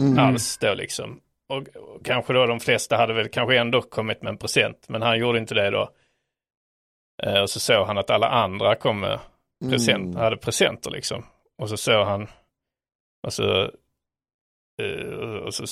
Mm. 0.00 0.18
alls 0.18 0.58
då 0.58 0.74
liksom. 0.74 1.20
Och, 1.48 1.68
och 1.76 2.04
kanske 2.04 2.32
då 2.32 2.46
de 2.46 2.60
flesta 2.60 2.96
hade 2.96 3.12
väl 3.14 3.28
kanske 3.28 3.58
ändå 3.58 3.82
kommit 3.82 4.22
med 4.22 4.30
en 4.30 4.38
present, 4.38 4.88
men 4.88 5.02
han 5.02 5.18
gjorde 5.18 5.38
inte 5.38 5.54
det 5.54 5.70
då. 5.70 5.90
Eh, 7.22 7.40
och 7.42 7.50
så 7.50 7.60
såg 7.60 7.86
han 7.86 7.98
att 7.98 8.10
alla 8.10 8.28
andra 8.28 8.74
kom 8.74 9.00
med 9.00 9.20
present, 9.70 10.04
Mm. 10.04 10.16
hade 10.16 10.36
presenter 10.36 10.90
liksom. 10.90 11.24
Och 11.58 11.68
så 11.68 11.76
såg 11.76 12.06
han, 12.06 12.26
och 13.26 13.32
så, 13.32 13.62
eh, 14.82 15.36
och 15.44 15.54
så 15.54 15.64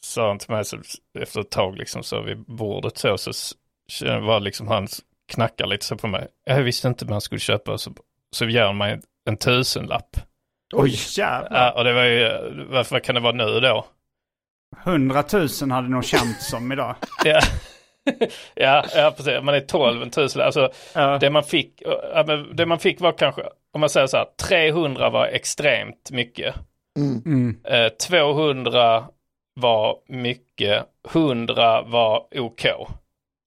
sa 0.00 0.28
han 0.28 0.38
till 0.38 0.50
mig 0.50 0.64
så, 0.64 0.78
efter 1.18 1.40
ett 1.40 1.50
tag 1.50 1.76
liksom 1.76 2.02
så 2.02 2.20
vid 2.20 2.38
bordet 2.38 2.98
så, 2.98 3.18
så 3.18 4.20
var 4.20 4.40
liksom 4.40 4.68
han 4.68 4.88
knackar 5.32 5.66
lite 5.66 5.84
så 5.84 5.96
på 5.96 6.06
mig. 6.06 6.28
Jag 6.44 6.62
visste 6.62 6.88
inte 6.88 7.06
han 7.08 7.20
skulle 7.20 7.40
köpa, 7.40 7.78
så, 7.78 7.92
så 8.30 8.44
ger 8.44 8.62
han 8.64 8.76
mig 8.76 9.00
en 9.28 9.36
tusenlapp. 9.36 10.16
Oj 10.74 10.94
jävlar. 11.16 11.60
Ja, 11.60 11.72
och 11.72 11.84
det 11.84 11.92
var 11.92 12.04
ju, 12.04 12.64
vad, 12.68 13.02
kan 13.02 13.14
det 13.14 13.20
vara 13.20 13.32
nu 13.32 13.60
då? 13.60 13.86
100 14.84 15.24
000 15.32 15.70
hade 15.70 15.88
nog 15.88 16.04
känts 16.04 16.50
som 16.50 16.72
idag. 16.72 16.96
Ja, 17.24 17.40
ja, 18.54 18.84
ja 18.94 19.14
precis. 19.16 19.42
Man 19.42 19.54
är 19.54 19.60
12 19.60 20.10
000. 20.16 20.28
Alltså, 20.40 20.70
Ja. 20.94 21.18
det, 21.18 21.30
man 21.30 21.44
fick, 21.44 21.82
det 22.54 22.66
man 22.66 22.78
fick 22.78 23.00
var 23.00 23.12
kanske, 23.12 23.42
om 23.72 23.80
man 23.80 23.90
säger 23.90 24.06
så 24.06 24.16
här, 24.16 24.26
300 24.48 25.10
var 25.10 25.26
extremt 25.26 26.10
mycket. 26.10 26.54
Mm. 26.98 27.22
Mm. 27.26 27.56
Eh, 27.64 27.88
200 27.88 29.04
var 29.60 29.98
mycket, 30.06 30.86
100 31.14 31.82
var 31.82 32.26
OK. 32.40 32.66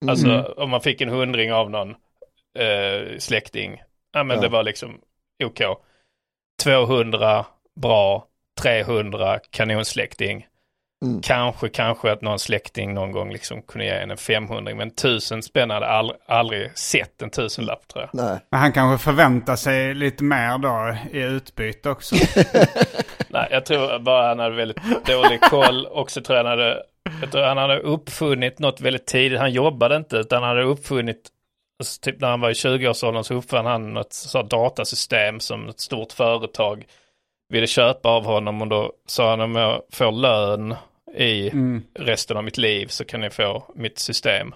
Alltså 0.08 0.28
Mm. 0.28 0.46
om 0.58 0.70
man 0.70 0.82
fick 0.82 1.02
en 1.02 1.10
hundring 1.10 1.54
av 1.54 1.70
någon 1.70 1.96
eh, 2.60 3.18
släkting, 3.18 3.82
ja 4.14 4.24
men 4.24 4.36
Ja. 4.38 4.42
det 4.42 4.50
var 4.50 4.64
liksom 4.64 5.02
OK. 5.44 5.62
200 6.64 7.46
bra, 7.82 8.28
300 8.62 9.40
kanonsläkting. 9.50 10.48
Mm. 11.06 11.22
Kanske, 11.22 11.70
kanske 11.70 12.12
att 12.12 12.22
någon 12.22 12.40
släkting 12.40 12.94
någon 12.94 13.12
gång 13.12 13.32
liksom 13.32 13.62
kunde 13.62 13.86
ge 13.86 13.92
en 13.92 14.12
en 14.12 14.18
500 14.18 14.76
men 14.76 14.92
tusen 14.92 15.44
spänn 15.44 15.70
hade 15.70 15.88
all, 15.88 16.14
aldrig 16.26 16.78
sett 16.78 17.22
en 17.22 17.30
tusenlapp 17.30 17.88
tror 17.88 18.04
jag. 18.04 18.26
Nej. 18.26 18.40
Men 18.50 18.60
han 18.60 18.74
kanske 18.74 19.04
förväntar 19.04 19.56
sig 19.56 19.94
lite 19.94 20.24
mer 20.24 20.58
då 20.58 20.98
i 21.12 21.22
utbyte 21.22 21.90
också. 21.90 22.16
Nej, 23.28 23.48
jag 23.52 23.66
tror 23.66 24.00
bara 24.00 24.28
han 24.28 24.40
hade 24.40 24.56
väldigt 24.56 25.06
dålig 25.06 25.42
koll 25.42 25.86
och 25.86 26.12
så 26.12 26.22
tror 26.22 26.38
jag 26.38 26.46
han 26.46 26.60
hade, 26.60 26.84
jag 27.22 27.32
tror 27.32 27.44
han 27.44 27.58
hade 27.58 27.80
uppfunnit 27.80 28.60
något 28.60 28.82
väldigt 28.82 29.08
tidigt. 29.08 29.40
Han 29.40 29.52
jobbade 29.52 29.96
inte 29.96 30.18
utan 30.18 30.44
han 30.44 30.50
hade 30.50 30.64
uppfunnit, 30.64 31.30
alltså 31.80 32.02
typ 32.02 32.22
när 32.22 32.30
han 32.30 32.42
var 32.42 32.50
i 32.50 32.54
20-årsåldern 32.54 33.24
så 33.24 33.34
uppfann 33.34 33.66
han 33.66 33.98
ett 33.98 34.14
sånt 34.14 34.50
datasystem 34.50 35.40
som 35.40 35.70
ett 35.70 35.80
stort 35.80 36.12
företag 36.12 36.86
ville 37.50 37.68
köpa 37.68 38.10
av 38.10 38.26
honom 38.26 38.62
och 38.62 38.68
då 38.68 38.92
sa 39.06 39.30
han 39.30 39.42
om 39.42 39.56
jag 39.56 39.82
får 39.92 40.12
lön 40.12 40.76
i 41.16 41.50
Mm. 41.54 41.84
resten 42.00 42.38
av 42.38 42.44
mitt 42.44 42.58
liv 42.58 42.88
så 42.88 43.06
kan 43.06 43.22
ni 43.22 43.30
få 43.30 43.64
mitt 43.76 44.00
system. 44.00 44.54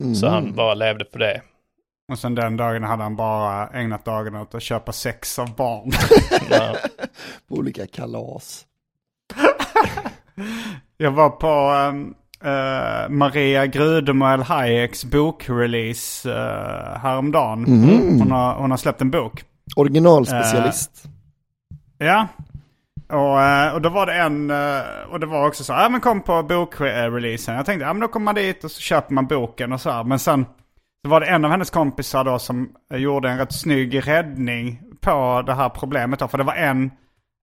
Mm. 0.00 0.14
Så 0.14 0.28
han 0.28 0.54
bara 0.54 0.74
levde 0.74 1.04
på 1.04 1.18
det. 1.18 1.42
Och 2.12 2.18
sen 2.18 2.34
den 2.34 2.56
dagen 2.56 2.82
hade 2.84 3.02
han 3.02 3.16
bara 3.16 3.68
ägnat 3.68 4.04
dagarna 4.04 4.42
åt 4.42 4.54
att 4.54 4.62
köpa 4.62 4.92
sex 4.92 5.38
av 5.38 5.54
barn. 5.56 5.90
Ja. 6.50 6.76
På 7.48 7.54
olika 7.54 7.86
kalas. 7.86 8.66
Jag 10.96 11.10
var 11.10 11.30
på 11.30 11.48
ehm, 11.48 12.14
eh, 12.44 13.08
Maria 13.08 13.66
Grudemoel 13.66 14.40
Hayeks 14.42 15.04
bokrelease 15.04 16.28
uh, 16.28 16.98
häromdagen. 16.98 17.64
Mm. 17.66 18.18
Hon, 18.18 18.30
har, 18.30 18.54
hon 18.54 18.70
har 18.70 18.78
släppt 18.78 19.00
en 19.00 19.10
bok. 19.10 19.44
Originalspecialist. 19.76 21.04
Ja. 21.98 22.28
Och, 23.10 23.42
eh, 23.42 23.74
och 23.74 23.82
då 23.82 23.88
var 23.88 24.06
det 24.06 24.14
en, 24.14 24.50
eh, 24.50 24.82
och 25.10 25.20
det 25.20 25.26
var 25.26 25.46
också 25.46 25.64
så, 25.64 25.72
ja 25.72 25.88
men 25.88 26.00
kom 26.00 26.20
på 26.20 26.42
bokreleasen. 26.42 27.54
Jag 27.54 27.66
tänkte, 27.66 27.86
ja 27.86 27.92
men 27.92 28.00
då 28.00 28.08
kommer 28.08 28.24
man 28.24 28.34
dit 28.34 28.64
och 28.64 28.70
så 28.70 28.80
köper 28.80 29.14
man 29.14 29.26
boken 29.26 29.72
och 29.72 29.80
så 29.80 29.90
här. 29.90 30.04
Men 30.04 30.18
sen 30.18 30.46
så 31.04 31.10
var 31.10 31.20
det 31.20 31.26
en 31.26 31.44
av 31.44 31.50
hennes 31.50 31.70
kompisar 31.70 32.24
då 32.24 32.38
som 32.38 32.70
eh, 32.92 33.00
gjorde 33.00 33.30
en 33.30 33.38
rätt 33.38 33.52
snygg 33.52 34.08
räddning 34.08 34.80
på 35.00 35.42
det 35.46 35.54
här 35.54 35.68
problemet 35.68 36.18
då. 36.18 36.28
För 36.28 36.38
det 36.38 36.44
var 36.44 36.54
en, 36.54 36.90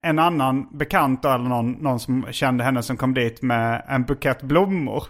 en 0.06 0.20
annan 0.20 0.78
bekant 0.78 1.24
då, 1.24 1.30
eller 1.30 1.50
någon, 1.50 1.72
någon 1.72 2.00
som 2.00 2.26
kände 2.32 2.64
henne 2.64 2.84
som 2.84 2.98
kom 2.98 3.14
dit 3.14 3.42
med 3.42 3.86
en 3.88 4.04
bukett 4.04 4.42
blommor. 4.42 5.04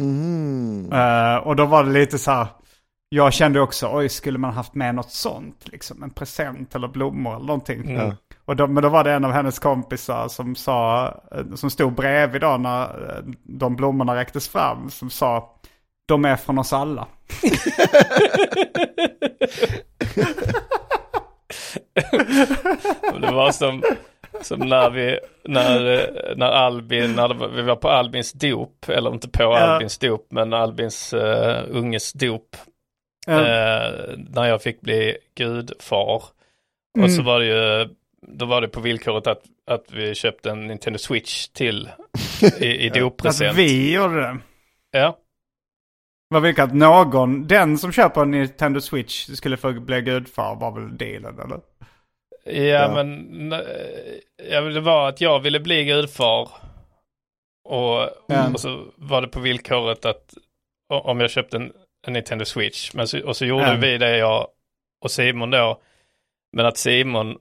Mm. 0.00 0.92
Eh, 0.92 1.36
och 1.36 1.56
då 1.56 1.64
var 1.64 1.84
det 1.84 1.90
lite 1.90 2.18
så 2.18 2.30
här, 2.30 2.46
jag 3.08 3.32
kände 3.32 3.60
också, 3.60 3.90
oj 3.92 4.08
skulle 4.08 4.38
man 4.38 4.52
haft 4.52 4.74
med 4.74 4.94
något 4.94 5.10
sånt? 5.10 5.68
Liksom 5.68 6.02
en 6.02 6.10
present 6.10 6.74
eller 6.74 6.88
blommor 6.88 7.36
eller 7.36 7.46
någonting. 7.46 7.94
Ja. 7.94 8.16
Och 8.44 8.56
då, 8.56 8.66
men 8.66 8.82
då 8.82 8.88
var 8.88 9.04
det 9.04 9.12
en 9.12 9.24
av 9.24 9.32
hennes 9.32 9.58
kompisar 9.58 10.28
som 10.28 10.54
sa, 10.54 11.06
eh, 11.32 11.54
som 11.54 11.70
stod 11.70 11.94
bredvid 11.94 12.40
då 12.40 12.56
när 12.56 12.84
eh, 12.84 13.24
de 13.42 13.76
blommorna 13.76 14.16
räcktes 14.16 14.48
fram, 14.48 14.90
som 14.90 15.10
sa, 15.10 15.50
de 16.08 16.24
är 16.24 16.36
från 16.36 16.58
oss 16.58 16.72
alla. 16.72 17.06
Det 23.20 23.32
var 23.32 23.52
som, 23.52 23.82
som 24.42 24.58
när 24.58 24.90
vi, 24.90 25.18
när, 25.44 25.92
eh, 25.92 26.36
när 26.36 26.46
Albin, 26.46 27.12
när 27.12 27.34
var, 27.34 27.48
vi 27.48 27.62
var 27.62 27.76
på 27.76 27.88
Albins 27.88 28.32
dop, 28.32 28.88
eller 28.88 29.10
inte 29.10 29.28
på 29.28 29.54
Albins 29.54 29.98
dop, 29.98 30.26
men 30.30 30.52
Albins 30.52 31.14
uh, 31.14 31.64
unges 31.68 32.12
dop. 32.12 32.56
Ja. 33.26 33.40
Eh, 33.40 33.92
när 34.16 34.44
jag 34.44 34.62
fick 34.62 34.80
bli 34.80 35.16
gudfar. 35.34 36.22
Och 37.02 37.10
så 37.10 37.22
var 37.22 37.40
det 37.40 37.46
ju, 37.46 37.88
då 38.20 38.46
var 38.46 38.60
det 38.60 38.68
på 38.68 38.80
villkoret 38.80 39.26
att, 39.26 39.42
att 39.66 39.92
vi 39.92 40.14
köpte 40.14 40.50
en 40.50 40.66
Nintendo 40.66 40.98
Switch 40.98 41.48
till 41.48 41.88
i, 42.60 42.66
i 42.66 42.88
Att 42.88 42.94
doppresent. 42.94 43.58
vi 43.58 43.92
gjorde 43.94 44.20
det. 44.20 44.38
Ja, 44.90 45.18
Vad 46.28 46.42
vilka 46.42 46.62
att 46.64 46.74
någon, 46.74 47.46
den 47.46 47.78
som 47.78 47.92
köper 47.92 48.22
en 48.22 48.30
Nintendo 48.30 48.80
Switch 48.80 49.26
skulle 49.30 49.56
få 49.56 49.72
bli 49.72 50.00
gudfar 50.02 50.54
var 50.56 50.70
väl 50.80 50.96
dealen 50.96 51.38
eller? 51.40 51.60
ja, 52.44 52.52
Ja. 52.62 53.04
men 53.04 53.50
ja, 54.50 54.60
det 54.60 54.80
var 54.80 55.08
att 55.08 55.20
jag 55.20 55.40
ville 55.40 55.60
bli 55.60 55.84
gudfar. 55.84 56.48
Och, 57.68 58.08
Ja. 58.26 58.50
och 58.54 58.60
så 58.60 58.84
var 58.96 59.20
det 59.22 59.28
på 59.28 59.40
villkoret 59.40 60.04
att 60.04 60.34
om 60.88 61.20
jag 61.20 61.30
köpte 61.30 61.56
en 61.56 61.72
Nintendo 62.10 62.44
Switch. 62.44 62.90
Men 62.94 63.08
så, 63.08 63.20
och 63.26 63.36
så 63.36 63.44
gjorde 63.44 63.66
Ja. 63.68 63.76
vi 63.80 63.98
det 63.98 64.16
jag 64.16 64.46
och 65.04 65.10
Simon 65.10 65.50
då. 65.50 65.80
Men 66.52 66.66
att 66.66 66.78
Simon, 66.78 67.36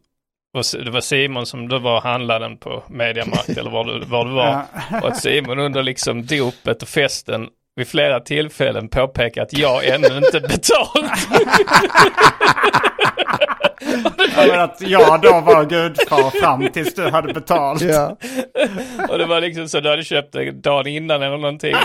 det 0.86 0.92
var 0.92 1.02
Simon 1.02 1.46
som 1.46 1.68
då 1.68 1.80
var 1.80 2.02
handlaren 2.02 2.58
på 2.58 2.84
Mediamarkt 2.90 3.50
eller 3.58 3.72
var 3.72 3.86
det, 3.86 4.06
var 4.06 4.26
det 4.26 4.34
var. 4.34 4.62
Och 5.02 5.08
att 5.08 5.18
Simon 5.22 5.60
under 5.60 5.84
liksom 5.84 6.26
dopet 6.26 6.82
och 6.82 6.88
festen 6.90 7.48
vid 7.76 7.88
flera 7.88 8.20
tillfällen 8.20 8.90
påpekar 8.90 9.42
att 9.44 9.58
jag 9.58 9.86
ännu 9.88 10.18
inte 10.18 10.40
betalt. 10.42 11.30
Ja, 14.38 14.46
men 14.48 14.60
att 14.60 14.82
jag 14.82 15.22
då 15.22 15.40
var 15.42 15.66
gudfar 15.66 16.40
fram 16.40 16.68
tills 16.72 16.94
du 16.96 17.10
hade 17.10 17.34
betalt. 17.34 17.82
Ja. 17.82 18.18
Och 19.10 19.18
det 19.18 19.26
var 19.26 19.42
liksom 19.42 19.68
så 19.70 19.80
du 19.80 19.90
hade 19.90 20.04
köpt 20.04 20.34
det 20.34 20.52
dagen 20.52 20.88
innan 20.88 21.22
eller 21.22 21.38
någonting. 21.38 21.76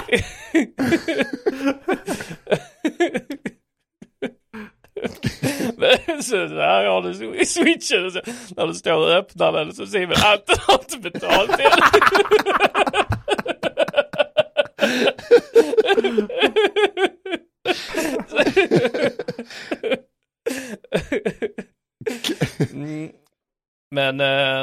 Så 6.22 6.37
här 6.37 6.85
har 6.85 7.03
du 7.03 7.14
switchen 7.45 8.07
och 8.07 8.12
så, 8.12 8.20
när 8.57 8.66
du 8.66 8.74
står 8.74 8.97
och 8.97 9.11
öppnar 9.11 9.53
den 9.53 9.74
så 9.74 9.87
ser 9.87 10.07
man 10.07 10.16
att 10.16 10.47
du 10.47 10.55
har 10.66 10.78
inte 10.78 11.11
betalt 11.11 11.51
än. 11.51 11.70
Mm. 22.72 23.11
Men 23.91 24.20
eh, 24.20 24.62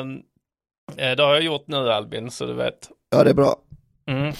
eh, 0.98 1.16
det 1.16 1.24
har 1.24 1.34
jag 1.34 1.42
gjort 1.42 1.68
nu 1.68 1.92
Albin 1.92 2.32
så 2.32 2.46
du 2.46 2.54
vet. 2.54 2.90
ja, 3.10 3.24
det 3.24 3.30
är 3.30 3.34
bra. 3.34 3.56
Mm. 4.08 4.34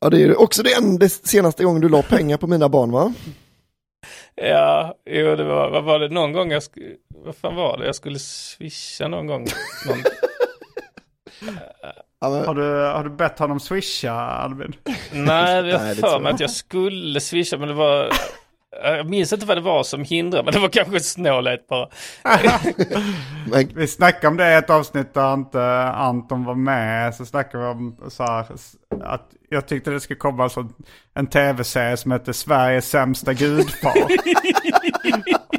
Ja, 0.00 0.10
det 0.10 0.22
är 0.22 0.40
också 0.40 0.62
det 0.62 0.74
enda 0.74 1.08
senaste 1.08 1.64
gången 1.64 1.82
du 1.82 1.88
la 1.88 2.02
pengar 2.02 2.36
på 2.36 2.46
mina 2.46 2.68
barn 2.68 2.90
va? 2.90 3.14
Ja, 4.34 4.94
jo 5.06 5.36
det 5.36 5.44
var, 5.44 5.70
vad 5.70 5.84
var 5.84 5.98
det 5.98 6.08
någon 6.08 6.32
gång 6.32 6.52
jag 6.52 6.62
skulle, 6.62 6.94
vad 7.08 7.36
fan 7.36 7.54
var 7.54 7.78
det, 7.78 7.86
jag 7.86 7.94
skulle 7.94 8.18
swisha 8.18 9.08
någon 9.08 9.26
gång. 9.26 9.46
Någon, 9.86 10.02
Har 12.46 12.54
du, 12.54 12.62
har 12.72 13.04
du 13.04 13.10
bett 13.10 13.38
honom 13.38 13.60
swisha 13.60 14.12
Albin? 14.12 14.74
nej, 15.12 15.66
jag 15.66 15.78
har 15.78 15.94
för 15.94 16.20
mig 16.20 16.32
att 16.32 16.40
jag 16.40 16.50
skulle 16.50 17.20
swisha 17.20 17.56
men 17.58 17.68
det 17.68 17.74
var, 17.74 18.10
jag 18.82 19.10
minns 19.10 19.32
inte 19.32 19.46
vad 19.46 19.56
det 19.56 19.60
var 19.60 19.82
som 19.82 20.04
hindrade 20.04 20.44
men 20.44 20.52
det 20.52 20.58
var 20.58 20.68
kanske 20.68 21.00
snålhet 21.00 21.68
bara. 21.68 21.88
Vi 23.74 23.86
snackade 23.86 24.28
om 24.28 24.36
det 24.36 24.52
i 24.52 24.54
ett 24.54 24.70
avsnitt 24.70 25.14
där 25.14 25.34
inte 25.34 25.82
Anton 25.82 26.44
var 26.44 26.54
med. 26.54 27.14
Så 27.14 27.26
snackade 27.26 27.64
vi 27.64 27.70
om 27.70 27.96
så 28.08 28.22
här, 28.22 28.46
att 29.04 29.30
jag 29.50 29.68
tyckte 29.68 29.90
det 29.90 30.00
skulle 30.00 30.18
komma 30.18 30.48
så 30.48 30.68
en 31.14 31.26
tv-serie 31.26 31.96
som 31.96 32.12
heter 32.12 32.32
Sveriges 32.32 32.88
sämsta 32.88 33.32
gudfar. 33.32 33.94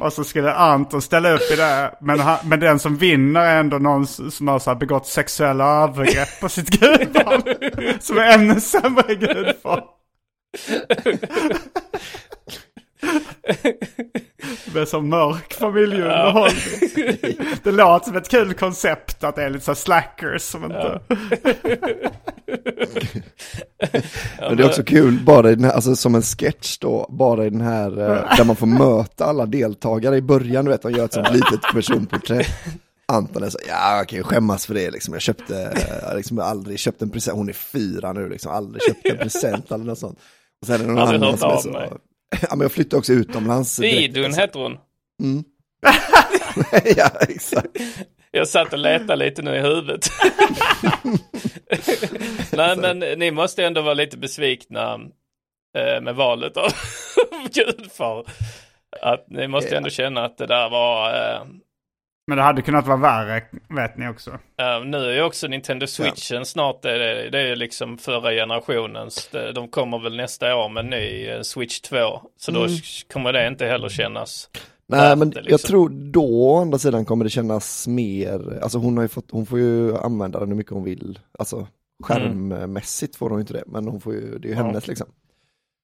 Och 0.00 0.12
så 0.12 0.24
skulle 0.24 0.52
Anton 0.52 1.02
ställa 1.02 1.30
upp 1.32 1.50
i 1.52 1.56
det. 1.56 1.94
Men, 2.00 2.20
han, 2.20 2.38
men 2.44 2.60
den 2.60 2.78
som 2.78 2.96
vinner 2.96 3.40
är 3.40 3.60
ändå 3.60 3.78
någon 3.78 4.06
som 4.06 4.48
har 4.48 4.58
så 4.58 4.70
här 4.70 4.74
begått 4.74 5.06
sexuella 5.06 5.64
övergrepp 5.64 6.40
på 6.40 6.48
sitt 6.48 6.80
gudbarn. 6.80 7.42
Som 8.00 8.18
är 8.18 8.34
ännu 8.34 8.60
sämre 8.60 9.14
gudfar. 9.14 9.84
Det 14.72 14.80
är 14.80 14.84
så 14.84 15.00
mörk 15.00 15.54
familjeunderhållning. 15.54 17.36
Det 17.62 17.72
låter 17.72 18.06
som 18.06 18.16
ett 18.16 18.28
kul 18.28 18.54
koncept 18.54 19.24
att 19.24 19.36
det 19.36 19.42
är 19.42 19.50
lite 19.50 19.64
så 19.64 19.74
slackers 19.74 20.42
som 20.42 20.64
inte... 20.64 21.00
Men 24.38 24.56
det 24.56 24.62
är 24.62 24.66
också 24.66 24.82
kul, 24.82 25.18
bara 25.24 25.50
i 25.50 25.54
den 25.54 25.64
här, 25.64 25.72
alltså 25.72 25.96
som 25.96 26.14
en 26.14 26.22
sketch 26.22 26.78
då, 26.78 27.06
bara 27.10 27.46
i 27.46 27.50
den 27.50 27.60
här, 27.60 27.90
eh, 27.90 28.36
där 28.36 28.44
man 28.44 28.56
får 28.56 28.66
möta 28.66 29.24
alla 29.24 29.46
deltagare 29.46 30.16
i 30.16 30.22
början, 30.22 30.64
du 30.64 30.70
vet, 30.70 30.82
de 30.82 30.92
gör 30.92 31.04
ett 31.04 31.12
sånt 31.12 31.32
litet 31.32 31.62
personporträtt. 31.72 32.48
Anton 33.12 33.42
är 33.42 33.50
så, 33.50 33.58
ja 33.68 33.96
jag 33.96 34.08
kan 34.08 34.16
ju 34.16 34.22
skämmas 34.22 34.66
för 34.66 34.74
det 34.74 34.90
liksom, 34.90 35.14
jag 35.14 35.22
köpte, 35.22 35.72
jag 36.02 36.08
har 36.08 36.16
liksom 36.16 36.38
aldrig 36.38 36.78
köpt 36.78 37.02
en 37.02 37.10
present, 37.10 37.36
hon 37.36 37.48
är 37.48 37.52
fyra 37.52 38.12
nu 38.12 38.28
liksom, 38.28 38.52
aldrig 38.52 38.82
köpt 38.82 39.06
en 39.06 39.18
present 39.18 39.72
eller 39.72 39.84
något 39.84 39.98
sånt. 39.98 40.18
Och 40.60 40.66
sen 40.66 40.74
är 40.74 40.78
det 40.78 40.86
någon 40.86 40.98
Aldrig 40.98 41.22
annan 41.22 41.38
som 41.38 41.50
är 41.50 41.56
så, 41.56 41.70
mig. 41.70 41.90
Ja 42.40 42.48
men 42.50 42.60
jag 42.60 42.72
flyttade 42.72 42.98
också 42.98 43.12
utomlands. 43.12 43.76
direkt, 43.76 43.96
Idun 43.96 44.24
alltså. 44.24 44.40
heter 44.40 44.60
hon. 44.60 44.78
Mm. 45.22 45.44
ja, 46.96 47.10
exakt. 47.28 47.68
Jag 48.30 48.48
satt 48.48 48.72
och 48.72 48.78
letade 48.78 49.16
lite 49.24 49.42
nu 49.42 49.56
i 49.56 49.60
huvudet. 49.60 50.10
Nej 52.52 52.76
men 52.76 52.98
ni 52.98 53.30
måste 53.30 53.64
ändå 53.64 53.82
vara 53.82 53.94
lite 53.94 54.18
besvikna 54.18 54.94
eh, 55.78 56.00
med 56.02 56.14
valet 56.14 56.56
av 56.56 56.72
gudfar. 57.54 58.24
Att 59.02 59.30
ni 59.30 59.48
måste 59.48 59.76
ändå 59.76 59.90
känna 59.90 60.24
att 60.24 60.38
det 60.38 60.46
där 60.46 60.70
var 60.70 61.10
eh, 61.10 61.40
Men 62.28 62.36
det 62.36 62.42
hade 62.42 62.62
kunnat 62.62 62.86
vara 62.86 62.96
värre, 62.96 63.42
vet 63.68 63.96
ni 63.98 64.08
också. 64.08 64.30
Eh, 64.30 64.84
nu 64.84 64.96
är 64.96 65.14
ju 65.14 65.22
också 65.22 65.46
Nintendo 65.46 65.86
Switchen 65.86 66.44
snart, 66.46 66.82
det 66.82 66.90
är, 66.90 67.30
det 67.30 67.40
är 67.40 67.56
liksom 67.56 67.98
förra 67.98 68.30
generationens. 68.30 69.30
De 69.54 69.68
kommer 69.68 69.98
väl 69.98 70.16
nästa 70.16 70.56
år 70.56 70.68
med 70.68 70.84
en 70.84 70.90
ny 70.90 71.26
eh, 71.28 71.40
Switch 71.42 71.80
2. 71.80 71.96
Så 72.36 72.50
då 72.52 72.60
Mm. 72.60 72.70
kommer 73.12 73.32
det 73.32 73.46
inte 73.48 73.66
heller 73.66 73.88
kännas. 73.88 74.50
Nej 74.88 75.16
men 75.16 75.30
det, 75.30 75.36
jag 75.36 75.44
liksom. 75.50 75.68
tror 75.68 75.88
då 76.12 76.24
å 76.52 76.60
andra 76.60 76.78
sidan 76.78 77.04
kommer 77.04 77.24
det 77.24 77.30
kännas 77.30 77.88
mer, 77.88 78.58
alltså 78.62 78.78
hon 78.78 78.96
har 78.96 79.04
ju 79.04 79.08
fått, 79.08 79.30
hon 79.30 79.46
får 79.46 79.58
ju 79.58 79.96
använda 79.96 80.38
den 80.40 80.48
hur 80.48 80.56
mycket 80.56 80.72
hon 80.72 80.84
vill, 80.84 81.18
alltså 81.38 81.66
skärmmässigt 82.04 83.16
får 83.16 83.30
hon 83.30 83.40
inte 83.40 83.52
det, 83.52 83.64
men 83.66 83.86
hon 83.88 84.00
får 84.00 84.14
ju, 84.14 84.38
det 84.38 84.48
är 84.48 84.50
ju 84.50 84.56
Ja. 84.56 84.62
hennes 84.66 84.86
liksom. 84.88 85.06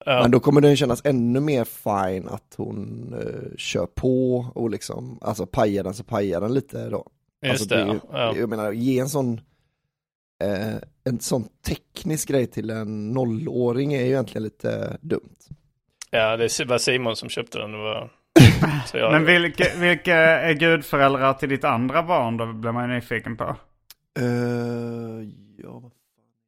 Ja. 0.07 0.23
Men 0.23 0.31
då 0.31 0.41
kommer 0.41 0.61
den 0.61 0.77
kännas 0.77 1.05
ännu 1.05 1.41
mer 1.41 1.65
fine 1.65 2.29
att 2.29 2.55
hon 2.57 3.13
eh, 3.21 3.57
kör 3.57 3.87
på 3.87 4.47
och 4.55 4.71
liksom, 4.71 5.19
alltså 5.23 5.47
pajar 5.47 5.85
den 5.85 5.95
så 5.95 6.05
pajar 6.05 6.41
den 6.41 6.55
lite 6.55 6.89
då. 6.89 7.07
Just 7.47 7.73
alltså, 7.73 7.77
det, 7.77 8.01
ja. 8.13 8.37
Jag 8.37 8.49
menar, 8.49 8.73
ge 8.73 8.99
en 8.99 9.09
sån, 9.09 9.41
eh, 10.45 10.75
en 11.05 11.21
sån 11.21 11.49
teknisk 11.67 12.29
grej 12.29 12.47
till 12.47 12.71
en 12.71 13.13
nollåring 13.13 13.95
är 13.95 14.01
ju 14.01 14.07
egentligen 14.07 14.43
lite 14.43 14.97
dumt. 15.01 15.37
Ja, 16.11 16.37
det 16.37 16.65
var 16.65 16.79
Simon 16.79 17.17
som 17.17 17.29
köpte 17.29 17.59
den. 17.59 17.73
Det 17.73 17.79
var... 17.79 18.11
Jag... 18.93 19.13
Men 19.13 19.25
vilka, 19.25 19.65
vilka 19.79 20.17
är 20.17 20.53
gudföräldrar 20.53 21.35
till 21.35 21.49
ditt 21.49 21.65
andra 21.65 22.03
barn 22.03 22.37
då, 22.37 22.53
blir 22.53 22.73
man 22.73 22.91
ju 22.91 22.95
nyfiken 22.95 23.37
på. 23.37 23.57
Eh, 24.19 25.29
ja, 25.57 25.91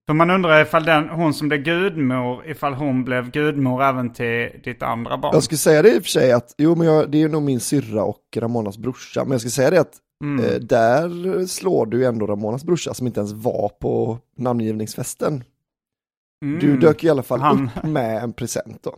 För 0.06 0.14
man 0.14 0.30
undrar 0.30 0.62
ifall 0.62 0.84
den, 0.84 1.08
hon 1.08 1.34
som 1.34 1.48
blev 1.48 1.62
gudmor, 1.62 2.46
ifall 2.46 2.74
hon 2.74 3.04
blev 3.04 3.30
gudmor 3.30 3.82
även 3.82 4.12
till 4.12 4.50
ditt 4.64 4.82
andra 4.82 5.18
barn. 5.18 5.30
Jag 5.34 5.42
skulle 5.42 5.58
säga 5.58 5.82
det 5.82 5.94
i 5.96 5.98
och 5.98 6.02
för 6.02 6.10
sig 6.10 6.32
att, 6.32 6.54
jo 6.58 6.74
men 6.74 6.86
jag, 6.86 7.10
det 7.10 7.22
är 7.22 7.28
nog 7.28 7.42
min 7.42 7.60
syrra 7.60 8.04
och 8.04 8.20
Ramonas 8.36 8.78
brorsa, 8.78 9.24
men 9.24 9.32
jag 9.32 9.40
skulle 9.40 9.50
säga 9.50 9.70
det 9.70 9.80
att 9.80 10.00
Mm. 10.24 10.44
eh, 10.44 10.54
där 10.54 11.46
slår 11.46 11.86
du 11.86 12.06
ändå 12.06 12.26
Ramonas 12.26 12.64
brorsa 12.64 12.94
som 12.94 13.06
inte 13.06 13.20
ens 13.20 13.32
var 13.32 13.68
på 13.80 14.18
namngivningsfesten. 14.36 15.44
Mm. 16.44 16.58
Du 16.60 16.76
dök 16.76 17.04
i 17.04 17.10
alla 17.10 17.22
fall 17.22 17.40
Han- 17.40 17.70
upp 17.76 17.82
med 17.84 18.22
en 18.22 18.32
present 18.32 18.82
då. 18.82 18.96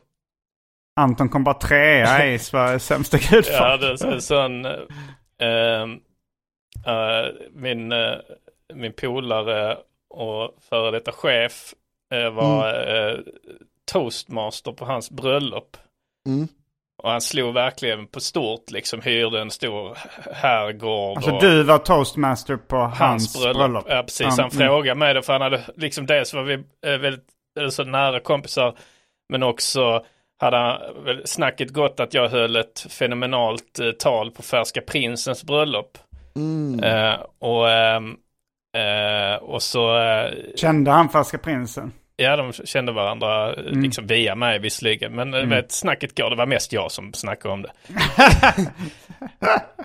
Anton 1.01 1.29
kom 1.29 1.45
bara 1.45 1.55
trea 1.55 2.33
i 2.33 2.39
Sveriges 2.39 2.85
sämsta 2.87 3.19
gudfar. 3.19 3.53
Ja, 3.71 3.77
det 3.77 3.87
är 3.87 4.13
en 4.13 4.21
sån... 4.23 4.65
eh, 4.65 5.83
eh, 6.93 7.27
min, 7.55 7.93
eh, 7.93 8.15
min 8.75 8.93
polare 8.93 9.77
och 10.11 10.55
före 10.69 10.91
detta 10.91 11.13
chef 11.13 11.75
eh, 12.15 12.31
var 12.31 12.69
eh, 12.97 13.19
toastmaster 13.93 14.73
på 14.73 14.85
hans 14.85 15.11
bröllop. 15.11 15.77
Mm. 16.27 16.49
Och 17.03 17.11
han 17.11 17.21
slog 17.21 17.55
verkligen 17.55 18.07
på 18.07 18.21
stort, 18.21 18.71
liksom 18.71 19.01
hyrde 19.03 19.41
en 19.41 19.51
stor 19.51 19.99
herrgård. 20.33 21.17
Alltså 21.17 21.39
du 21.39 21.63
var 21.63 21.79
toastmaster 21.79 22.57
på 22.57 22.77
hans, 22.77 22.99
hans 22.99 23.43
bröllop. 23.43 23.57
bröllop. 23.59 23.85
Ja, 23.89 24.03
precis. 24.03 24.27
Han- 24.27 24.39
Han 24.39 24.51
frågade 24.51 24.99
mig 24.99 25.15
det 25.15 25.23
för 25.23 25.33
han 25.33 25.43
hade 25.43 25.63
liksom 25.77 26.07
dels 26.07 26.35
var 26.35 26.43
vi 26.43 26.55
eh, 26.87 26.99
väldigt 26.99 27.27
eh, 27.61 27.69
så 27.69 27.85
nära 27.85 28.21
kompisar. 28.21 28.75
Men 29.29 29.43
också 29.43 30.05
hade 30.41 30.57
han 30.57 30.79
snacket 31.25 31.71
gått 31.73 32.01
att 32.01 32.15
jag 32.15 32.29
höll 32.29 32.57
ett 32.57 32.87
fenomenalt 32.91 33.79
eh, 33.79 33.91
tal 33.91 34.31
på 34.31 34.43
Färska 34.43 34.81
Prinsens 34.81 35.45
bröllop. 35.45 35.99
Mm. 36.37 36.81
Eh, 36.85 37.15
och, 37.39 37.71
ehm, 37.71 38.17
eh, 38.77 39.43
och 39.43 39.63
så, 39.63 39.99
eh, 39.99 40.33
Kände 40.57 40.91
han 40.91 41.09
Färska 41.09 41.39
Prinsen? 41.39 41.93
ja 42.17 42.37
de 42.37 42.53
kände 42.53 42.93
varandra 42.93 43.55
eh, 43.55 43.67
Mm. 43.67 43.83
liksom 43.83 44.07
via 44.07 44.35
mig 44.35 44.59
visserligen. 44.59 45.15
Men 45.15 45.35
mm. 45.35 45.49
vet, 45.49 45.73
snacket 45.73 46.17
går, 46.19 46.31
det 46.31 46.37
var 46.37 46.47
mest 46.47 46.73
jag 46.73 46.93
som 46.93 47.13
snackade 47.13 47.55
om 47.55 47.63
det. 47.63 47.71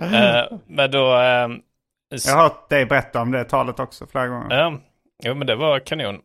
eh, 0.00 0.58
men 0.66 0.90
då, 0.90 1.12
ehm, 1.16 1.60
Jag 2.26 2.32
har 2.32 2.42
hört 2.42 2.68
dig 2.68 2.86
berätta 2.86 3.20
om 3.20 3.30
det 3.30 3.44
talet 3.44 3.80
också 3.80 4.06
flera 4.06 4.28
gånger. 4.28 4.56
Ja, 4.56 4.80
jo 5.24 5.34
men 5.34 5.46
det 5.46 5.56
var 5.56 5.78
kanon. 5.78 6.20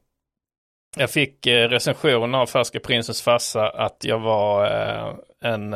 Jag 0.97 1.09
fick 1.09 1.47
recension 1.47 2.35
av 2.35 2.45
Färska 2.45 2.79
Prinsens 2.79 3.21
farsa 3.21 3.69
att 3.69 4.03
jag 4.03 4.19
var 4.19 4.65
en, 5.43 5.73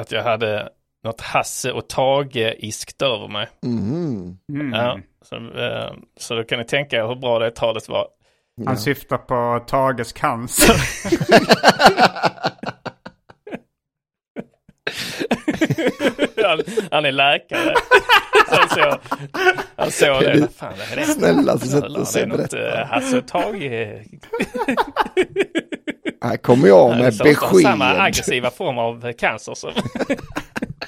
att 0.00 0.12
jag 0.12 0.22
hade 0.22 0.68
något 1.04 1.20
Hasse 1.20 1.72
och 1.72 1.88
Tage-iskt 1.88 3.02
över 3.02 3.28
mig. 3.28 3.48
Mm. 3.66 4.38
Ja, 4.72 4.98
så, 5.24 5.36
eh, 5.36 5.92
så 6.20 6.34
då 6.34 6.44
kan 6.44 6.58
ni 6.58 6.64
tänka 6.64 6.96
er 6.96 7.06
hur 7.08 7.16
bra 7.16 7.38
det 7.38 7.50
talet 7.50 7.88
var. 7.88 8.06
Han 8.66 8.78
syftar 8.78 9.18
på 9.18 9.64
Tages 9.66 10.12
cancer. 10.12 10.74
han, 16.44 16.60
han 16.90 17.04
är 17.04 17.12
läkare. 17.12 17.74
Så 18.48 18.54
han 18.54 18.68
såg, 18.68 18.98
han 19.76 19.90
såg 19.90 20.22
det. 20.22 20.40
Vad 20.40 20.54
fan 20.54 20.72
är 20.92 20.96
det? 20.96 21.04
Snälla, 21.04 21.58
så 21.58 21.66
sätt 21.66 21.84
och 21.84 22.00
är 22.00 22.04
säg 22.04 22.26
något 22.26 22.36
berätta. 22.50 22.80
eh, 22.80 22.86
Hasse 22.86 23.18
och 23.18 23.28
Tage. 23.28 23.62
Här 26.22 26.36
kommer 26.36 26.68
jag 26.68 26.96
med 26.96 27.14
Så- 27.14 27.24
Samma 27.24 27.34
besked. 27.84 28.00
aggressiva 28.00 28.50
form 28.50 28.78
av 28.78 29.12
cancer. 29.12 29.54
Så. 29.54 29.70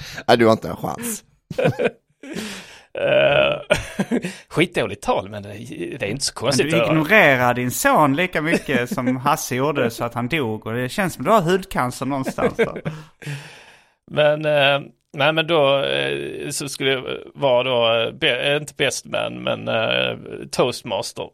Nej, 0.27 0.37
du 0.37 0.45
har 0.45 0.51
inte 0.53 0.69
en 0.69 0.75
chans. 0.77 1.23
Uh, 2.99 3.77
skitdåligt 4.49 5.03
tal 5.03 5.29
men 5.29 5.43
det, 5.43 5.49
det 5.99 6.05
är 6.05 6.09
inte 6.09 6.25
så 6.25 6.31
Men 6.35 6.39
konstigt. 6.41 6.71
du 6.71 6.81
att- 6.81 6.87
ignorerar 6.91 7.53
din 7.53 7.71
son 7.71 8.15
lika 8.15 8.41
mycket 8.41 8.93
som 8.93 9.17
Hasse 9.17 9.55
gjorde 9.55 9.89
så 9.89 10.03
att 10.03 10.13
han 10.13 10.27
dog. 10.27 10.67
Och 10.67 10.73
det 10.73 10.89
känns 10.89 11.13
som 11.13 11.25
du 11.25 11.31
har 11.31 11.41
hudcancer 11.41 12.05
någonstans. 12.05 12.53
Då. 12.57 12.77
Men, 14.11 14.45
eh, 14.45 14.79
nej 15.13 15.33
men 15.33 15.47
då 15.47 15.79
eh, 15.83 16.49
så 16.49 16.69
skulle 16.69 16.91
jag 16.91 17.03
vara 17.35 17.63
då, 17.63 17.93
eh, 18.01 18.11
be, 18.11 18.41
eh, 18.51 18.57
inte 18.57 18.73
best 18.77 19.05
man 19.05 19.43
men 19.43 19.67
eh, 19.67 20.17
toastmaster. 20.51 21.27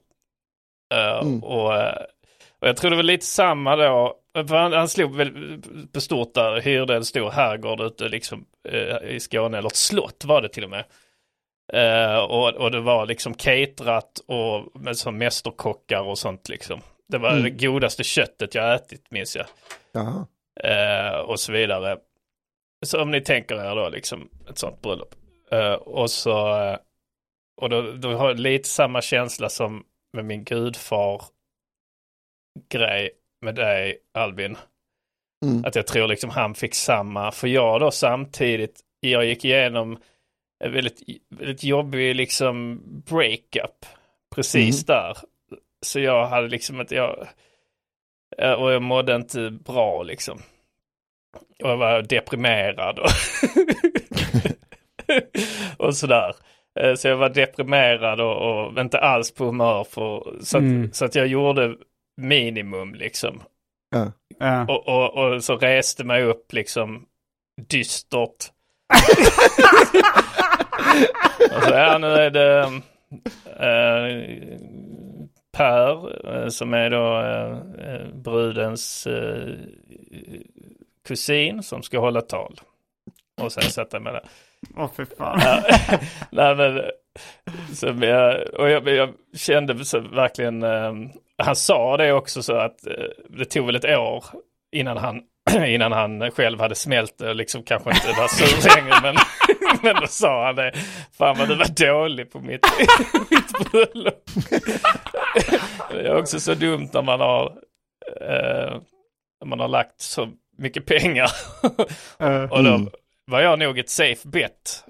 Eh, 0.93 1.19
Mm. 1.21 1.43
och, 1.43 1.75
eh, 1.75 1.95
och 2.61 2.67
jag 2.67 2.77
tror 2.77 2.89
det 2.91 2.95
var 2.95 3.03
lite 3.03 3.25
samma 3.25 3.75
då, 3.75 4.13
han, 4.49 4.73
han 4.73 4.89
slog 4.89 5.15
väl 5.15 5.61
stort 5.97 6.33
där, 6.33 6.61
hyrde 6.61 6.95
en 6.95 7.05
stor 7.05 7.29
herrgård 7.29 7.81
ute 7.81 8.09
liksom 8.09 8.45
eh, 8.69 8.97
i 9.09 9.19
Skåne, 9.19 9.57
eller 9.57 9.69
ett 9.69 9.75
slott 9.75 10.25
var 10.25 10.41
det 10.41 10.49
till 10.49 10.63
och 10.63 10.69
med. 10.69 10.85
Eh, 11.73 12.17
och, 12.19 12.49
och 12.55 12.71
det 12.71 12.79
var 12.79 13.05
liksom 13.05 13.33
caterat 13.33 14.19
och 14.27 14.81
med 14.81 14.97
som 14.97 15.17
mästerkockar 15.17 16.01
och 16.01 16.17
sånt 16.17 16.49
liksom. 16.49 16.81
Det 17.09 17.17
var 17.17 17.31
Mm. 17.31 17.43
det 17.43 17.49
godaste 17.49 18.03
köttet 18.03 18.55
jag 18.55 18.73
ätit 18.75 19.11
minns 19.11 19.35
jag. 19.35 19.45
Eh, 20.63 21.19
och 21.19 21.39
så 21.39 21.51
vidare. 21.51 21.97
Så 22.85 23.01
om 23.01 23.11
ni 23.11 23.21
tänker 23.21 23.55
er 23.55 23.75
då 23.75 23.89
liksom 23.89 24.29
ett 24.49 24.57
sånt 24.57 24.81
bröllop. 24.81 25.15
Eh, 25.51 25.73
och 25.73 26.11
så, 26.11 26.63
eh, 26.63 26.77
och 27.61 27.69
då, 27.69 27.81
då 27.91 28.13
har 28.13 28.27
jag 28.27 28.39
lite 28.39 28.69
samma 28.69 29.01
känsla 29.01 29.49
som 29.49 29.83
med 30.13 30.25
min 30.25 30.43
gudfar 30.43 31.21
grej 32.69 33.11
med 33.41 33.55
dig 33.55 33.97
Albin. 34.13 34.57
Mm. 35.45 35.65
Att 35.65 35.75
jag 35.75 35.87
tror 35.87 36.07
liksom 36.07 36.29
han 36.29 36.55
fick 36.55 36.75
samma, 36.75 37.31
för 37.31 37.47
jag 37.47 37.79
då 37.79 37.91
samtidigt, 37.91 38.79
jag 38.99 39.25
gick 39.25 39.45
igenom 39.45 39.97
en 40.63 40.71
väldigt, 40.73 41.01
väldigt 41.29 41.63
jobbig 41.63 42.15
liksom 42.15 42.81
breakup 43.05 43.85
precis 44.35 44.85
där. 44.85 45.17
Så 45.81 45.99
jag 45.99 46.25
hade 46.27 46.47
liksom 46.47 46.81
inte, 46.81 46.95
jag, 46.95 47.27
eh, 48.37 48.51
och 48.51 48.71
jag 48.71 48.81
mådde 48.81 49.15
inte 49.15 49.49
bra 49.51 50.03
liksom. 50.03 50.41
och 51.63 51.69
jag 51.69 51.77
var 51.77 52.01
deprimerad 52.01 52.99
och, 52.99 53.09
och 55.87 55.95
sådär. 55.95 56.35
Eh, 56.79 56.93
Så 56.93 57.07
jag 57.07 57.17
var 57.17 57.29
deprimerad 57.29 58.21
och, 58.21 58.65
och 58.67 58.81
inte 58.81 58.99
alls 58.99 59.33
på 59.33 59.45
humör 59.45 59.83
för, 59.83 60.37
så, 60.41 60.57
att, 60.57 60.63
Mm. 60.63 60.93
så 60.93 61.05
att 61.05 61.15
jag 61.15 61.27
gjorde 61.27 61.75
minimum 62.17 62.95
liksom. 62.95 63.43
Ja. 63.89 64.11
Ja. 64.39 64.65
Och, 64.65 64.87
och, 64.87 65.33
och 65.33 65.43
så 65.43 65.57
reste 65.57 66.03
mig 66.03 66.23
upp 66.23 66.53
liksom 66.53 67.05
dystert. 67.69 68.51
och 71.55 71.63
så, 71.63 71.71
ja, 71.71 71.97
nu 71.97 72.07
är 72.07 72.29
det 72.29 72.81
eh, 73.59 74.07
Per 75.57 76.35
eh, 76.35 76.49
som 76.49 76.73
är 76.73 76.89
då 76.89 77.21
eh, 77.21 77.57
brudens 78.13 79.07
eh, 79.07 79.53
kusin 81.07 81.63
som 81.63 81.83
ska 81.83 81.99
hålla 81.99 82.21
tal. 82.21 82.59
Och 83.41 83.51
sen 83.51 83.63
sätta 83.63 83.99
mig 83.99 84.13
där. 84.13 84.23
Åh 84.77 84.89
fy 84.97 85.05
fan. 85.05 85.39
Nej, 86.31 86.55
men, 86.55 86.81
så 87.73 87.87
jag, 87.87 88.53
och 88.53 88.69
jag, 88.69 88.87
jag 88.87 89.13
kände 89.35 89.85
så 89.85 89.99
verkligen, 89.99 90.63
han 91.43 91.55
sa 91.55 91.97
det 91.97 92.13
också 92.13 92.43
så 92.43 92.53
att 92.55 92.87
eh, 92.87 92.93
det 93.29 93.45
tog 93.45 93.65
väl 93.65 93.75
ett 93.75 93.85
år 93.85 94.25
innan 94.75 94.97
han, 94.97 95.21
innan 95.67 95.91
han 95.91 96.31
själv 96.31 96.59
hade 96.59 96.75
smält 96.75 97.17
det 97.17 97.29
och 97.29 97.35
liksom 97.35 97.63
kanske 97.63 97.89
inte 97.89 98.07
var 98.21 98.27
sur 98.27 98.75
längre. 98.75 98.95
Men, 99.01 99.15
men 99.83 100.01
då 100.01 100.07
sa 100.07 100.45
han 100.45 100.55
det, 100.55 100.71
fan 101.17 101.37
vad 101.37 101.47
du 101.49 101.55
var 101.55 101.85
dålig 101.87 102.31
på 102.31 102.39
mitt, 102.39 102.65
mitt 103.31 103.71
bröllop. 103.71 104.23
det 105.91 106.07
är 106.07 106.15
också 106.17 106.39
så 106.39 106.53
dumt 106.53 106.89
när 106.93 107.01
man 107.01 107.19
har, 107.19 107.45
eh, 108.21 108.81
när 109.41 109.45
man 109.45 109.59
har 109.59 109.67
lagt 109.67 110.01
så 110.01 110.29
mycket 110.57 110.85
pengar. 110.85 111.31
Eh, 112.19 112.43
och 112.51 112.63
då 112.63 112.73
Mm. 112.75 112.89
var 113.31 113.41
jag 113.41 113.59
nog 113.59 113.79
ett 113.79 113.89
safe 113.89 114.27
bet 114.27 114.83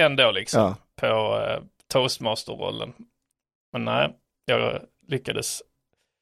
ändå 0.00 0.30
liksom 0.30 0.60
Ja. 0.62 0.76
på 1.00 1.40
eh, 1.40 1.60
toastmaster-rollen. 1.92 2.92
Men 3.72 3.84
nej, 3.84 4.10
jag 4.44 4.80
lyckades. 5.08 5.62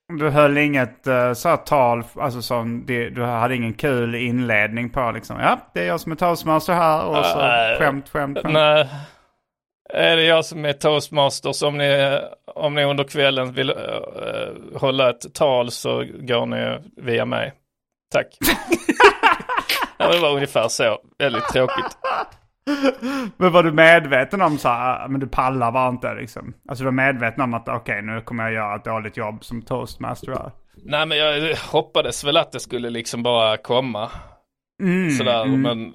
Du 0.09 0.29
höll 0.31 0.59
inget 0.59 1.07
uh, 1.07 1.33
så 1.33 1.49
här 1.49 1.57
tal, 1.57 2.05
alltså 2.15 2.43
som 2.43 2.87
det, 2.87 3.11
du 3.11 3.23
hade 3.23 3.57
ingen 3.57 3.75
kul 3.75 4.15
inledning 4.15 4.91
på 4.91 5.11
liksom. 5.11 5.41
Ja, 5.41 5.59
det 5.75 5.81
är 5.81 5.87
jag 5.87 6.01
som 6.01 6.13
är 6.13 6.17
toastmaster 6.17 6.73
här 6.73 7.05
och 7.05 7.27
så 7.27 7.39
Nej. 7.39 7.79
skämt, 7.79 8.09
skämt, 8.09 8.39
skämt. 8.43 8.53
Nej, 8.53 8.89
är 9.91 10.17
det 10.17 10.23
jag 10.23 10.45
som 10.45 10.65
är 10.65 10.73
toastmaster 10.73 11.53
så 11.53 11.69
om 11.69 11.79
ni, 11.79 12.21
om 12.55 12.75
ni 12.75 12.85
under 12.85 13.05
kvällen 13.05 13.53
vill 13.53 13.71
eh, 13.71 13.77
hålla 14.81 15.11
ett 15.11 15.35
tal 15.35 15.71
så 15.71 16.05
går 16.21 16.47
ni 16.47 16.79
via 16.97 17.25
mig. 17.25 17.53
Tack. 18.13 18.27
det 19.99 20.19
var 20.19 20.35
ungefär 20.35 20.69
så. 20.69 20.99
Väldigt 21.19 21.49
tråkigt. 21.49 21.99
Men 23.37 23.53
var 23.53 23.63
du 23.63 23.73
medveten 23.73 24.43
om 24.43 24.59
så 24.59 24.69
här, 24.69 25.05
ah, 25.05 25.09
men 25.09 25.21
du 25.21 25.27
pallar 25.27 25.73
bara 25.73 25.89
inte 25.89 26.15
liksom? 26.15 26.55
Alltså 26.69 26.85
du 26.85 26.87
var 26.87 26.93
medveten 26.93 27.41
om 27.43 27.55
att 27.55 27.69
okej 27.69 28.03
nu 28.03 28.21
kommer 28.21 28.45
jag 28.45 28.53
göra 28.53 28.77
ett 28.77 28.85
dåligt 28.85 29.17
jobb 29.17 29.45
som 29.45 29.63
toastmaster 29.63 30.33
här. 30.33 30.51
Nej 30.85 31.07
men 31.07 31.19
jag 31.19 31.57
hoppades 31.57 32.25
väl 32.25 32.37
att 32.37 32.53
det 32.53 32.61
skulle 32.61 32.91
liksom 32.91 33.23
bara 33.23 33.57
komma. 33.57 34.11
Mm, 34.83 35.11
Sådär 35.11 35.45
mm. 35.45 35.63
men 35.63 35.95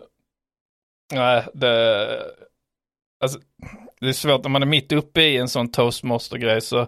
nej 1.14 1.44
det, 1.54 2.08
alltså, 3.24 3.40
det 4.00 4.08
är 4.10 4.14
svårt 4.14 4.44
när 4.44 4.50
man 4.50 4.62
är 4.62 4.68
mitt 4.68 4.92
uppe 4.92 5.22
i 5.22 5.38
en 5.38 5.48
sån 5.50 5.72
toastmaster-grej 5.72 6.62
så 6.62 6.88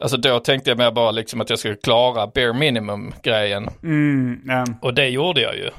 Alltså 0.00 0.16
då 0.16 0.38
tänkte 0.40 0.70
jag 0.70 0.78
mer 0.78 0.90
bara 0.90 1.10
liksom 1.10 1.40
att 1.40 1.50
jag 1.50 1.58
skulle 1.58 1.74
klara 1.76 2.26
bare 2.26 2.52
minimum-grejen. 2.52 3.68
Mm, 3.82 4.40
ja. 4.46 4.64
Och 4.82 4.94
det 4.94 5.08
gjorde 5.08 5.40
jag 5.40 5.56
ju. 5.56 5.70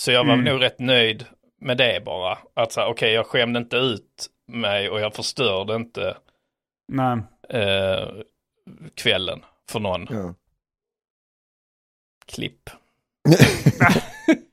Så 0.00 0.12
jag 0.12 0.24
var 0.24 0.32
Mm. 0.34 0.44
nog 0.44 0.62
rätt 0.62 0.78
nöjd 0.78 1.24
med 1.60 1.76
det 1.76 2.04
bara. 2.04 2.38
Att 2.54 2.72
så 2.72 2.84
okej 2.84 3.12
jag 3.12 3.26
skämde 3.26 3.58
inte 3.58 3.76
ut 3.76 4.26
mig 4.48 4.90
och 4.90 5.00
jag 5.00 5.14
förstörde 5.14 5.74
inte 5.74 6.16
Nej. 6.88 7.18
eh, 7.48 8.08
kvällen 8.94 9.44
för 9.70 9.80
någon. 9.80 10.06
Ja. 10.10 10.34
Klipp. 12.26 12.70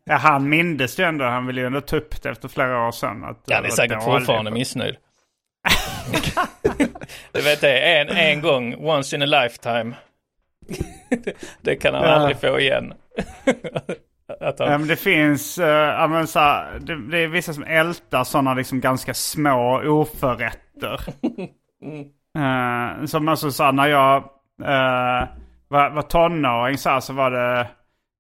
Ja, 0.10 0.16
han 0.16 0.50
mindes 0.50 0.96
det 0.96 1.06
ändå. 1.06 1.26
Han 1.26 1.48
ville 1.48 1.62
ju 1.62 1.68
ändå 1.68 1.82
ta 1.82 1.98
upp 1.98 2.22
det 2.24 2.30
efter 2.30 2.48
flera 2.48 2.88
år 2.88 2.92
sedan. 2.92 3.24
Att 3.24 3.46
det 3.46 3.54
Han 3.56 3.66
är 3.66 3.70
säkert 3.70 4.04
fortfarande 4.04 4.52
missnöjd. 4.52 4.98
du 7.32 7.42
vet 7.42 7.62
det, 7.62 7.80
en, 7.80 8.10
en 8.10 8.42
gång, 8.42 8.76
once 8.90 9.16
in 9.16 9.22
a 9.22 9.26
lifetime. 9.26 9.96
det 11.62 11.76
kan 11.76 11.94
han 11.94 12.04
Ja. 12.04 12.10
aldrig 12.10 12.38
få 12.40 12.60
igen. 12.60 12.94
Att 14.42 14.60
han, 14.60 14.70
men 14.70 14.88
det 14.88 14.96
finns, 14.96 15.60
uh, 15.60 16.08
men 16.08 16.28
så 16.28 16.40
här, 16.40 16.80
det, 16.80 17.10
det 17.12 17.20
är 17.20 17.28
vissa 17.28 17.54
som 17.54 17.64
ältar 17.64 18.24
sådana 18.24 18.54
liksom 18.54 18.80
ganska 18.80 19.14
små 19.14 19.82
oförrätter. 19.86 21.02
Eh, 22.38 23.06
som 23.06 23.28
alltså 23.28 23.52
så 23.52 23.64
här, 23.64 23.72
när 23.72 23.88
jag 23.88 24.16
eh, 24.62 25.28
var, 25.68 25.90
var 25.90 26.02
tonåring 26.02 26.78
så, 26.78 26.90
här, 26.90 27.00
så 27.00 27.14
var 27.14 27.32
det 27.32 27.60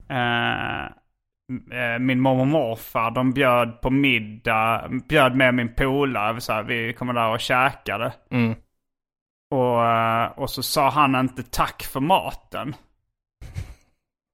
eh, 0.09 1.99
min 1.99 2.19
mormor 2.19 2.41
och 2.41 2.47
morfar. 2.47 3.11
De 3.11 3.33
bjöd 3.33 3.81
på 3.81 3.89
middag, 3.89 4.89
bjöd 5.09 5.35
med 5.35 5.53
min 5.53 5.73
polare. 5.75 6.41
Så 6.41 6.53
här, 6.53 6.63
vi 6.63 6.93
kommer 6.93 7.13
där 7.13 7.29
och 7.29 7.39
käkade. 7.39 8.13
Mm. 8.31 8.55
Och, 9.51 10.37
och 10.37 10.49
så 10.49 10.63
sa 10.63 10.89
han 10.89 11.15
inte 11.15 11.43
tack 11.43 11.83
för 11.83 11.99
maten. 11.99 12.75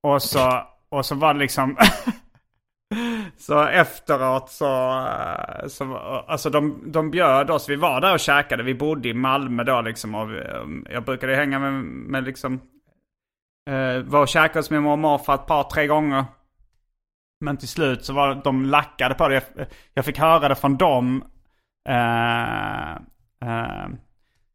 Och 0.04 0.22
så, 0.22 0.68
och 0.94 1.06
så 1.06 1.16
var 1.16 1.34
det 1.34 1.40
liksom... 1.40 1.78
så 3.38 3.64
efteråt 3.64 4.50
så... 4.50 5.00
Eh, 5.08 5.68
så 5.68 5.98
alltså 6.28 6.50
de, 6.50 6.92
de 6.92 7.12
bjöd 7.12 7.52
oss. 7.52 7.70
Vi 7.70 7.76
var 7.76 8.02
där 8.02 8.14
och 8.14 8.20
käkade. 8.20 8.64
Vi 8.64 8.76
bodde 8.76 9.10
i 9.10 9.14
Malmö 9.14 9.64
då 9.64 9.82
liksom. 9.82 10.16
Och 10.16 10.32
vi, 10.32 10.38
eh, 10.38 10.94
jag 10.94 11.04
brukade 11.04 11.36
hänga 11.36 11.60
med, 11.60 11.74
med 11.84 12.24
liksom... 12.24 12.62
Eh, 13.70 14.04
var 14.04 14.22
och 14.22 14.28
käkade 14.28 14.60
hos 14.60 14.70
min 14.70 14.82
mormor 14.82 14.94
och 14.94 15.00
morfar 15.00 15.36
ett 15.36 15.46
par, 15.46 15.64
tre 15.64 15.88
gånger. 15.88 16.26
Men 17.42 17.58
till 17.58 17.68
slut 17.68 18.06
så 18.06 18.14
var 18.14 18.36
de 18.44 18.66
lackade 18.66 19.16
på 19.16 19.28
det. 19.28 19.36
Jag, 19.56 19.68
jag 19.94 20.06
fick 20.06 20.20
höra 20.20 20.50
det 20.50 20.56
från 20.56 20.78
dem. 20.78 21.24
Eh, 21.90 22.92
eh, 23.50 23.88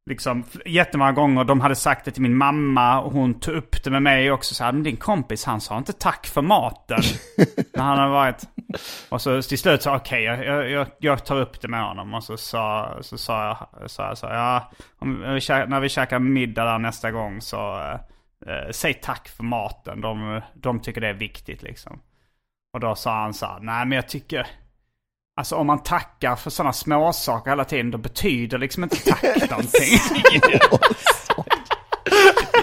liksom 0.09 0.45
jättemånga 0.67 1.13
gånger. 1.13 1.45
De 1.45 1.61
hade 1.61 1.75
sagt 1.75 2.05
det 2.05 2.11
till 2.11 2.23
min 2.23 2.37
mamma 2.37 3.01
och 3.01 3.13
hon 3.13 3.41
tog 3.41 3.55
upp 3.55 3.85
det 3.85 3.91
med 3.91 4.03
mig 4.03 4.31
också. 4.31 4.55
Så 4.55 4.65
här, 4.65 4.73
men 4.73 4.83
din 4.83 4.97
kompis 4.97 5.45
han 5.45 5.61
sa 5.61 5.79
inte 5.79 5.93
tack 5.93 6.27
för 6.27 6.43
maten. 6.43 7.01
när 7.75 7.83
han 7.83 7.99
har 7.99 8.09
varit... 8.09 8.43
Och 9.09 9.23
så 9.23 9.43
till 9.43 9.59
slut 9.59 9.83
så 9.83 9.95
okej 9.95 10.23
jag, 10.23 10.45
jag, 10.45 10.71
jag, 10.71 10.87
jag 10.99 11.25
tar 11.25 11.37
upp 11.37 11.61
det 11.61 11.69
med 11.69 11.83
honom. 11.83 12.15
Och 12.15 12.25
så 12.25 12.37
sa, 12.37 12.99
så 13.01 13.19
sa 13.19 13.49
jag 13.81 13.91
så, 13.91 14.03
här, 14.03 14.15
så 14.15 14.27
ja, 14.27 14.71
vi 15.01 15.41
när 15.69 15.81
vi 15.81 15.89
käkar 15.89 16.19
middag 16.19 16.65
där 16.65 16.79
nästa 16.79 17.11
gång 17.11 17.41
så 17.41 17.81
eh, 17.81 18.55
eh, 18.55 18.71
säg 18.71 18.95
tack 18.95 19.29
för 19.29 19.45
maten. 19.45 20.01
De, 20.01 20.41
de 20.55 20.81
tycker 20.81 21.01
det 21.01 21.09
är 21.09 21.15
viktigt 21.15 21.63
liksom. 21.63 22.01
Och 22.73 22.81
då 22.81 22.95
sa 22.95 23.21
han 23.21 23.35
så 23.35 23.47
här, 23.47 23.61
nej 23.61 23.87
men 23.87 23.97
jag 23.97 24.09
tycker... 24.09 24.47
Alltså 25.39 25.57
om 25.57 25.67
man 25.67 25.83
tackar 25.83 26.37
för 26.37 26.51
sådana 26.51 26.73
småsaker 26.73 27.51
hela 27.51 27.65
tiden, 27.65 27.91
då 27.91 27.99
betyder 27.99 28.59
liksom 28.59 28.83
inte 28.83 28.97
tack 28.97 29.23
någonting. 29.51 29.99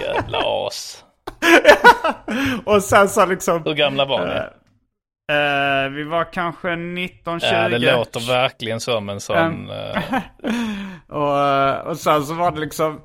jävla 0.02 0.38
as. 0.66 1.04
Och 2.64 2.82
sen 2.82 3.08
så 3.08 3.26
liksom... 3.26 3.62
Hur 3.64 3.74
gamla 3.74 4.04
var 4.04 4.26
ni? 4.26 4.34
eh, 5.34 5.90
vi 5.90 6.04
var 6.04 6.32
kanske 6.32 6.68
19-20. 6.68 7.38
Ja, 7.42 7.68
det 7.68 7.78
låter 7.78 8.28
verkligen 8.28 8.80
som 8.80 9.08
en 9.08 9.20
sån... 9.20 9.70
eh, 9.70 10.02
Och, 11.08 11.86
och 11.90 11.96
sen 11.96 12.24
så 12.24 12.34
var 12.34 12.50
det 12.50 12.60
liksom... 12.60 13.00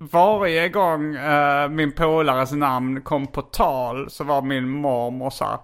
Varje 0.00 0.68
gång 0.68 1.16
eh, 1.16 1.68
min 1.68 1.92
polares 1.92 2.52
namn 2.52 3.00
kom 3.02 3.26
på 3.26 3.42
tal 3.42 4.10
så 4.10 4.24
var 4.24 4.42
min 4.42 4.68
mormor 4.68 5.30
så 5.30 5.44
här, 5.44 5.58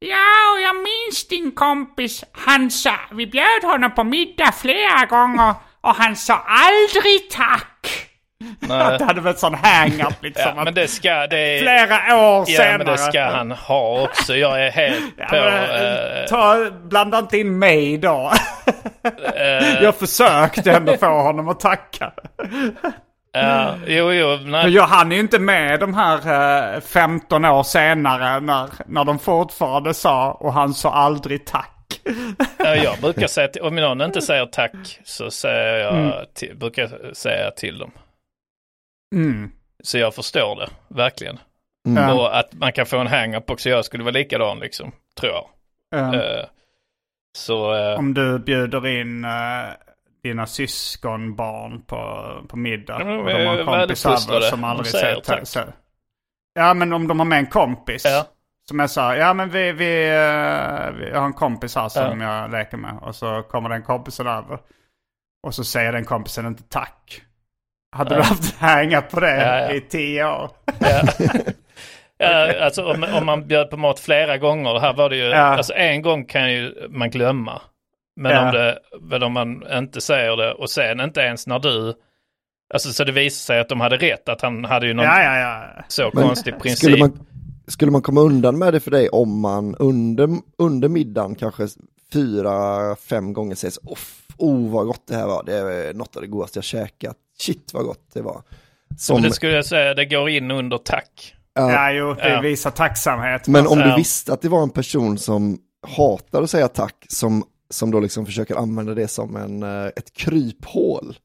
Ja, 0.00 0.54
och 0.54 0.60
jag 0.60 0.76
minns 0.76 1.28
din 1.28 1.52
kompis. 1.52 2.24
Han 2.32 2.70
sa, 2.70 2.94
vi 3.12 3.26
bjöd 3.26 3.62
honom 3.62 3.94
på 3.94 4.04
middag 4.04 4.52
flera 4.52 5.06
gånger 5.08 5.54
och 5.80 5.94
han 5.94 6.16
sa 6.16 6.34
aldrig 6.46 7.30
tack. 7.30 8.04
nej. 8.58 8.98
Det 8.98 9.04
hade 9.04 9.20
varit 9.20 9.38
sån 9.38 9.54
hang-up 9.54 10.22
liksom. 10.22 10.52
Ja, 10.56 10.64
men 10.64 10.74
det 10.74 10.88
ska... 10.88 11.26
Det 11.26 11.58
flera 11.62 12.16
år 12.16 12.44
ja, 12.48 12.56
senare. 12.56 12.78
men 12.78 12.86
det 12.86 12.98
ska 12.98 13.24
han 13.24 13.50
ha 13.50 14.02
också. 14.02 14.36
Jag 14.36 14.66
är 14.66 14.70
helt 14.70 15.14
Ja, 15.16 15.24
på... 15.26 15.36
men, 15.36 15.64
eh, 16.20 16.24
ta, 16.28 16.70
blanda 16.70 17.18
inte 17.18 17.38
in 17.38 17.58
mig 17.58 17.98
då. 17.98 18.32
eh, 19.36 19.82
jag 19.82 19.94
försökte 19.96 20.72
ändå 20.72 20.96
få 20.96 21.06
honom 21.22 21.48
att 21.48 21.60
tacka. 21.60 22.12
Ja, 23.32 23.74
jo, 23.86 24.12
jo. 24.12 24.38
Men 24.42 24.50
Nej, 24.50 24.70
jag 24.70 24.86
hann 24.86 25.12
ju 25.12 25.20
inte 25.20 25.38
med 25.38 25.80
de 25.80 25.94
här 25.94 26.74
eh, 26.74 26.80
15 26.80 27.44
år 27.44 27.62
senare 27.62 28.40
när, 28.40 28.68
när 28.86 29.04
de 29.04 29.18
fortfarande 29.18 29.94
sa 29.94 30.32
och 30.32 30.52
han 30.52 30.74
sa 30.74 30.92
aldrig 30.92 31.46
tack. 31.46 32.00
Ja, 32.58 32.76
jag 32.76 32.98
brukar 33.00 33.26
säga 33.26 33.48
till, 33.48 33.62
om 33.62 33.74
någon 33.74 34.00
inte 34.00 34.22
säger 34.22 34.46
tack 34.46 35.00
så 35.04 35.30
säger 35.30 35.78
jag 35.78 36.26
till, 36.34 36.56
brukar 36.56 36.82
jag 36.82 37.16
säga 37.16 37.50
till 37.50 37.78
dem. 37.78 37.90
Mm. 39.14 39.50
Så 39.82 39.98
jag 39.98 40.14
förstår 40.14 40.56
det, 40.56 40.68
verkligen. 40.88 41.38
Mm. 41.86 42.16
Och 42.16 42.38
att 42.38 42.52
man 42.52 42.72
kan 42.72 42.86
få 42.86 42.98
en 42.98 43.06
hang-up 43.06 43.50
också. 43.50 43.68
Jag 43.68 43.84
skulle 43.84 44.04
vara 44.04 44.12
likadan 44.12 44.58
liksom, 44.58 44.92
tror 45.20 45.32
jag. 45.32 46.14
Eh, 46.14 46.44
så, 47.36 47.74
eh, 47.74 47.98
Om 47.98 48.14
du 48.14 48.38
bjuder 48.38 48.86
in 48.86 49.24
eh, 49.24 49.68
dina 50.22 50.46
syskonbarn 50.46 51.82
på, 51.82 52.26
på 52.48 52.56
middag. 52.56 52.96
Ja, 53.00 53.04
men 53.04 53.18
och 53.18 53.26
de 53.26 53.32
har 53.32 53.40
är 53.44 53.58
en 53.58 53.66
kompis 53.66 54.04
väluppfostrade. 54.06 54.38
över 54.38 54.50
som 54.50 54.64
aldrig 54.64 54.86
säger 54.86 55.20
tack. 55.20 55.66
Ja 56.54 56.74
men 56.74 56.92
om 56.92 57.08
de 57.08 57.18
har 57.18 57.26
med 57.26 57.38
en 57.38 57.46
kompis. 57.46 58.04
Ja. 58.04 58.26
Som 58.68 58.80
är 58.80 58.86
så 58.86 59.00
här, 59.00 59.16
ja 59.16 59.34
men 59.34 59.50
vi, 59.50 59.72
vi, 59.72 60.08
eh, 60.08 60.90
vi 60.98 61.10
har 61.18 61.24
en 61.24 61.32
kompis 61.32 61.76
här 61.76 61.88
som 61.88 62.20
jag 62.20 62.50
leker 62.50 62.76
med. 62.76 62.98
Och 63.02 63.14
så 63.14 63.42
kommer 63.42 63.68
den 63.68 63.82
kompisen 63.82 64.26
över. 64.26 64.58
Och 65.42 65.54
så 65.54 65.64
säger 65.64 65.92
den 65.92 66.04
kompisen 66.04 66.46
inte 66.46 66.62
tack. 66.62 67.22
Hade 67.96 68.14
du 68.14 68.22
haft 68.22 68.54
hängat 68.58 69.10
på 69.10 69.20
det 69.20 69.36
Ja, 69.36 69.58
ja. 69.60 69.70
i 69.72 69.80
tio 69.80 70.24
år? 70.26 70.50
Ja, 72.20 72.64
alltså 72.64 72.84
om, 72.92 73.04
om 73.14 73.26
man 73.26 73.46
bjöd 73.46 73.70
på 73.70 73.76
mat 73.76 74.00
flera 74.00 74.38
gånger, 74.38 74.78
här 74.78 74.92
var 74.94 75.10
det 75.10 75.16
ju, 75.16 75.24
Ja. 75.24 75.36
alltså 75.38 75.72
en 75.74 76.02
gång 76.02 76.24
kan 76.24 76.52
ju 76.52 76.88
man 76.90 77.10
glömma. 77.10 77.60
Men, 78.18 78.32
Ja. 78.32 78.46
om 78.48 78.52
det, 78.54 78.78
men 79.00 79.22
om 79.22 79.32
man 79.32 79.62
inte 79.78 80.00
säger 80.00 80.36
det 80.36 80.52
och 80.52 80.70
sen 80.70 81.00
inte 81.00 81.20
ens 81.20 81.46
när 81.46 81.58
du, 81.58 81.94
alltså 82.74 82.92
så 82.92 83.04
det 83.04 83.12
visar 83.12 83.44
sig 83.54 83.60
att 83.60 83.68
de 83.68 83.80
hade 83.80 83.96
rätt, 83.96 84.28
att 84.28 84.40
han 84.40 84.64
hade 84.64 84.86
ju 84.86 84.94
någon 84.94 85.04
Ja, 85.04 85.22
ja, 85.22 85.38
ja. 85.40 85.84
så 85.88 86.10
Men 86.14 86.24
konstig 86.26 86.52
princip. 86.60 86.78
Skulle 86.78 86.96
man, 86.96 87.18
skulle 87.68 87.90
man 87.90 88.02
komma 88.02 88.20
undan 88.20 88.58
med 88.58 88.72
det 88.72 88.80
för 88.80 88.90
dig 88.90 89.08
om 89.08 89.40
man 89.40 89.74
under, 89.74 90.28
under 90.58 90.88
middagen 90.88 91.34
kanske 91.34 91.68
fyra, 92.12 92.96
fem 92.96 93.32
gånger 93.32 93.54
säger 93.54 93.72
så, 93.72 93.80
"Off, 93.84 94.22
oh 94.36 94.70
vad 94.70 94.86
gott 94.86 95.06
det 95.08 95.16
här 95.16 95.26
var, 95.26 95.42
det 95.46 95.54
är 95.54 95.94
något 95.94 96.16
av 96.16 96.22
det 96.22 96.28
godaste 96.28 96.58
jag 96.58 96.64
käkat, 96.64 97.16
shit 97.38 97.70
vad 97.74 97.84
gott 97.84 98.10
det 98.14 98.22
var. 98.22 98.42
Som, 98.98 99.14
Men 99.14 99.22
det 99.22 99.32
skulle 99.32 99.52
jag 99.52 99.66
säga, 99.66 99.94
det 99.94 100.04
går 100.04 100.28
in 100.28 100.50
under 100.50 100.78
tack. 100.78 101.34
ja, 101.54 101.72
Ja, 101.72 101.92
jo, 101.92 102.14
det 102.14 102.28
Ja. 102.28 102.40
visar 102.40 102.70
tacksamhet. 102.70 103.48
men 103.48 103.66
om 103.66 103.78
du 103.78 103.94
visste 103.96 104.32
att 104.32 104.42
det 104.42 104.48
var 104.48 104.62
en 104.62 104.70
person 104.70 105.18
som 105.18 105.58
hatar 105.96 106.42
att 106.42 106.50
säga 106.50 106.68
tack, 106.68 107.06
som, 107.08 107.44
som 107.70 107.90
då 107.90 108.00
liksom 108.00 108.26
försöker 108.26 108.54
använda 108.56 108.94
det 108.94 109.08
som 109.08 109.36
en, 109.36 109.62
eh, 109.62 109.86
ett 109.86 110.12
kryphål. 110.12 111.16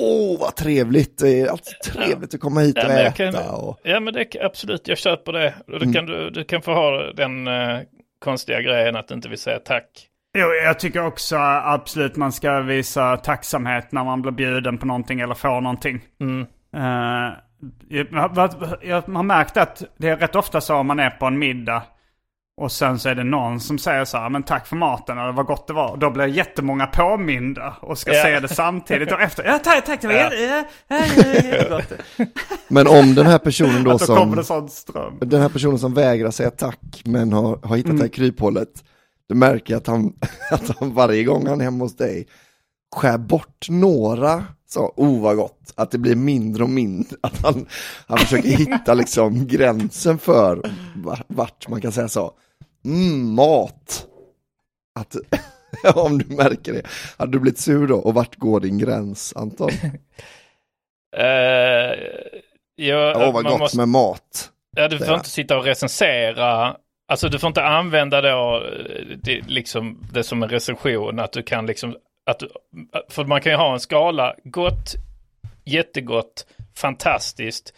Åh, 0.00 0.40
vad 0.40 0.56
trevligt, 0.56 1.18
det 1.18 1.40
är 1.40 1.48
alltid 1.48 1.74
trevligt 1.84 2.34
att 2.34 2.40
komma 2.40 2.60
hit 2.60 2.76
Ja, 2.76 2.86
och 2.86 2.92
jag 2.92 3.06
äta. 3.06 3.32
kan- 3.32 3.54
Och, 3.54 3.78
Ja 3.84 4.00
men 4.00 4.14
det, 4.14 4.36
absolut, 4.40 4.88
jag 4.88 4.98
köper 4.98 5.32
det. 5.32 5.54
Då 5.66 5.76
Mm. 5.76 5.92
kan 5.92 6.06
du, 6.06 6.30
du 6.30 6.44
kan 6.44 6.62
få 6.62 6.72
ha 6.74 7.12
den 7.12 7.46
eh, 7.48 7.78
konstiga 8.18 8.60
grejen 8.60 8.96
att 8.96 9.08
du 9.08 9.14
inte 9.14 9.28
vill 9.28 9.38
säga 9.38 9.58
tack. 9.58 10.08
Jo, 10.38 10.46
jag 10.64 10.78
tycker 10.80 11.06
också 11.06 11.36
absolut 11.36 12.16
man 12.16 12.32
ska 12.32 12.60
visa 12.60 13.16
tacksamhet 13.16 13.92
när 13.92 14.04
man 14.04 14.22
blir 14.22 14.32
bjuden 14.32 14.78
på 14.78 14.86
någonting 14.86 15.20
eller 15.20 15.34
får 15.34 15.60
någonting. 15.60 16.00
Mm. 16.20 16.40
Eh, 16.76 17.32
jag, 17.88 18.28
vad- 18.34 18.76
jag 18.82 19.02
har 19.02 19.22
märkt 19.22 19.56
att 19.56 19.82
det 19.96 20.08
är 20.08 20.16
rätt 20.16 20.36
ofta 20.36 20.60
så 20.60 20.74
om 20.76 20.86
man 20.86 20.98
är 21.00 21.10
på 21.10 21.26
en 21.26 21.38
middag 21.38 21.82
och 22.56 22.72
sen 22.72 22.98
så 22.98 23.08
är 23.08 23.14
det 23.14 23.24
någon 23.24 23.60
som 23.60 23.78
säger 23.78 24.04
så 24.04 24.16
här, 24.18 24.30
men 24.30 24.42
tack 24.42 24.66
för 24.66 24.76
maten 24.76 25.18
eller 25.18 25.32
vad 25.32 25.46
gott 25.46 25.66
det 25.66 25.72
var. 25.72 25.90
Och 25.90 25.98
då 25.98 26.10
blir 26.10 26.26
jättemånga 26.26 26.86
påminda 26.86 27.76
och 27.80 27.98
ska 27.98 28.14
Ja. 28.14 28.22
säga 28.22 28.40
det 28.40 28.48
samtidigt 28.48 29.12
och 29.12 29.20
efter. 29.20 29.44
Ja, 29.44 29.58
tack, 29.58 29.84
tack 29.86 30.00
det 30.00 30.06
var 30.06 30.14
ja, 30.14 31.68
gott. 31.70 31.92
men 32.68 32.86
om 32.86 33.14
den 33.14 33.26
här 33.26 33.38
personen 33.38 33.84
då 33.84 33.90
då 33.90 33.98
kommer 33.98 34.20
som... 34.20 34.36
det 34.36 34.44
sån 34.44 34.68
ström. 34.68 35.18
den 35.20 35.40
här 35.40 35.48
personen 35.48 35.78
som 35.78 35.94
vägrar 35.94 36.30
säga 36.30 36.50
tack 36.50 37.02
men 37.04 37.32
har, 37.32 37.58
har 37.62 37.76
hittat 37.76 37.96
det 37.96 38.02
här 38.02 38.08
kryphålet, 38.08 38.84
du 39.28 39.34
märker 39.34 39.76
att 39.76 39.86
han, 39.86 40.12
att 40.50 40.78
han 40.78 40.94
varje 40.94 41.24
gång 41.24 41.46
han 41.46 41.60
är 41.60 41.64
hemma 41.64 41.84
hos 41.84 41.96
dig 41.96 42.26
skär 42.96 43.18
bort 43.18 43.66
några, 43.68 44.44
så, 44.68 44.92
oh 44.96 45.22
vad 45.22 45.36
gott, 45.36 45.72
att 45.76 45.90
det 45.90 45.98
blir 45.98 46.16
mindre 46.16 46.62
och 46.62 46.70
mindre, 46.70 47.16
att 47.20 47.42
han, 47.42 47.66
han 48.06 48.18
försöker 48.18 48.48
hitta 48.58 48.94
liksom 48.94 49.46
gränsen 49.46 50.18
för 50.18 50.70
va- 50.96 51.24
vart 51.26 51.68
man 51.68 51.80
kan 51.80 51.92
säga 51.92 52.08
så, 52.08 52.32
mm, 52.84 53.34
mat. 53.34 54.06
Att, 55.00 55.16
om 55.96 56.18
du 56.18 56.34
märker 56.34 56.72
det, 56.72 56.82
hade 57.16 57.32
du 57.32 57.38
blivit 57.40 57.58
sur 57.58 57.86
då 57.86 57.96
och 57.96 58.14
vart 58.14 58.36
går 58.36 58.60
din 58.60 58.78
gräns 58.78 59.32
Anton? 59.36 59.70
Uh, 59.70 59.84
ja, 62.76 63.12
Åh 63.16 63.20
vad 63.32 63.32
man 63.34 63.44
gott 63.44 63.60
måste- 63.60 63.76
med 63.76 63.88
mat. 63.88 64.50
Ja, 64.76 64.88
du 64.88 64.98
får 64.98 65.04
säga. 65.04 65.16
inte 65.16 65.28
sitta 65.30 65.58
och 65.58 65.64
recensera. 65.64 66.76
Alltså 67.08 67.28
du 67.28 67.38
får 67.38 67.48
inte 67.48 67.64
använda 67.64 68.20
då 68.20 68.62
eh, 68.66 69.16
det, 69.22 69.40
liksom, 69.48 69.98
det 70.12 70.22
som 70.24 70.42
en 70.42 70.48
recension. 70.48 71.18
Att 71.18 71.32
du 71.32 71.42
kan 71.42 71.66
liksom, 71.66 71.96
att 72.26 72.42
för 73.08 73.24
man 73.24 73.40
kan 73.40 73.52
ju 73.52 73.56
ha 73.56 73.72
en 73.72 73.80
skala, 73.80 74.34
gott, 74.44 74.94
jättegott, 75.64 76.46
fantastiskt, 76.76 77.74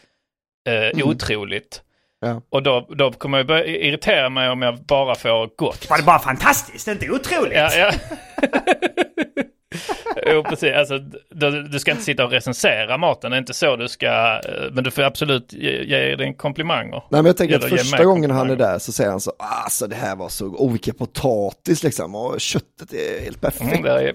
eh, 0.69 1.07
otroligt. 1.07 1.83
Ja. 2.21 2.43
Och 2.51 2.63
då, 2.63 2.87
då 2.89 3.13
kommer 3.13 3.39
jag 3.39 3.47
börja 3.47 3.67
irritera 3.67 4.29
mig 4.29 4.51
om 4.51 4.63
jag 4.63 4.79
bara 4.79 5.15
får 5.15 5.51
gott. 5.57 5.91
Var 5.91 5.97
det 5.97 6.05
bara 6.05 6.19
fantastiskt, 6.19 6.89
inte 6.89 7.11
otroligt? 7.11 7.57
Ja, 7.57 7.71
ja. 7.75 7.93
jo, 10.27 10.43
precis. 10.43 10.73
Alltså, 10.75 10.99
du, 11.31 11.63
du 11.63 11.79
ska 11.79 11.91
inte 11.91 12.03
sitta 12.03 12.25
och 12.25 12.31
recensera 12.31 12.99
maten. 12.99 13.31
Det 13.31 13.37
är 13.37 13.39
inte 13.39 13.55
så 13.55 13.77
du 13.77 13.89
ska. 13.89 14.07
eh, 14.07 14.73
Men 14.73 14.85
du 14.85 14.91
får 14.91 15.03
absolut 15.03 15.53
ge, 15.53 15.83
ge 15.85 16.17
dig 16.17 16.35
komplimanger. 16.37 16.93
Nej 16.93 17.03
men 17.11 17.27
jag 17.27 17.37
tänker 17.37 17.57
att 17.57 17.65
Eller 17.65 17.77
första 17.77 18.05
gången 18.05 18.31
han 18.31 18.51
är 18.51 18.57
där 18.57 18.79
så 18.79 18.93
säger 18.93 19.11
han 19.11 19.21
så, 19.21 19.33
alltså 19.39 19.87
det 19.87 19.97
här 19.97 20.17
var 20.17 20.29
så, 20.29 20.47
oh 20.47 20.73
vilka 20.73 20.93
potatis 20.93 21.83
liksom, 21.83 22.15
och 22.15 22.41
köttet 22.41 22.93
är 22.93 23.21
helt 23.25 23.41
perfekt. 23.41 23.73
Mm, 23.79 23.87
är... 23.87 24.15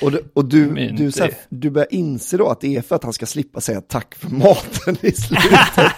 Och, 0.04 0.12
du, 0.12 0.22
och 0.34 0.44
du, 0.44 0.66
Myndig. 0.70 1.12
du, 1.12 1.22
här, 1.22 1.30
du 1.48 1.70
börjar 1.70 1.88
inse 1.94 2.36
då 2.36 2.48
att 2.48 2.60
det 2.60 2.76
är 2.76 2.82
för 2.82 2.96
att 2.96 3.04
han 3.04 3.12
ska 3.12 3.26
slippa 3.26 3.60
säga 3.60 3.80
tack 3.80 4.14
för 4.14 4.28
maten 4.28 4.96
i 5.00 5.12
slutet. 5.12 5.92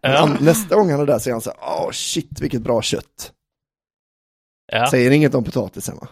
Ja, 0.00 0.36
nästa 0.40 0.74
gång 0.74 0.90
han 0.90 1.00
är 1.00 1.06
där 1.06 1.18
säger 1.18 1.34
han 1.34 1.40
så 1.40 1.50
här, 1.50 1.58
åh 1.62 1.90
shit 1.90 2.40
vilket 2.40 2.62
bra 2.62 2.82
kött. 2.82 3.32
ja. 4.72 4.86
Säger 4.90 5.10
inget 5.10 5.34
om 5.34 5.44
potatisen 5.44 5.96
va? 5.96 6.08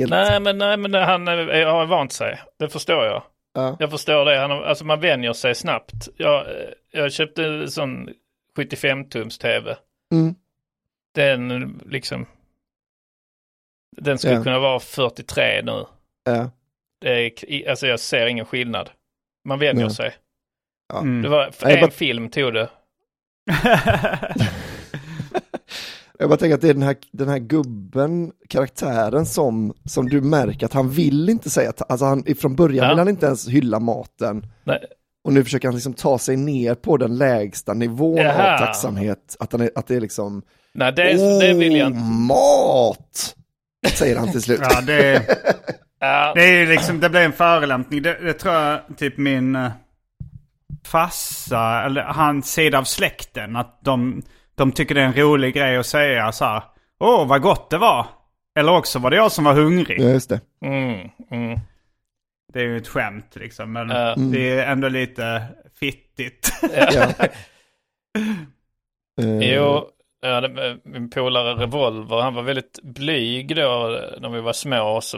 Helt, 0.00 0.10
Nej, 0.10 0.40
men, 0.40 0.58
nej, 0.58 0.76
men 0.76 0.94
han 0.94 1.26
har 1.26 1.86
vant 1.86 2.12
sig. 2.12 2.40
Det 2.58 2.68
förstår 2.68 3.04
jag. 3.04 3.22
ja. 3.54 3.76
Jag 3.80 3.90
förstår 3.90 4.24
det. 4.24 4.38
Han, 4.38 4.50
alltså 4.50 4.84
man 4.84 5.00
vänjer 5.00 5.32
sig 5.32 5.54
snabbt. 5.54 5.92
Jag, 6.16 6.46
jag 6.92 7.12
köpte 7.12 7.44
en 7.44 7.70
sån 7.70 8.08
75-tums 8.56 9.40
tv. 9.40 9.76
Mm. 10.12 10.34
Den 11.14 11.80
liksom. 11.86 12.26
Den 13.96 14.18
skulle 14.18 14.34
Ja. 14.34 14.42
kunna 14.42 14.58
vara 14.58 14.80
43 14.80 15.62
nu. 15.62 15.84
Ja. 16.24 16.50
Det 17.00 17.10
är, 17.42 17.70
alltså 17.70 17.86
jag 17.86 18.00
ser 18.00 18.26
ingen 18.26 18.44
skillnad. 18.46 18.90
Man 19.44 19.58
vänjer 19.58 19.84
Nej. 19.86 19.94
sig. 19.94 20.14
Ja. 20.92 20.98
Mm. 21.00 21.22
Det 21.22 21.28
var 21.28 21.50
Nej, 21.64 21.74
en 21.74 21.80
bara- 21.80 21.90
film 21.90 22.30
tog 22.30 22.54
det. 22.54 22.68
Jag 26.20 26.28
bara 26.28 26.36
tänker 26.36 26.54
att 26.54 26.60
det 26.60 26.68
är 26.68 26.74
den 26.74 26.82
här, 26.82 26.96
den 27.12 27.28
här 27.28 27.38
gubben, 27.38 28.32
karaktären 28.48 29.26
som, 29.26 29.74
som 29.84 30.08
du 30.08 30.20
märker 30.20 30.66
att 30.66 30.72
han 30.72 30.90
vill 30.90 31.28
inte 31.28 31.50
säga, 31.50 31.72
alltså 31.88 32.04
han, 32.06 32.24
från 32.40 32.56
början 32.56 32.84
Ja. 32.84 32.88
vill 32.90 32.98
han 32.98 33.08
inte 33.08 33.26
ens 33.26 33.48
hylla 33.48 33.78
maten. 33.80 34.46
Nej. 34.64 34.78
Och 35.24 35.32
nu 35.32 35.44
försöker 35.44 35.68
han 35.68 35.74
liksom 35.74 35.94
ta 35.94 36.18
sig 36.18 36.36
ner 36.36 36.74
på 36.74 36.96
den 36.96 37.18
lägsta 37.18 37.74
nivån 37.74 38.16
Jaha. 38.16 38.54
av 38.54 38.58
tacksamhet. 38.58 39.36
Att, 39.38 39.52
han 39.52 39.60
är, 39.60 39.70
att 39.74 39.86
det 39.86 39.96
är 39.96 40.00
liksom, 40.00 40.42
Nej, 40.72 40.92
det, 40.92 41.40
det 41.40 41.54
vill 41.54 41.76
jag 41.76 41.86
inte. 41.86 41.98
"Åh, 42.00 42.10
mat! 42.10 43.34
Säger 43.94 44.16
han 44.16 44.32
till 44.32 44.42
slut. 44.42 44.60
Ja, 44.62 44.80
det, 44.80 45.22
det 46.34 46.42
är 46.62 46.66
liksom, 46.66 47.00
det 47.00 47.10
blir 47.10 47.20
en 47.20 47.32
förolämpning. 47.32 48.02
Det, 48.02 48.18
det 48.24 48.32
tror 48.32 48.54
jag 48.54 48.80
typ 48.96 49.18
min 49.18 49.56
uh, 49.56 49.70
farsa, 50.84 51.82
eller 51.86 52.02
hans 52.02 52.52
sida 52.52 52.78
av 52.78 52.84
släkten, 52.84 53.56
att 53.56 53.78
de, 53.84 54.22
de 54.60 54.72
tycker 54.72 54.94
det 54.94 55.00
är 55.00 55.04
en 55.06 55.14
rolig 55.16 55.54
grej 55.54 55.76
att 55.76 55.86
säga 55.86 56.32
så 56.32 56.44
här. 56.44 56.62
Åh, 57.00 57.26
vad 57.26 57.42
gott 57.42 57.70
det 57.70 57.78
var. 57.78 58.06
Eller 58.58 58.72
också 58.76 58.98
var 58.98 59.10
det 59.10 59.16
jag 59.16 59.32
som 59.32 59.44
var 59.44 59.54
hungrig. 59.54 60.00
Ja, 60.00 60.08
just 60.08 60.28
det. 60.30 60.40
mm, 60.64 61.08
mm. 61.30 61.58
Det 62.52 62.60
är 62.60 62.64
ju 62.64 62.76
ett 62.76 62.88
skämt 62.88 63.36
liksom. 63.36 63.72
Men 63.72 63.88
Ja. 63.90 64.14
det 64.16 64.50
är 64.50 64.72
ändå 64.72 64.88
lite 64.88 65.42
fittigt. 65.80 66.52
Ja. 66.92 67.06
Eh, 69.22 69.38
Jo, 69.54 69.88
ja, 70.20 70.40
det, 70.40 70.78
min 70.84 71.10
polare 71.10 71.54
Revolver, 71.54 72.16
han 72.20 72.34
var 72.34 72.42
väldigt 72.42 72.78
blyg 72.82 73.56
då 73.56 73.98
när 74.20 74.28
vi 74.28 74.40
var 74.40 74.52
små. 74.52 75.00
Så, 75.00 75.16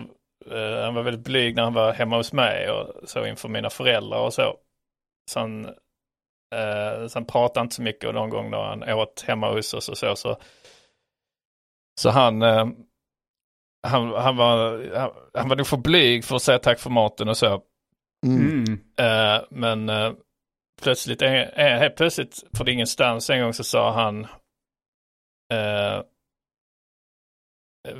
eh, 0.50 0.84
han 0.84 0.94
var 0.94 1.02
väldigt 1.02 1.24
blyg 1.24 1.56
när 1.56 1.62
han 1.62 1.74
var 1.74 1.92
hemma 1.92 2.16
hos 2.16 2.32
mig 2.32 2.70
och 2.70 3.08
så 3.08 3.26
inför 3.26 3.48
mina 3.48 3.70
föräldrar 3.70 4.18
och 4.18 4.34
så. 4.34 4.54
Så 5.30 5.40
han, 5.40 5.68
eh, 6.52 7.06
så 7.06 7.18
han 7.18 7.26
pratade 7.26 7.64
inte 7.64 7.74
så 7.74 7.82
mycket 7.82 8.08
och 8.08 8.14
någon 8.14 8.30
gång 8.30 8.50
då 8.50 8.62
han 8.62 8.82
åt 8.82 9.24
hemma 9.26 9.52
hos 9.52 9.74
oss 9.74 9.88
och 9.88 9.98
så. 9.98 10.16
Så, 10.16 10.36
så 12.00 12.10
han, 12.10 12.42
eh, 12.42 12.66
han, 13.86 14.12
han, 14.12 14.36
var, 14.36 14.86
han, 14.96 15.10
han 15.34 15.48
var 15.48 15.56
nog 15.56 15.66
för 15.66 15.76
blyg 15.76 16.24
för 16.24 16.36
att 16.36 16.42
säga 16.42 16.58
tack 16.58 16.78
för 16.78 16.90
maten 16.90 17.28
och 17.28 17.36
så. 17.36 17.62
Mm. 18.26 18.64
Mm. 18.64 18.80
Eh, 18.98 19.44
men 19.50 19.88
eh, 19.88 20.12
plötsligt, 20.82 21.22
eh, 21.22 21.32
eh, 21.32 21.78
helt 21.78 21.96
plötsligt, 21.96 22.44
för 22.56 22.68
ingenstans 22.68 23.30
en 23.30 23.40
gång 23.40 23.52
så 23.52 23.64
sa 23.64 23.92
han, 23.92 24.24
eh, 25.52 26.02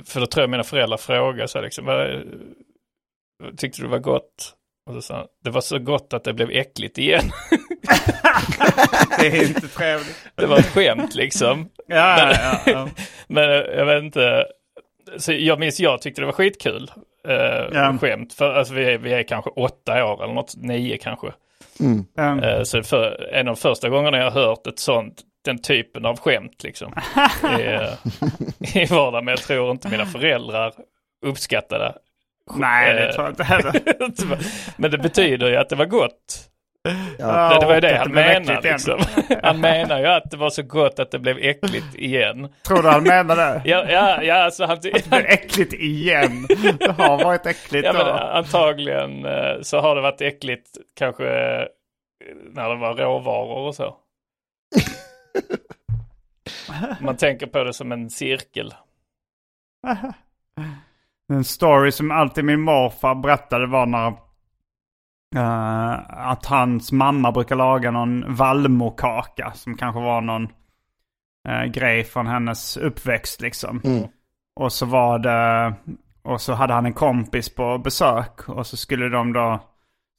för 0.05 0.19
då 0.19 0.25
tror 0.25 0.43
jag 0.43 0.49
mina 0.49 0.63
föräldrar 0.63 0.97
frågade 0.97 1.47
så 1.47 1.57
här 1.57 1.65
liksom, 1.65 1.85
vad, 1.85 2.23
tyckte 3.57 3.81
du 3.81 3.83
det 3.83 3.91
var 3.91 3.99
gott? 3.99 4.55
Och 4.89 4.93
så 4.93 5.01
sa 5.01 5.15
han, 5.15 5.27
det 5.43 5.49
var 5.49 5.61
så 5.61 5.79
gott 5.79 6.13
att 6.13 6.23
det 6.23 6.33
blev 6.33 6.49
äckligt 6.49 6.97
igen. 6.97 7.25
det 9.19 9.27
är 9.27 9.47
inte 9.47 9.67
trevligt. 9.67 10.29
Det 10.35 10.45
var 10.45 10.57
ett 10.57 10.73
skämt 10.73 11.15
liksom. 11.15 11.69
Ja, 11.87 11.95
ja, 12.17 12.33
ja, 12.41 12.71
ja. 12.71 12.89
Men 13.27 13.49
eh, 13.49 13.55
jag 13.55 13.85
vet 13.85 14.03
inte. 14.03 14.45
Så 15.17 15.33
jag 15.33 15.59
minns, 15.59 15.79
jag 15.79 16.01
tyckte 16.01 16.21
det 16.21 16.25
var 16.25 16.33
skitkul. 16.33 16.91
Uh, 17.27 17.35
Ja. 17.71 17.97
Skämt. 18.01 18.33
För 18.33 18.53
alltså, 18.53 18.73
vi, 18.73 18.93
är, 18.93 18.97
vi 18.97 19.13
är 19.13 19.23
kanske 19.23 19.49
åtta 19.49 20.05
år 20.05 20.23
eller 20.23 20.33
något, 20.33 20.55
nio 20.55 20.97
kanske. 20.97 21.27
Um, 21.79 22.05
Eh, 22.43 22.63
så 22.63 22.83
för, 22.83 23.29
en 23.33 23.47
av 23.47 23.55
första 23.55 23.89
gångerna 23.89 24.17
jag 24.17 24.31
har 24.31 24.41
hört 24.41 24.67
ett 24.67 24.79
sånt, 24.79 25.21
den 25.45 25.61
typen 25.61 26.05
av 26.05 26.19
skämt 26.19 26.63
liksom. 26.63 26.93
i, 27.59 27.63
eh, 27.63 28.77
I 28.77 28.85
vardagen. 28.85 29.25
Men 29.25 29.31
jag 29.31 29.41
tror 29.41 29.71
inte 29.71 29.89
mina 29.89 30.05
föräldrar 30.05 30.73
uppskattade 31.25 31.93
nej, 32.55 32.93
det 32.93 33.07
eh, 33.07 33.13
tror 33.13 33.25
jag 33.25 33.31
inte 33.31 33.43
heller. 33.43 33.81
Men 34.81 34.91
det 34.91 34.97
betyder 34.97 35.49
ju 35.49 35.55
att 35.55 35.69
det 35.69 35.75
var 35.75 35.85
gott. 35.85 36.49
Ja. 37.17 37.49
det, 37.53 37.59
det 37.59 37.65
var 37.65 37.73
ju 37.73 37.81
det 37.81 37.93
att 37.93 37.99
han 37.99 38.11
blev 38.11 38.25
menade. 38.25 38.71
Liksom. 38.71 38.99
Han 39.43 39.61
menar 39.61 39.99
ju 39.99 40.05
att 40.05 40.31
det 40.31 40.37
var 40.37 40.49
så 40.49 40.63
gott 40.63 40.99
att 40.99 41.11
det 41.11 41.19
blev 41.19 41.37
äckligt 41.37 41.95
igen. 41.95 42.49
Tror 42.67 42.83
du 42.83 42.89
han 42.89 43.03
menar 43.03 43.35
det? 43.35 43.61
Ja, 43.65 43.85
ja, 43.89 44.23
ja 44.23 44.43
alltså 44.43 44.65
han, 44.65 44.77
Det 44.81 45.09
blir 45.09 45.25
äckligt 45.25 45.73
igen. 45.73 46.47
Det 46.79 46.91
har 46.91 47.23
varit 47.23 47.45
äckligt 47.45 47.85
ja, 47.85 47.93
men 47.93 48.05
då. 48.05 48.11
antagligen 48.11 49.25
eh, 49.25 49.61
så 49.61 49.79
har 49.79 49.95
det 49.95 50.01
varit 50.01 50.21
äckligt 50.21 50.69
kanske 50.97 51.25
eh, 51.25 51.67
när 52.51 52.69
det 52.69 52.75
var 52.75 52.95
råvaror 52.95 53.67
och 53.67 53.75
så. 53.75 53.97
Man 57.01 57.17
tänker 57.17 57.47
på 57.47 57.63
det 57.63 57.73
som 57.73 57.91
en 57.91 58.09
cirkel. 58.09 58.73
En 61.29 61.43
story 61.43 61.91
som 61.91 62.11
alltid 62.11 62.45
min 62.45 62.61
morfar 62.61 63.15
berättade 63.15 63.67
var 63.67 63.85
när 63.85 64.13
eh, 65.35 65.91
att 66.29 66.45
hans 66.45 66.91
mamma 66.91 67.31
brukar 67.31 67.55
laga 67.55 67.91
någon 67.91 68.35
vallmokaka 68.35 69.51
som 69.55 69.77
kanske 69.77 70.01
var 70.01 70.21
någon 70.21 70.47
eh, 71.49 71.63
grej 71.63 72.03
från 72.03 72.27
hennes 72.27 72.77
uppväxt 72.77 73.41
liksom. 73.41 73.81
Och 74.55 74.73
så 74.73 74.85
var 74.85 75.19
det, 75.19 75.73
och 76.23 76.41
så 76.41 76.53
hade 76.53 76.73
han 76.73 76.85
en 76.85 76.93
kompis 76.93 77.55
på 77.55 77.77
besök 77.77 78.49
och 78.49 78.67
så 78.67 78.77
skulle 78.77 79.09
de 79.09 79.33
då, 79.33 79.59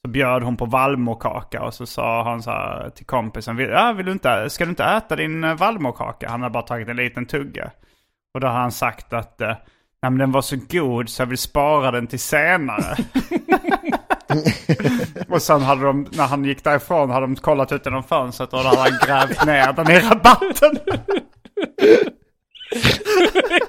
så 0.05 0.11
bjöd 0.11 0.43
hon 0.43 0.57
på 0.57 0.67
vallmokaka 0.67 1.62
och 1.62 1.75
så 1.75 1.87
sa 1.87 2.25
han 2.25 2.43
så 2.43 2.51
här 2.51 2.91
till 2.91 3.07
kompisen, 3.07 3.57
vill, 3.57 3.69
ja, 3.69 3.93
vill 3.93 4.07
du 4.07 4.12
inte, 4.12 4.51
ska 4.51 4.65
du 4.65 4.71
inte 4.71 4.85
äta 4.85 5.17
din 5.17 5.45
eh, 5.45 5.55
vallmokaka? 5.55 6.29
Han 6.31 6.43
hade 6.43 6.53
bara 6.53 6.62
tagit 6.62 6.89
en 6.89 6.97
liten 6.97 7.27
tugga. 7.27 7.71
Och 8.35 8.41
då 8.41 8.47
har 8.47 8.55
han 8.55 8.73
sagt 8.73 9.12
att 9.12 9.41
eh, 9.41 9.55
Nej, 10.05 10.11
men 10.11 10.19
den 10.19 10.33
var 10.33 10.43
så 10.43 10.57
god 10.69 11.09
så 11.09 11.23
jag 11.23 11.27
vill 11.27 11.39
spara 11.39 11.91
den 11.91 12.07
till 12.07 12.21
senare. 12.21 12.97
och 15.28 15.43
sen 15.43 15.62
hade 15.62 15.82
de, 15.85 16.07
när 16.12 16.26
han 16.26 16.45
gick 16.45 16.64
därifrån, 16.64 17.11
hade 17.11 17.26
de 17.26 17.37
kollat 17.37 17.72
ut 17.72 17.87
genom 17.87 18.03
fönstret 18.03 18.53
och 18.53 18.62
då 18.62 18.68
hade 18.68 18.80
han 18.91 18.99
grävt 19.07 19.47
ner 19.47 19.72
den 19.72 19.91
i 19.91 20.01
rabatten. 20.01 20.78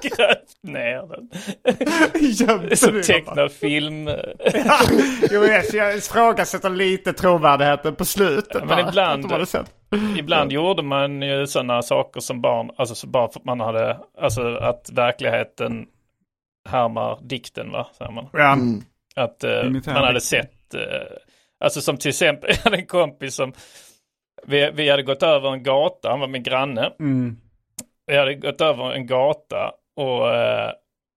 Grävt 0.02 0.62
ner 0.62 1.08
den. 1.08 1.30
Gömt 2.20 2.78
Som 2.78 3.02
tecknad 3.02 3.52
film. 3.52 4.06
Ja, 4.54 4.78
jo, 5.30 5.44
yes, 5.44 5.74
jag 5.74 5.96
ifrågasätter 5.96 6.70
lite 6.70 7.12
trovärdigheten 7.12 7.94
på 7.94 8.04
slutet. 8.04 8.56
Ja, 8.60 8.64
men 8.64 8.88
ibland- 8.88 9.32
att. 9.32 9.72
Ibland 10.18 10.52
gjorde 10.52 10.82
man 10.82 11.22
ju 11.22 11.46
sådana 11.46 11.82
saker 11.82 12.20
som 12.20 12.40
barn, 12.40 12.70
alltså 12.76 12.94
så 12.94 13.06
bara 13.06 13.28
för 13.32 13.40
att 13.40 13.44
man 13.44 13.60
hade, 13.60 13.98
alltså 14.20 14.54
att 14.56 14.90
verkligheten 14.92 15.86
härmar 16.68 17.18
dikten 17.22 17.70
va, 17.70 17.86
säger 17.98 18.10
man. 18.12 18.28
Ja. 18.32 18.56
Att 19.16 19.44
eh, 19.44 19.66
Imitära 19.66 19.94
man 19.94 20.04
hade 20.04 20.20
sett, 20.20 20.50
alltså 21.60 21.80
som 21.80 21.96
till 21.96 22.08
exempel, 22.08 22.50
jag 22.56 22.56
hade 22.56 22.76
en 22.76 22.86
kompis 22.86 23.34
som, 23.34 23.52
vi, 24.46 24.70
vi 24.70 24.90
hade 24.90 25.02
gått 25.02 25.22
över 25.22 25.52
en 25.52 25.62
gata, 25.62 26.10
han 26.10 26.20
var 26.20 26.28
min 26.28 26.42
granne. 26.42 26.92
Mm. 27.00 27.36
Vi 28.06 28.16
hade 28.16 28.34
gått 28.34 28.60
över 28.60 28.92
en 28.92 29.06
gata 29.06 29.72
och 29.96 30.34
eh, 30.34 30.72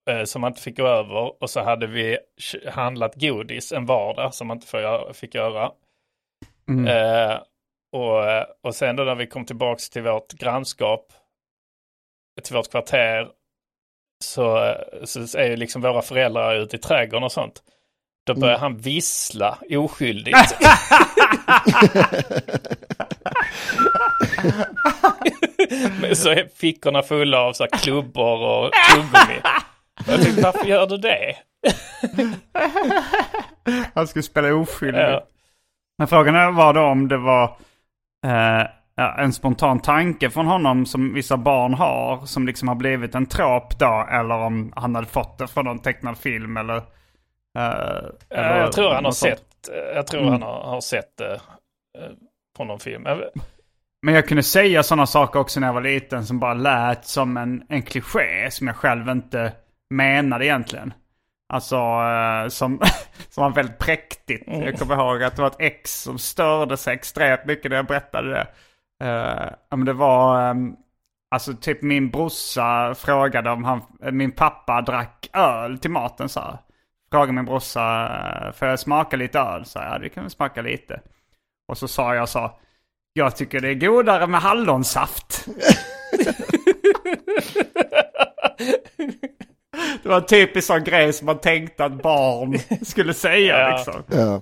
eh, 0.10 0.24
som 0.24 0.42
man 0.42 0.52
inte 0.52 0.62
fick 0.62 0.78
gå 0.78 0.88
över 0.88 1.44
och 1.44 1.50
så 1.50 1.62
hade 1.62 1.88
vi 1.88 2.18
handlat 2.68 3.16
godis 3.16 3.72
en 3.72 3.86
vardag 3.86 4.34
som 4.34 4.48
man 4.48 4.58
inte 4.58 4.68
får 4.68 5.14
fick 5.14 5.36
göra. 5.36 5.72
Mm. 6.70 6.88
Eh, 6.88 7.40
och, 7.92 8.30
eh, 8.30 8.46
och 8.64 8.76
sen 8.76 8.96
då 8.96 9.04
när 9.04 9.16
vi 9.16 9.28
kom 9.28 9.46
tillbaks 9.46 9.90
till 9.90 10.04
vårt 10.04 10.34
grannskap, 10.34 11.14
till 12.44 12.56
vårt 12.56 12.72
kvarter, 12.72 13.32
så, 14.24 14.66
eh, 14.66 15.04
så 15.06 15.38
är 15.38 15.50
ju 15.50 15.56
liksom 15.56 15.82
våra 15.82 16.02
föräldrar 16.02 16.56
ute 16.56 16.76
i 16.76 16.80
trädgården 16.80 17.24
och 17.24 17.32
sånt. 17.32 17.64
Då 18.26 18.34
börjar 18.36 18.58
han 18.58 18.78
vissla 18.78 19.58
oskyldigt. 19.70 20.38
Men 26.02 26.16
så 26.16 26.30
är 26.30 26.58
fickorna 26.60 27.02
fulla 27.02 27.40
av 27.40 27.54
så 27.54 27.64
här 27.64 27.80
klubbor 27.80 28.42
och 28.42 28.72
tuggummi. 28.96 29.42
Jag 30.08 30.22
tänkte, 30.22 30.42
varför 30.42 30.66
gör 30.66 30.88
du 30.88 30.98
det? 30.98 31.36
Han 33.94 34.08
skulle 34.08 34.24
spela 34.24 34.56
oskyldig. 34.56 35.02
Ja. 35.02 35.24
Men 35.98 36.08
frågan 36.08 36.56
var 36.56 36.74
då 36.74 36.82
om 36.82 37.08
det 37.08 37.18
var 37.18 37.44
eh, 38.26 38.66
en 39.18 39.34
spontan 39.34 39.80
tanke 39.80 40.30
från 40.30 40.46
honom 40.46 40.86
som 40.86 41.14
vissa 41.14 41.38
barn 41.38 41.74
har. 41.74 42.26
Som 42.26 42.48
liksom 42.48 42.68
har 42.68 42.76
blivit 42.76 43.16
en 43.16 43.26
trop 43.26 43.80
då. 43.80 44.08
Eller 44.12 44.36
om 44.36 44.74
han 44.76 44.96
hade 44.96 45.08
fått 45.08 45.38
det 45.38 45.48
från 45.48 45.66
någon 45.66 45.80
tecknad 45.80 46.18
film 46.18 46.58
eller... 46.58 46.82
eh, 48.30 48.58
jag 48.58 48.72
tror 48.72 48.90
han 48.94 49.06
har 49.06 49.12
sett, 49.12 49.44
jag 49.96 50.08
tror 50.08 50.22
Mm. 50.22 50.32
han 50.32 50.42
har, 50.42 50.64
har 50.64 50.82
sett 50.82 51.18
det 51.18 51.34
eh, 51.34 52.12
på 52.58 52.64
någon 52.64 52.80
film. 52.80 53.08
Men 54.02 54.14
jag 54.14 54.28
kunde 54.28 54.44
säga 54.44 54.84
sådana 54.84 55.06
saker 55.06 55.40
också 55.40 55.60
när 55.60 55.68
jag 55.68 55.74
var 55.74 55.82
liten 55.82 56.26
som 56.26 56.40
bara 56.40 56.54
lät 56.54 57.06
som 57.06 57.38
en, 57.38 57.64
en 57.70 57.82
kliché 57.82 58.52
som 58.52 58.68
jag 58.68 58.76
själv 58.76 59.10
inte 59.10 59.52
menade 59.90 60.46
egentligen. 60.46 60.94
Alltså 61.54 61.76
eh, 61.76 62.48
som, 62.48 62.82
som 63.30 63.44
var 63.44 63.50
väldigt 63.50 63.78
präktigt. 63.80 64.44
Jag 64.48 64.80
kommer 64.80 64.96
ihåg 64.96 65.24
att 65.24 65.36
det 65.36 65.42
var 65.42 65.50
ett 65.50 65.56
ex 65.62 66.02
som 66.02 66.20
störde 66.20 66.78
sig 66.78 66.94
extremt 66.94 67.46
mycket 67.46 67.70
när 67.70 67.76
jag 67.76 67.86
berättade 67.86 68.30
det. 68.30 68.48
Uh, 69.04 69.50
men 69.70 69.86
det 69.86 69.94
var, 69.94 70.50
ehm, 70.50 70.76
alltså 71.32 71.54
typ 71.54 71.82
min 71.82 72.10
brorsa 72.10 72.96
frågade 72.96 73.50
om 73.50 73.64
han, 73.64 73.82
min 74.12 74.32
pappa 74.32 74.82
drack 74.82 75.30
öl 75.34 75.80
till 75.80 75.92
maten 75.92 76.30
så 76.30 76.40
här. 76.40 76.58
Frågade 77.12 77.34
min 77.34 77.46
brorsa, 77.46 78.08
eh, 78.46 78.52
får 78.54 78.68
jag 78.68 78.80
smaka 78.80 79.18
lite 79.18 79.40
öl? 79.40 79.66
Så 79.66 79.80
jag, 79.80 79.94
ja 79.94 79.98
det 80.00 80.10
kan 80.10 80.24
vi 80.24 80.30
smaka 80.30 80.62
lite. 80.62 81.02
Och 81.68 81.78
så 81.78 81.88
sa 81.88 82.16
jag 82.16 82.30
så, 82.30 82.52
jag 83.14 83.36
tycker 83.36 83.60
det 83.60 83.70
är 83.70 83.74
godare 83.74 84.28
med 84.28 84.42
hallonsaft. 84.42 85.46
det 90.04 90.10
var 90.10 90.18
en 90.18 90.26
typisk 90.26 90.68
sån 90.68 90.84
grej 90.84 91.14
som 91.14 91.26
man 91.26 91.40
tänkte 91.40 91.86
att 91.86 92.02
barn 92.02 92.60
skulle 92.86 93.14
säga 93.14 93.60
Ja. 93.60 93.76
liksom. 93.78 94.04
Ja, 94.08 94.42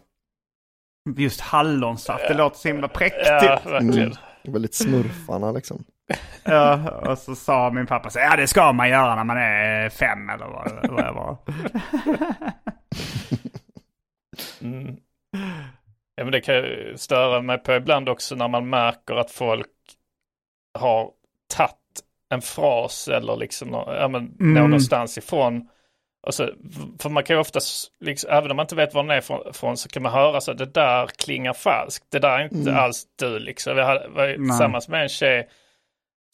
Just 1.17 1.41
hallonsaft, 1.41 2.27
det 2.27 2.33
låter 2.33 2.57
så 2.57 2.67
himla 2.67 2.87
präktigt. 2.87 3.25
Ja, 3.27 3.59
verkligen. 3.65 4.13
väldigt 4.43 4.75
smurfarna 4.75 5.51
liksom. 5.51 5.83
Ja, 6.43 6.89
och 6.89 7.17
så 7.17 7.35
sa 7.35 7.71
min 7.71 7.85
pappa 7.87 8.09
så 8.09 8.19
ja 8.19 8.35
det 8.35 8.47
ska 8.47 8.73
man 8.73 8.89
göra 8.89 9.15
när 9.15 9.23
man 9.23 9.37
är 9.37 9.89
fem 9.89 10.29
eller 10.29 10.45
vad, 10.45 10.91
vad 10.91 11.05
jag 11.05 11.13
var. 11.13 11.37
Mm. 14.61 14.95
Ja, 16.15 16.23
men 16.23 16.31
det 16.31 16.41
kan 16.41 16.55
ju 16.55 16.93
störa 16.97 17.41
mig 17.41 17.57
på 17.57 17.73
ibland 17.73 18.09
också 18.09 18.35
när 18.35 18.47
man 18.47 18.69
märker 18.69 19.15
att 19.15 19.31
folk 19.31 19.67
har 20.79 21.11
tagit 21.55 21.73
en 22.29 22.41
fras 22.41 23.07
eller 23.07 23.35
liksom 23.35 23.71
ja, 23.71 24.07
men 24.07 24.35
Mm. 24.39 24.53
någonstans 24.53 25.17
ifrån. 25.17 25.69
Och 26.27 26.33
så, 26.33 26.49
för 26.99 27.09
man 27.09 27.23
kan 27.23 27.35
ju 27.35 27.39
oftast, 27.39 27.91
liksom, 27.99 28.29
även 28.31 28.51
om 28.51 28.57
man 28.57 28.63
inte 28.63 28.75
vet 28.75 28.93
var 28.93 29.03
den 29.03 29.11
är 29.11 29.17
ifrån, 29.17 29.53
från, 29.53 29.77
så 29.77 29.89
kan 29.89 30.03
man 30.03 30.11
höra 30.11 30.41
så 30.41 30.51
att 30.51 30.57
det 30.57 30.65
där 30.65 31.07
klingar 31.07 31.53
falskt. 31.53 32.05
Det 32.11 32.19
där 32.19 32.39
är 32.39 32.43
inte 32.43 32.75
alls 32.75 33.03
du 33.19 33.39
liksom. 33.39 33.75
Vi 33.75 33.81
var 33.81 34.33
tillsammans 34.33 34.87
med 34.87 35.01
en 35.03 35.09
tjej 35.09 35.49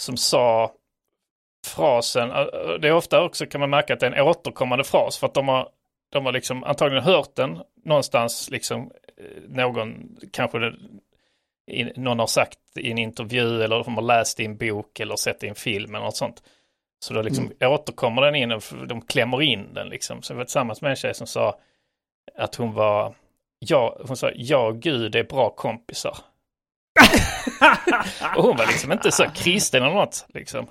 som 0.04 0.18
sa 0.18 0.72
frasen, 1.68 2.32
äh, 2.32 2.46
det 2.82 2.88
är 2.88 2.94
ofta 2.94 3.24
också 3.24 3.46
kan 3.46 3.62
man 3.62 3.70
märka 3.70 3.94
att 3.94 4.00
det 4.00 4.08
är 4.08 4.12
en 4.12 4.28
återkommande 4.28 4.84
fras 4.84 5.18
för 5.18 5.28
att 5.28 5.34
de 5.34 5.48
har, 5.48 5.70
de 6.12 6.26
har 6.26 6.32
liksom 6.32 6.64
antagligen 6.64 7.04
hört 7.04 7.36
den 7.36 7.60
någonstans 7.86 8.50
liksom 8.50 8.92
eh, 9.18 9.50
någon, 9.50 10.18
kanske 10.32 10.60
det, 10.60 10.74
någon 11.96 12.20
har 12.20 12.28
sagt 12.28 12.60
i 12.76 12.92
en 12.92 12.98
intervju 12.98 13.64
eller 13.64 13.84
de 13.84 13.96
har 13.96 14.02
läst 14.02 14.40
i 14.40 14.46
en 14.46 14.58
bok 14.58 15.00
eller 15.00 15.16
sett 15.16 15.44
i 15.44 15.48
en 15.48 15.56
film 15.56 15.96
eller 15.96 16.06
något 16.06 16.18
sånt. 16.18 16.44
Så 17.00 17.14
då 17.14 17.22
liksom 17.22 17.52
återkommer 17.62 18.22
den 18.22 18.36
in 18.36 18.52
och 18.52 18.64
de 18.88 19.02
klämmer 19.02 19.42
in 19.42 19.74
den 19.74 19.90
liksom. 19.90 20.22
Så 20.22 20.34
jag 20.34 20.38
var 20.38 20.46
tillsammans 20.46 20.82
med 20.82 20.90
en 20.90 20.96
tjej 20.96 21.14
som 21.14 21.28
sa 21.28 21.60
att 22.36 22.56
hon 22.56 22.74
var, 22.74 23.16
ja, 23.60 23.98
hon 24.08 24.18
sa, 24.18 24.32
ja 24.36 24.72
gud 24.72 25.16
är 25.16 25.24
bra 25.24 25.50
kompisar. 25.50 26.18
Och 28.38 28.44
hon 28.44 28.58
var 28.58 28.66
liksom 28.66 28.92
inte 28.92 29.12
så 29.12 29.26
kristen 29.36 29.84
eller 29.84 29.94
något 29.96 30.26
liksom. 30.34 30.68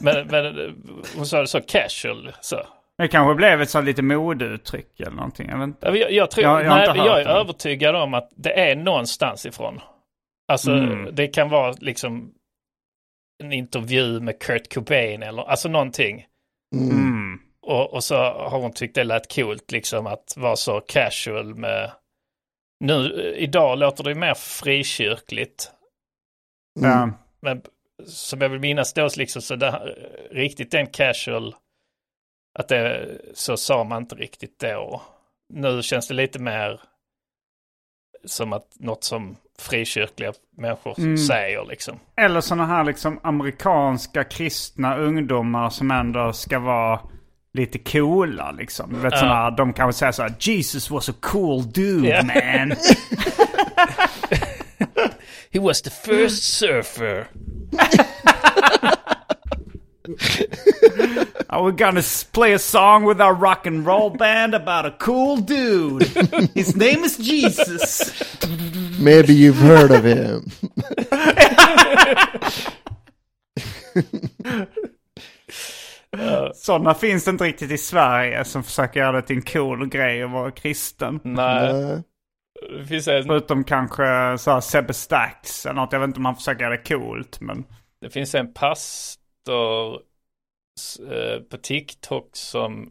Men, 0.00 0.26
men 0.26 0.58
eh, 0.58 0.72
hon 1.16 1.26
sa 1.26 1.40
det 1.40 1.46
så 1.46 1.60
casual 1.60 2.32
så. 2.40 2.62
Det 2.98 3.08
kanske 3.08 3.34
blev 3.34 3.62
ett 3.62 3.70
så 3.70 3.80
lite 3.80 4.02
modeuttryck 4.02 5.00
eller 5.00 5.10
någonting. 5.16 5.48
Jag 5.48 5.58
vet 5.58 5.64
inte. 5.66 5.86
Ja, 5.86 5.96
Jag, 5.96 6.12
jag, 6.12 6.30
tror, 6.30 6.44
Jag- 6.44 6.64
jag 6.64 6.68
nej, 6.96 7.06
jag 7.06 7.20
är 7.20 7.24
det. 7.24 7.30
övertygad 7.30 7.96
om 7.96 8.14
att 8.14 8.30
det 8.36 8.52
är 8.70 8.76
någonstans 8.76 9.46
ifrån. 9.46 9.80
Alltså 10.52 10.70
Mm. 10.72 11.14
det 11.14 11.26
kan 11.28 11.48
vara 11.50 11.74
liksom 11.80 12.30
en 13.44 13.52
intervju 13.52 14.20
med 14.20 14.38
Kurt 14.42 14.74
Cobain 14.74 15.22
eller 15.22 15.42
alltså 15.42 15.68
någonting. 15.68 16.26
Mm. 16.76 16.90
Mm. 16.90 17.40
Och, 17.62 17.94
och 17.94 18.04
så 18.04 18.16
har 18.16 18.58
hon 18.60 18.72
tyckt 18.72 18.94
det 18.94 19.04
lät 19.04 19.34
coolt 19.34 19.70
liksom 19.72 20.06
att 20.06 20.34
vara 20.36 20.56
så 20.56 20.80
casual 20.80 21.54
med... 21.54 21.90
Nu, 22.84 23.12
idag 23.38 23.78
låter 23.78 24.04
det 24.04 24.14
mer 24.14 24.34
frikyrkligt. 24.34 25.70
Mm. 26.76 26.90
Ja. 26.90 27.10
Men 27.40 27.62
som 28.06 28.40
jag 28.40 28.48
vill 28.48 28.60
minnas 28.60 28.92
då 28.92 29.08
liksom 29.16 29.42
så 29.42 29.56
det, 29.56 29.70
här- 29.70 29.94
riktigt 30.30 30.70
den 30.70 30.86
casual, 30.86 31.54
att 32.58 32.68
det, 32.68 33.08
så 33.34 33.56
sa 33.56 33.84
man 33.84 34.02
inte 34.02 34.14
riktigt 34.14 34.58
då. 34.58 35.02
Nu 35.54 35.82
känns 35.82 36.08
det 36.08 36.14
lite 36.14 36.38
mer 36.38 36.80
som 38.24 38.52
att 38.52 38.66
något 38.74 39.04
som 39.04 39.36
frikyrkliga 39.58 40.32
människor 40.56 40.94
Mm. 40.98 41.18
säger 41.18 41.64
liksom. 41.64 41.98
Eller 42.16 42.40
sådana 42.40 42.66
här 42.66 42.84
liksom 42.84 43.20
amerikanska 43.22 44.24
kristna 44.24 44.96
ungdomar 44.96 45.70
som 45.70 45.90
ändå 45.90 46.32
ska 46.32 46.58
vara 46.58 47.00
lite 47.52 47.78
coola 47.78 48.50
liksom. 48.50 48.92
Du 48.92 48.98
vet 48.98 49.18
sådana 49.18 49.34
här, 49.34 49.50
de 49.50 49.72
kanske 49.72 49.98
säger 49.98 50.12
så 50.12 50.22
här, 50.22 50.34
Jesus 50.40 50.90
was 50.90 51.08
a 51.08 51.12
cool 51.20 51.72
dude 51.72 52.08
Ja. 52.08 52.22
man. 52.22 52.76
He 55.50 55.58
was 55.58 55.82
the 55.82 55.90
first 55.90 56.42
surfer. 56.42 57.26
Oh, 61.48 61.64
we're 61.64 61.72
gonna 61.72 62.02
play 62.32 62.52
a 62.52 62.58
song 62.58 63.04
with 63.04 63.20
our 63.20 63.34
rock 63.34 63.66
and 63.66 63.86
roll 63.86 64.10
band 64.10 64.54
about 64.54 64.86
a 64.86 64.90
cool 64.98 65.36
dude. 65.36 66.02
His 66.54 66.76
name 66.76 67.04
is 67.04 67.16
Jesus. 67.18 68.12
Maybe 69.00 69.34
you've 69.34 69.56
heard 69.56 69.90
of 69.90 70.04
him. 70.04 70.50
Sådana 76.54 76.94
finns 76.94 77.24
det 77.24 77.30
inte 77.30 77.44
riktigt 77.44 77.70
i 77.70 77.78
Sverige 77.78 78.44
som 78.44 78.62
försöker 78.62 79.00
göra 79.00 79.12
det 79.12 79.22
till 79.22 79.36
en 79.36 79.42
cool 79.42 79.88
grej 79.88 80.22
att 80.22 80.30
vara 80.30 80.50
kristen. 80.50 81.20
Nej, 81.22 81.72
Nej. 81.72 82.02
Det 82.78 82.84
finns 82.84 83.08
en, 83.08 83.24
Förutom 83.24 83.64
kanske 83.64 84.38
så 84.38 84.50
här 84.50 84.60
Sebbe 84.60 84.94
Stax 84.94 85.66
eller 85.66 85.74
något. 85.74 85.92
Jag 85.92 86.00
vet 86.00 86.06
inte 86.06 86.18
om 86.18 86.24
han 86.24 86.36
försöker 86.36 86.64
göra 86.64 86.76
det 86.76 86.88
coolt. 86.88 87.40
Men 87.40 87.64
det 88.00 88.10
finns 88.10 88.34
en 88.34 88.52
pastor 88.52 90.00
eh, 91.10 91.40
på 91.50 91.56
TikTok 91.56 92.30
som 92.32 92.90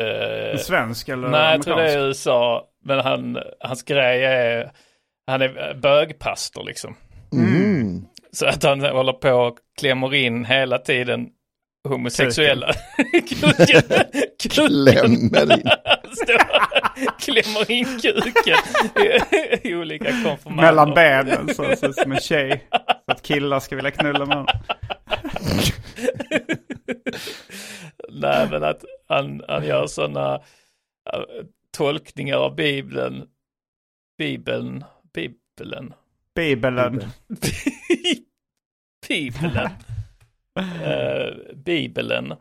eh, 0.00 0.50
en 0.50 0.58
svensk 0.58 1.08
eller 1.08 1.28
Nej, 1.28 1.52
jag 1.52 1.62
tror 1.62 1.76
det 1.76 1.82
amerikansk? 1.82 2.04
är 2.04 2.06
USA. 2.06 2.64
Men 2.84 2.98
han, 2.98 3.38
hans 3.60 3.82
grej 3.82 4.24
är, 4.24 4.72
han 5.26 5.42
är 5.42 5.74
bögpastor 5.74 6.64
liksom. 6.64 6.96
Mm. 7.32 8.04
Så 8.32 8.46
att 8.46 8.62
han 8.62 8.80
håller 8.80 9.12
på 9.12 9.30
och 9.30 9.58
klämmer 9.78 10.14
in 10.14 10.44
hela 10.44 10.78
tiden 10.78 11.28
homosexuella. 11.88 12.72
Klämmer 14.42 15.04
in. 15.04 15.30
Klämmer 17.20 17.70
in 17.70 17.84
kuken 17.84 18.58
i, 19.62 19.74
olika 19.74 20.04
konfirmander. 20.24 20.62
Mellan 20.62 20.94
benen 20.94 21.54
så, 21.54 21.76
så 21.76 21.92
som 21.92 22.12
en 22.12 22.20
tjej. 22.20 22.68
Så 23.04 23.12
att 23.12 23.22
killar 23.22 23.60
ska 23.60 23.76
vilja 23.76 23.90
knulla 23.90 24.26
med 24.26 24.36
honom. 24.36 24.46
Nej, 28.08 28.48
men 28.50 28.64
att 28.64 28.84
han, 29.08 29.42
han 29.48 29.66
gör 29.66 29.86
sådana 29.86 30.40
tolkningar 31.76 32.36
av 32.36 32.56
Bibeln. 32.56 33.28
Bibeln. 34.18 34.84
Bibeln. 35.14 35.94
Bibeln. 36.34 37.04
Bibeln. 39.08 39.56
Eh, 40.82 41.34
Bibeln. 41.54 42.34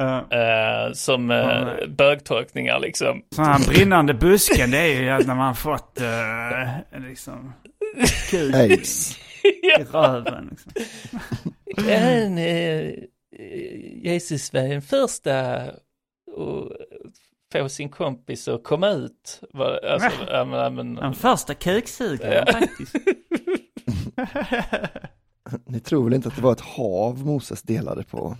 Uh, 0.00 0.92
som 0.92 1.30
uh, 1.30 1.86
bögtolkningar 1.88 2.80
liksom. 2.80 3.22
sån 3.30 3.44
här 3.44 3.68
brinnande 3.68 4.14
busken 4.14 4.70
det 4.70 4.78
är 4.78 5.02
ju 5.02 5.10
att 5.10 5.26
när 5.26 5.34
man 5.34 5.54
fått 5.54 6.00
uh, 6.00 7.06
liksom 7.08 7.52
Aids. 8.54 9.18
i 9.44 9.82
röven. 9.92 10.48
Liksom. 10.50 10.72
Eh, 11.88 12.94
Jesus 14.02 14.52
var 14.52 14.60
den 14.60 14.82
första 14.82 15.56
att 15.56 15.78
få 17.52 17.68
sin 17.68 17.88
kompis 17.88 18.48
att 18.48 18.64
komma 18.64 18.90
ut. 18.90 19.40
Alltså, 19.82 20.10
ja, 20.28 20.44
men, 20.44 20.58
ja, 20.58 20.70
men, 20.70 20.94
Den 20.94 21.14
första 21.14 21.54
kuksugaren 21.54 22.46
faktiskt. 22.46 22.96
Ni 25.66 25.80
tror 25.80 26.04
väl 26.04 26.14
inte 26.14 26.28
att 26.28 26.36
det 26.36 26.42
var 26.42 26.52
ett 26.52 26.60
hav 26.60 27.26
Moses 27.26 27.62
delade 27.62 28.04
på? 28.04 28.36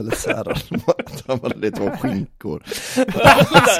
Eller 0.00 0.12
att 0.50 1.24
han 1.26 1.40
hade 1.42 1.54
det 1.56 1.70
två 1.70 1.90
skinkor. 1.90 2.62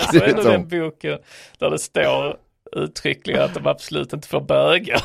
Skrivit 0.08 0.38
om. 0.38 0.44
den 0.44 0.68
boken 0.68 1.18
där 1.58 1.70
det 1.70 1.78
står 1.78 2.36
uttryckligen 2.72 3.42
att 3.42 3.54
de 3.54 3.66
absolut 3.66 4.12
inte 4.12 4.28
får 4.28 4.40
böga. 4.40 4.96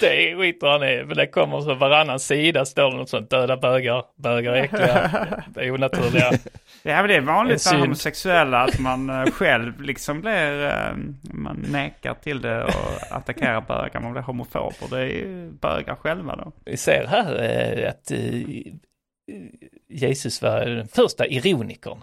det 0.00 0.36
skiter 0.36 0.66
han 0.66 0.82
i, 0.82 1.04
men 1.04 1.16
det 1.16 1.26
kommer 1.26 1.60
så 1.60 1.74
varannan 1.74 2.20
sida 2.20 2.64
står 2.64 2.90
det 2.90 2.96
något 2.96 3.08
sånt, 3.08 3.30
döda 3.30 3.56
bögar, 3.56 4.04
bögar 4.16 4.52
är 4.52 4.62
äckliga, 4.62 5.72
onaturliga. 5.72 6.32
Ja 6.82 6.96
men 6.96 7.08
det 7.08 7.16
är 7.16 7.20
vanligt 7.20 7.60
synd. 7.60 7.80
homosexuella 7.80 8.60
att 8.64 8.78
man 8.78 9.10
eh, 9.10 9.26
själv 9.26 9.80
liksom 9.80 10.20
blir, 10.20 10.64
eh, 10.66 10.96
man 11.22 11.66
nekar 11.68 12.14
till 12.14 12.40
det 12.40 12.64
och 12.64 12.72
attackerar 13.10 13.60
bögar. 13.60 14.00
Man 14.00 14.12
blir 14.12 14.22
homofober. 14.22 14.86
Det 14.90 14.98
är 14.98 15.06
ju 15.06 15.50
bögar 15.50 15.94
själva 15.94 16.36
då. 16.36 16.52
Vi 16.64 16.76
ser 16.76 17.06
här 17.06 17.42
eh, 17.42 17.88
att 17.88 18.12
Jesus 19.88 20.42
var 20.42 20.64
den 20.64 20.88
första 20.88 21.26
ironikern. 21.26 22.02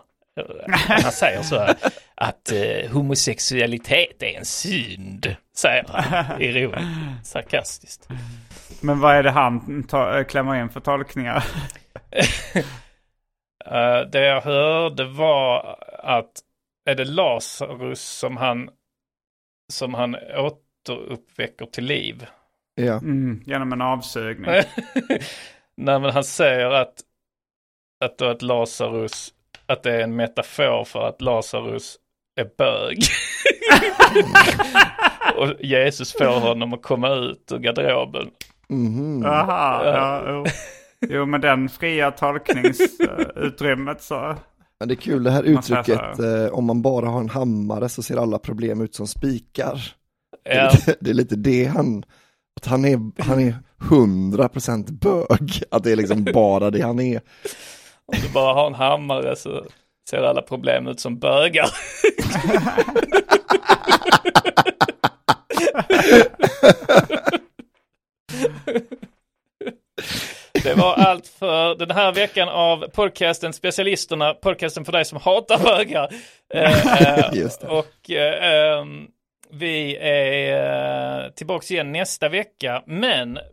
Han 1.04 1.12
säger 1.12 1.42
så 1.42 1.60
här, 1.60 1.76
att 2.16 2.52
eh, 2.52 2.92
homosexualitet 2.92 4.24
är 4.24 4.38
en 4.38 4.46
synd, 4.46 5.36
säger 5.56 5.86
han 5.88 6.42
ironiskt, 6.42 7.26
sarkastiskt. 7.26 8.08
Men 8.82 9.00
vad 9.00 9.16
är 9.16 9.24
det 9.24 9.32
han 9.32 9.84
ta, 9.84 10.20
eh, 10.20 10.26
klämmer 10.26 10.56
in 10.56 10.70
för 10.70 10.80
tolkningar? 10.80 11.44
Eh, 13.66 14.02
det 14.12 14.26
jag 14.26 14.42
hörde 14.42 15.06
var 15.06 15.78
att 16.04 16.32
är 16.86 16.96
det 16.96 17.06
Lazarus 17.06 18.02
som 18.02 18.38
han 18.38 18.70
som 19.72 19.94
han 19.94 20.16
återuppväcker 20.16 21.66
till 21.66 21.86
liv? 21.86 22.26
Ja. 22.76 22.94
Mm, 22.94 23.44
genom 23.46 23.74
en 23.74 23.82
avsugning. 23.82 24.46
Nej 25.76 26.00
men 26.00 26.04
han 26.04 26.24
säger 26.24 26.72
att 26.72 27.04
att 28.06 28.18
då 28.18 28.26
att 28.26 28.42
Lazarus 28.42 29.34
att 29.66 29.84
det 29.84 29.92
är 29.96 30.00
en 30.00 30.16
metafor 30.16 30.84
för 30.84 31.08
att 31.08 31.22
Lazarus 31.22 31.96
är 32.36 32.50
bög. 32.58 32.98
Och 35.38 35.54
Jesus 35.66 36.14
får 36.14 36.40
honom 36.40 36.74
att 36.74 36.82
komma 36.82 37.10
ut 37.16 37.52
ur 37.52 37.60
garderoben. 37.60 38.30
Mhm. 38.70 39.26
Aha, 39.26 39.82
ja, 39.86 40.24
jo. 40.28 40.46
jo 41.10 41.26
men 41.26 41.42
den 41.42 41.70
fria 41.70 42.12
tolkningsutrymmet 42.12 44.02
så. 44.02 44.36
Men 44.80 44.88
det 44.88 44.94
är 44.94 44.96
kul 44.96 45.24
det 45.24 45.32
här 45.32 45.44
uttrycket, 45.44 46.20
eh, 46.20 46.46
om 46.52 46.66
man 46.66 46.82
bara 46.82 47.10
har 47.10 47.20
en 47.20 47.30
hammare 47.30 47.90
så 47.90 48.04
ser 48.04 48.18
alla 48.18 48.40
problem 48.40 48.82
ut 48.82 48.96
som 48.96 49.08
spikar. 49.08 49.94
Det, 50.44 50.50
är 50.52 50.64
Ja, 50.64 50.72
lite, 50.72 50.96
det 51.00 51.10
är 51.10 51.14
lite 51.14 51.36
det 51.36 51.66
han, 51.66 52.04
att 52.56 52.66
han 52.66 52.86
är, 52.86 53.22
han 53.24 53.40
är 53.40 53.56
100% 53.80 54.92
bög, 54.92 55.64
att 55.72 55.84
det 55.84 55.92
är 55.92 55.96
liksom 55.96 56.24
bara 56.24 56.72
det 56.72 56.82
han 56.82 57.00
är. 57.00 57.22
Om 58.14 58.22
du 58.22 58.30
bara 58.30 58.54
har 58.54 58.68
en 58.68 58.74
hammare 58.74 59.36
så 59.36 59.66
ser 60.10 60.24
alla 60.24 60.42
problem 60.42 60.88
ut 60.88 61.00
som 61.00 61.20
bögar. 61.20 61.70
Det 70.64 70.74
var 70.74 70.94
allt 70.94 71.28
för 71.28 71.76
den 71.76 71.92
här 71.92 72.12
veckan 72.12 72.50
av 72.50 72.88
podcasten 72.88 73.54
Specialisterna, 73.54 74.34
podcasten 74.34 74.86
för 74.86 74.92
dig 74.92 75.06
som 75.06 75.18
hatar 75.18 75.60
bögar. 75.64 76.10
Eh, 76.54 77.02
eh, 77.02 77.70
och 77.70 78.12
eh, 78.12 78.80
ehm, 78.80 79.08
vi 79.54 79.98
är 79.98 81.26
eh, 81.26 81.32
tillbaks 81.32 81.72
igen 81.72 81.92
nästa 81.92 82.30
vecka, 82.30 82.84
men 82.88 83.38
eh, 83.38 83.44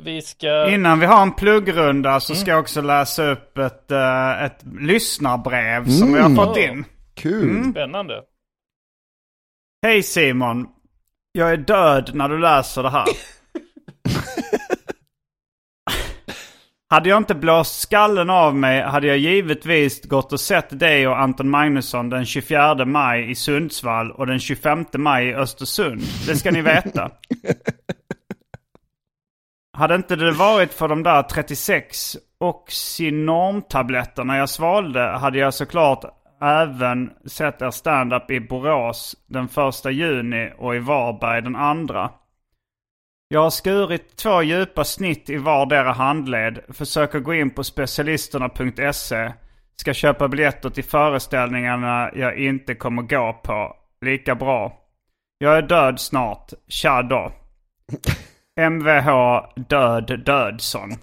vi 0.00 0.22
ska... 0.22 0.70
Innan 0.70 1.00
vi 1.00 1.06
har 1.06 1.22
en 1.22 1.32
pluggrunda 1.32 2.20
så 2.20 2.34
ska 2.34 2.50
jag 2.50 2.60
också 2.60 2.80
läsa 2.80 3.30
upp 3.30 3.58
ett, 3.58 3.90
eh, 3.90 4.44
ett 4.44 4.60
lyssnarbrev 4.80 5.88
som 5.88 6.12
vi 6.12 6.20
har 6.20 6.46
fått 6.46 6.56
in. 6.56 6.84
Kul! 7.14 7.70
Spännande. 7.70 8.22
Hej 9.82 10.02
Simon. 10.02 10.66
Jag 11.32 11.50
är 11.50 11.56
död 11.56 12.10
när 12.14 12.28
du 12.28 12.38
läser 12.38 12.82
det 12.82 12.90
här. 12.90 13.06
Hade 16.92 17.08
jag 17.08 17.16
inte 17.16 17.34
blåst 17.34 17.80
skallen 17.80 18.30
av 18.30 18.56
mig 18.56 18.82
hade 18.82 19.06
jag 19.06 19.18
givetvis 19.18 20.04
gått 20.04 20.32
och 20.32 20.40
sett 20.40 20.78
dig 20.78 21.08
och 21.08 21.20
Anton 21.20 21.50
Magnusson 21.50 22.10
den 22.10 22.26
24 22.26 22.84
maj 22.84 23.30
i 23.30 23.34
Sundsvall 23.34 24.10
och 24.10 24.26
den 24.26 24.38
25 24.38 24.84
maj 24.98 25.28
i 25.28 25.34
Östersund. 25.34 26.00
Det 26.26 26.36
ska 26.36 26.50
ni 26.50 26.62
veta. 26.62 27.10
Hade 29.76 29.94
inte 29.94 30.16
det 30.16 30.32
varit 30.32 30.72
för 30.72 30.88
de 30.88 31.02
där 31.02 31.22
36 31.22 32.16
Oxynorm-tabletterna 32.40 34.36
jag 34.36 34.48
svalde 34.48 35.00
hade 35.00 35.38
jag 35.38 35.54
såklart 35.54 36.04
även 36.42 37.10
sett 37.26 37.62
er 37.62 37.70
stand-up 37.70 38.30
i 38.30 38.40
Borås 38.40 39.16
den 39.26 39.48
första 39.48 39.90
juni 39.90 40.52
och 40.58 40.76
i 40.76 40.78
Varberg 40.78 41.42
den 41.42 41.56
andra. 41.56 42.10
Jag 43.32 43.40
har 43.42 43.50
skurit 43.50 44.16
två 44.16 44.42
djupa 44.42 44.84
snitt 44.84 45.30
i 45.30 45.36
vardera 45.36 45.92
handled, 45.92 46.60
försöker 46.68 47.20
gå 47.20 47.34
in 47.34 47.50
på 47.50 47.64
specialisterna.se, 47.64 49.32
ska 49.76 49.94
köpa 49.94 50.28
biljetter 50.28 50.70
till 50.70 50.84
föreställningarna 50.84 52.10
jag 52.14 52.38
inte 52.38 52.74
kommer 52.74 53.02
gå 53.02 53.40
på. 53.44 53.76
Lika 54.00 54.34
bra. 54.34 54.78
Jag 55.38 55.58
är 55.58 55.62
död 55.62 56.00
snart. 56.00 56.52
Tja 56.68 57.02
då. 57.02 57.32
Mvh 58.70 59.44
Död 59.68 60.24
Dödsson. 60.24 60.90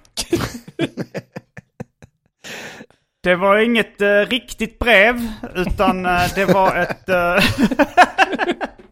Det 3.24 3.36
var 3.36 3.58
inget 3.58 4.02
eh, 4.02 4.20
riktigt 4.20 4.80
brev, 4.80 5.28
utan 5.56 6.06
eh, 6.06 6.22
det 6.36 6.46
var 6.46 6.76
ett... 6.76 7.10
eh, 7.10 7.38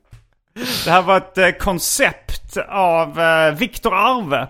det 0.86 0.92
här 0.92 1.02
var 1.02 1.18
ett 1.18 1.38
eh, 1.38 1.50
koncept 1.50 2.58
av 2.70 3.20
uh, 3.20 3.58
Viktor 3.60 3.94
Arve. 3.94 4.48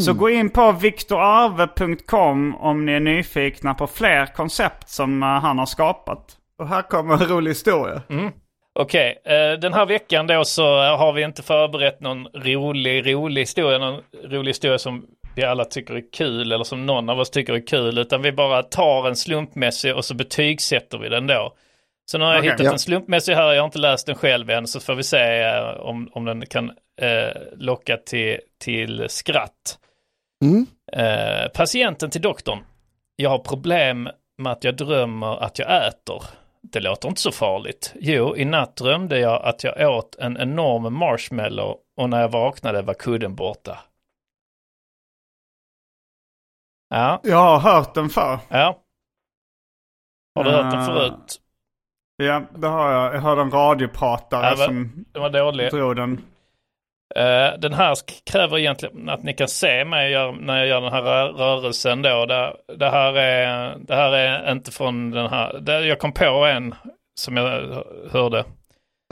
Så 0.00 0.12
gå 0.12 0.30
in 0.30 0.50
på 0.50 0.72
viktorarve.com 0.72 2.56
om 2.56 2.86
ni 2.86 2.92
är 2.92 3.00
nyfikna 3.00 3.74
på 3.74 3.86
fler 3.86 4.26
koncept 4.26 4.88
som 4.88 5.22
eh, 5.22 5.28
han 5.28 5.58
har 5.58 5.66
skapat. 5.66 6.36
Och 6.58 6.68
här 6.68 6.82
kommer 6.82 7.14
en 7.14 7.28
rolig 7.28 7.50
historia. 7.50 8.02
Okej, 8.74 9.22
eh, 9.24 9.58
den 9.60 9.74
här 9.74 9.86
veckan 9.86 10.26
då 10.26 10.44
så 10.44 10.64
har 10.96 11.12
vi 11.12 11.22
inte 11.22 11.42
förberett 11.42 12.00
någon 12.00 12.26
rolig, 12.26 13.14
rolig 13.14 13.42
historia, 13.42 13.78
någon 13.78 14.00
rolig 14.24 14.50
historia 14.50 14.78
som 14.78 15.06
vi 15.34 15.44
alla 15.44 15.64
tycker 15.64 15.94
är 15.94 16.12
kul 16.12 16.52
eller 16.52 16.64
som 16.64 16.86
någon 16.86 17.08
av 17.08 17.20
oss 17.20 17.30
tycker 17.30 17.52
är 17.52 17.66
kul, 17.66 17.98
utan 17.98 18.22
vi 18.22 18.32
bara 18.32 18.62
tar 18.62 19.08
en 19.08 19.16
slumpmässig 19.16 19.94
och 19.94 20.04
så 20.04 20.14
betygsätter 20.14 20.98
vi 20.98 21.08
den 21.08 21.26
då. 21.26 21.54
Så 22.12 22.18
nu 22.18 22.24
har 22.24 22.32
jag 22.32 22.38
Okej. 22.40 22.50
hittat 22.50 22.66
Ja. 22.66 22.72
en 22.72 22.78
slumpmässig 22.78 23.34
här, 23.34 23.52
jag 23.52 23.62
har 23.62 23.66
inte 23.66 23.78
läst 23.78 24.06
den 24.06 24.16
själv 24.16 24.50
än, 24.50 24.66
så 24.66 24.80
får 24.80 24.94
vi 24.94 25.02
se 25.02 25.42
eh, 25.42 25.68
om, 25.68 26.08
om 26.12 26.24
den 26.24 26.46
kan 26.46 26.70
eh, 27.00 27.42
locka 27.52 27.96
till, 27.96 28.40
till 28.58 29.06
skratt. 29.08 29.78
Mm. 30.44 30.66
Eh, 30.92 31.48
patienten 31.54 32.10
till 32.10 32.20
doktorn. 32.22 32.58
Jag 33.16 33.30
har 33.30 33.38
problem 33.38 34.08
med 34.38 34.52
att 34.52 34.64
jag 34.64 34.76
drömmer 34.76 35.42
att 35.42 35.58
jag 35.58 35.86
äter. 35.86 36.22
Det 36.62 36.80
låter 36.80 37.08
inte 37.08 37.20
så 37.20 37.32
farligt. 37.32 37.92
Jo, 38.00 38.36
i 38.36 38.44
natt 38.44 38.76
drömde 38.76 39.18
jag 39.18 39.42
att 39.42 39.64
jag 39.64 39.90
åt 39.96 40.14
en 40.14 40.36
enorm 40.36 40.94
marshmallow 40.94 41.76
och 41.96 42.10
när 42.10 42.20
jag 42.20 42.28
vaknade 42.28 42.82
var 42.82 42.94
kudden 42.94 43.34
borta. 43.34 43.78
Ja, 46.88 47.20
Jag 47.22 47.36
har 47.36 47.58
hört 47.58 47.94
den 47.94 48.08
för. 48.08 48.38
ja. 48.48 48.78
Har 50.34 50.44
du 50.44 50.50
hört 50.50 50.72
den 50.72 50.80
Ah. 50.80 50.86
förut? 50.86 51.38
Ja, 52.24 52.42
det 52.56 52.66
har 52.66 52.92
jag. 52.92 53.14
Jag 53.14 53.20
hörde 53.20 53.40
en 53.42 53.50
radiopratare 53.50 54.46
Ja, 54.46 54.56
som 54.56 55.04
Den 55.12 55.22
var 55.22 55.30
dålig. 55.30 55.70
drog 55.70 55.96
den. 55.96 56.20
Eh, 57.16 57.58
den 57.58 57.72
här 57.72 57.96
kräver 58.30 58.58
egentligen 58.58 59.08
att 59.08 59.22
ni 59.22 59.34
kan 59.34 59.48
se 59.48 59.84
mig 59.84 60.10
gör, 60.10 60.32
när 60.32 60.58
jag 60.58 60.66
gör 60.66 60.80
den 60.80 60.92
här 60.92 61.02
rö- 61.02 61.32
rörelsen 61.32 62.02
då. 62.02 62.26
Det, 62.26 62.56
det, 62.76 62.90
här 62.90 63.12
är, 63.16 63.76
det 63.78 63.94
här 63.94 64.12
är 64.12 64.52
inte 64.52 64.70
från 64.70 65.10
den 65.10 65.26
här. 65.30 65.58
Det, 65.60 65.80
jag 65.86 65.98
kom 65.98 66.12
på 66.12 66.24
en 66.46 66.74
som 67.20 67.36
jag 67.36 67.44
hö- 67.44 67.84
hörde. 68.10 68.44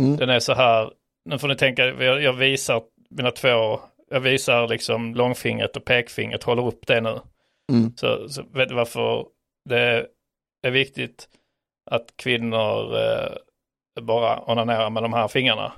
Mm. 0.00 0.16
Den 0.16 0.30
är 0.30 0.38
så 0.40 0.54
här. 0.54 0.90
Nu 1.30 1.38
får 1.38 1.48
ni 1.48 1.56
tänka, 1.56 1.86
jag, 1.86 2.22
jag 2.22 2.32
visar 2.32 2.82
mina 3.10 3.30
två. 3.30 3.80
Jag 4.10 4.20
visar 4.20 4.68
liksom 4.68 5.14
långfingret 5.14 5.76
och 5.76 5.84
pekfingret. 5.84 6.42
Håller 6.44 6.66
upp 6.66 6.86
det 6.86 7.00
nu. 7.00 7.18
Mm. 7.72 7.92
Så, 7.96 8.28
så 8.28 8.42
vet 8.54 8.68
du 8.68 8.74
varför 8.74 9.26
det 9.68 10.06
är 10.66 10.70
viktigt 10.70 11.28
att 11.90 12.16
kvinnor 12.16 12.96
eh, 12.98 14.02
bara 14.02 14.40
onanerar 14.50 14.90
med 14.90 15.02
de 15.02 15.12
här 15.12 15.28
fingrarna. 15.28 15.72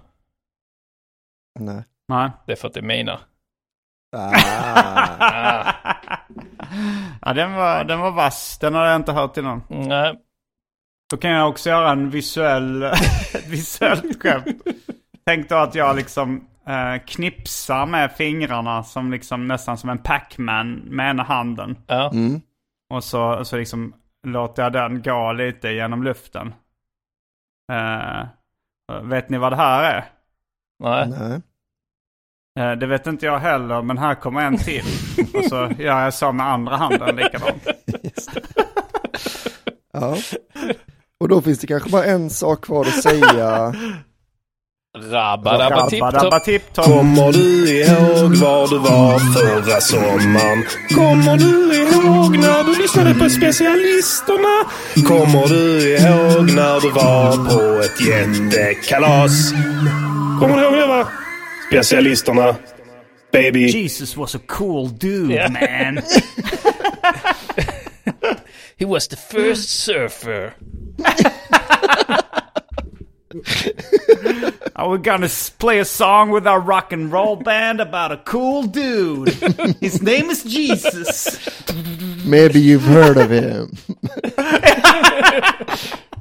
Nej. 1.60 1.84
Nej. 2.08 2.30
Det 2.46 2.52
är 2.52 2.56
för 2.56 2.68
att 2.68 2.74
det 2.74 2.80
är 2.80 2.84
mina. 2.84 3.20
Ah. 4.16 4.32
ja, 7.22 7.32
den 7.34 7.52
var, 7.52 7.84
den 7.84 8.00
var 8.00 8.10
vass. 8.10 8.58
Den 8.60 8.74
har 8.74 8.86
jag 8.86 8.96
inte 8.96 9.12
hört 9.12 9.36
innan. 9.36 9.62
Nej, 9.68 10.14
Då 11.10 11.16
kan 11.16 11.30
jag 11.30 11.48
också 11.48 11.68
göra 11.68 11.90
en 11.90 12.10
visuell, 12.10 12.82
ett 13.34 13.48
visuellt 13.48 14.22
skämt. 14.22 14.46
Tänk 15.26 15.48
då 15.48 15.56
att 15.56 15.74
jag 15.74 15.96
liksom 15.96 16.48
eh, 16.66 17.04
knipsar 17.06 17.86
med 17.86 18.12
fingrarna 18.12 18.82
som 18.82 19.10
liksom 19.12 19.48
nästan 19.48 19.78
som 19.78 19.90
en 19.90 19.98
Pac-Man 19.98 20.72
med 20.74 21.10
ena 21.10 21.22
handen. 21.22 21.78
ja. 21.86 22.10
Mm. 22.12 22.40
Och 22.90 23.04
så, 23.04 23.44
så 23.44 23.56
liksom 23.56 23.94
låter 24.26 24.62
jag 24.62 24.72
den 24.72 25.02
gå 25.02 25.32
lite 25.32 25.68
genom 25.68 26.02
luften. 26.02 26.54
Eh, 27.72 28.26
vet 29.02 29.28
ni 29.28 29.38
vad 29.38 29.52
det 29.52 29.56
här 29.56 29.94
är? 29.94 30.04
Nej. 30.78 31.08
Nej. 31.08 31.40
Eh, 32.58 32.78
det 32.78 32.86
vet 32.86 33.06
inte 33.06 33.26
jag 33.26 33.38
heller, 33.38 33.82
men 33.82 33.98
här 33.98 34.14
kommer 34.14 34.40
en 34.40 34.56
till. 34.56 34.84
Och 35.34 35.44
så 35.44 35.70
gör 35.78 36.04
jag 36.04 36.14
så 36.14 36.32
med 36.32 36.46
andra 36.46 36.76
handen 36.76 37.16
likadant. 37.16 37.66
Ja. 39.94 40.16
Och 41.20 41.28
då 41.28 41.40
finns 41.42 41.58
det 41.58 41.66
kanske 41.66 41.90
bara 41.90 42.04
en 42.04 42.30
sak 42.30 42.64
kvar 42.64 42.80
att 42.80 43.02
säga. 43.02 43.74
Rabba, 44.98 45.58
rabba, 45.58 45.86
tipp, 45.88 46.00
Dabba, 46.00 46.20
topp. 46.30 46.44
tipp, 46.44 46.72
topp. 46.74 46.84
Kommer 46.84 47.32
du 47.32 47.70
ihåg 47.80 48.34
var 48.36 48.68
du 48.68 48.78
var 48.78 49.18
förra 49.18 49.80
sommaren? 49.80 50.64
Kommer 50.94 51.36
du 51.36 51.74
ihåg 51.76 52.38
när 52.38 52.64
du 52.64 52.82
lyssnade 52.82 53.14
på 53.14 53.30
specialisterna? 53.30 54.64
Kommer 55.08 55.48
du 55.48 55.88
ihåg 55.96 56.50
när 56.54 56.80
du 56.80 56.90
var 56.90 57.36
på 57.36 57.82
ett 57.82 58.00
jättekalas? 58.00 59.52
Kommer 60.40 60.56
du 60.56 60.62
ihåg 60.62 60.72
det 60.74 60.86
va? 60.86 61.08
Specialisterna. 61.70 62.56
Baby. 63.32 63.66
Jesus 63.66 64.16
was 64.16 64.34
a 64.34 64.38
cool 64.46 64.98
dude 64.98 65.34
Ja. 65.34 65.48
man. 65.48 66.02
He 68.78 68.84
was 68.86 69.08
the 69.08 69.16
first 69.16 69.68
surfer. 69.84 70.52
Oh, 74.74 74.88
we're 74.88 74.98
gonna 74.98 75.28
play 75.58 75.80
a 75.80 75.84
song 75.84 76.30
with 76.30 76.46
our 76.46 76.58
rock 76.58 76.92
and 76.94 77.12
roll 77.12 77.36
band 77.36 77.78
about 77.78 78.10
a 78.10 78.16
cool 78.16 78.62
dude. 78.62 79.28
His 79.80 80.00
name 80.00 80.30
is 80.30 80.42
Jesus. 80.44 81.38
Maybe 82.24 82.60
you've 82.60 82.82
heard 82.82 83.18
of 83.18 83.30
him. 83.30 83.76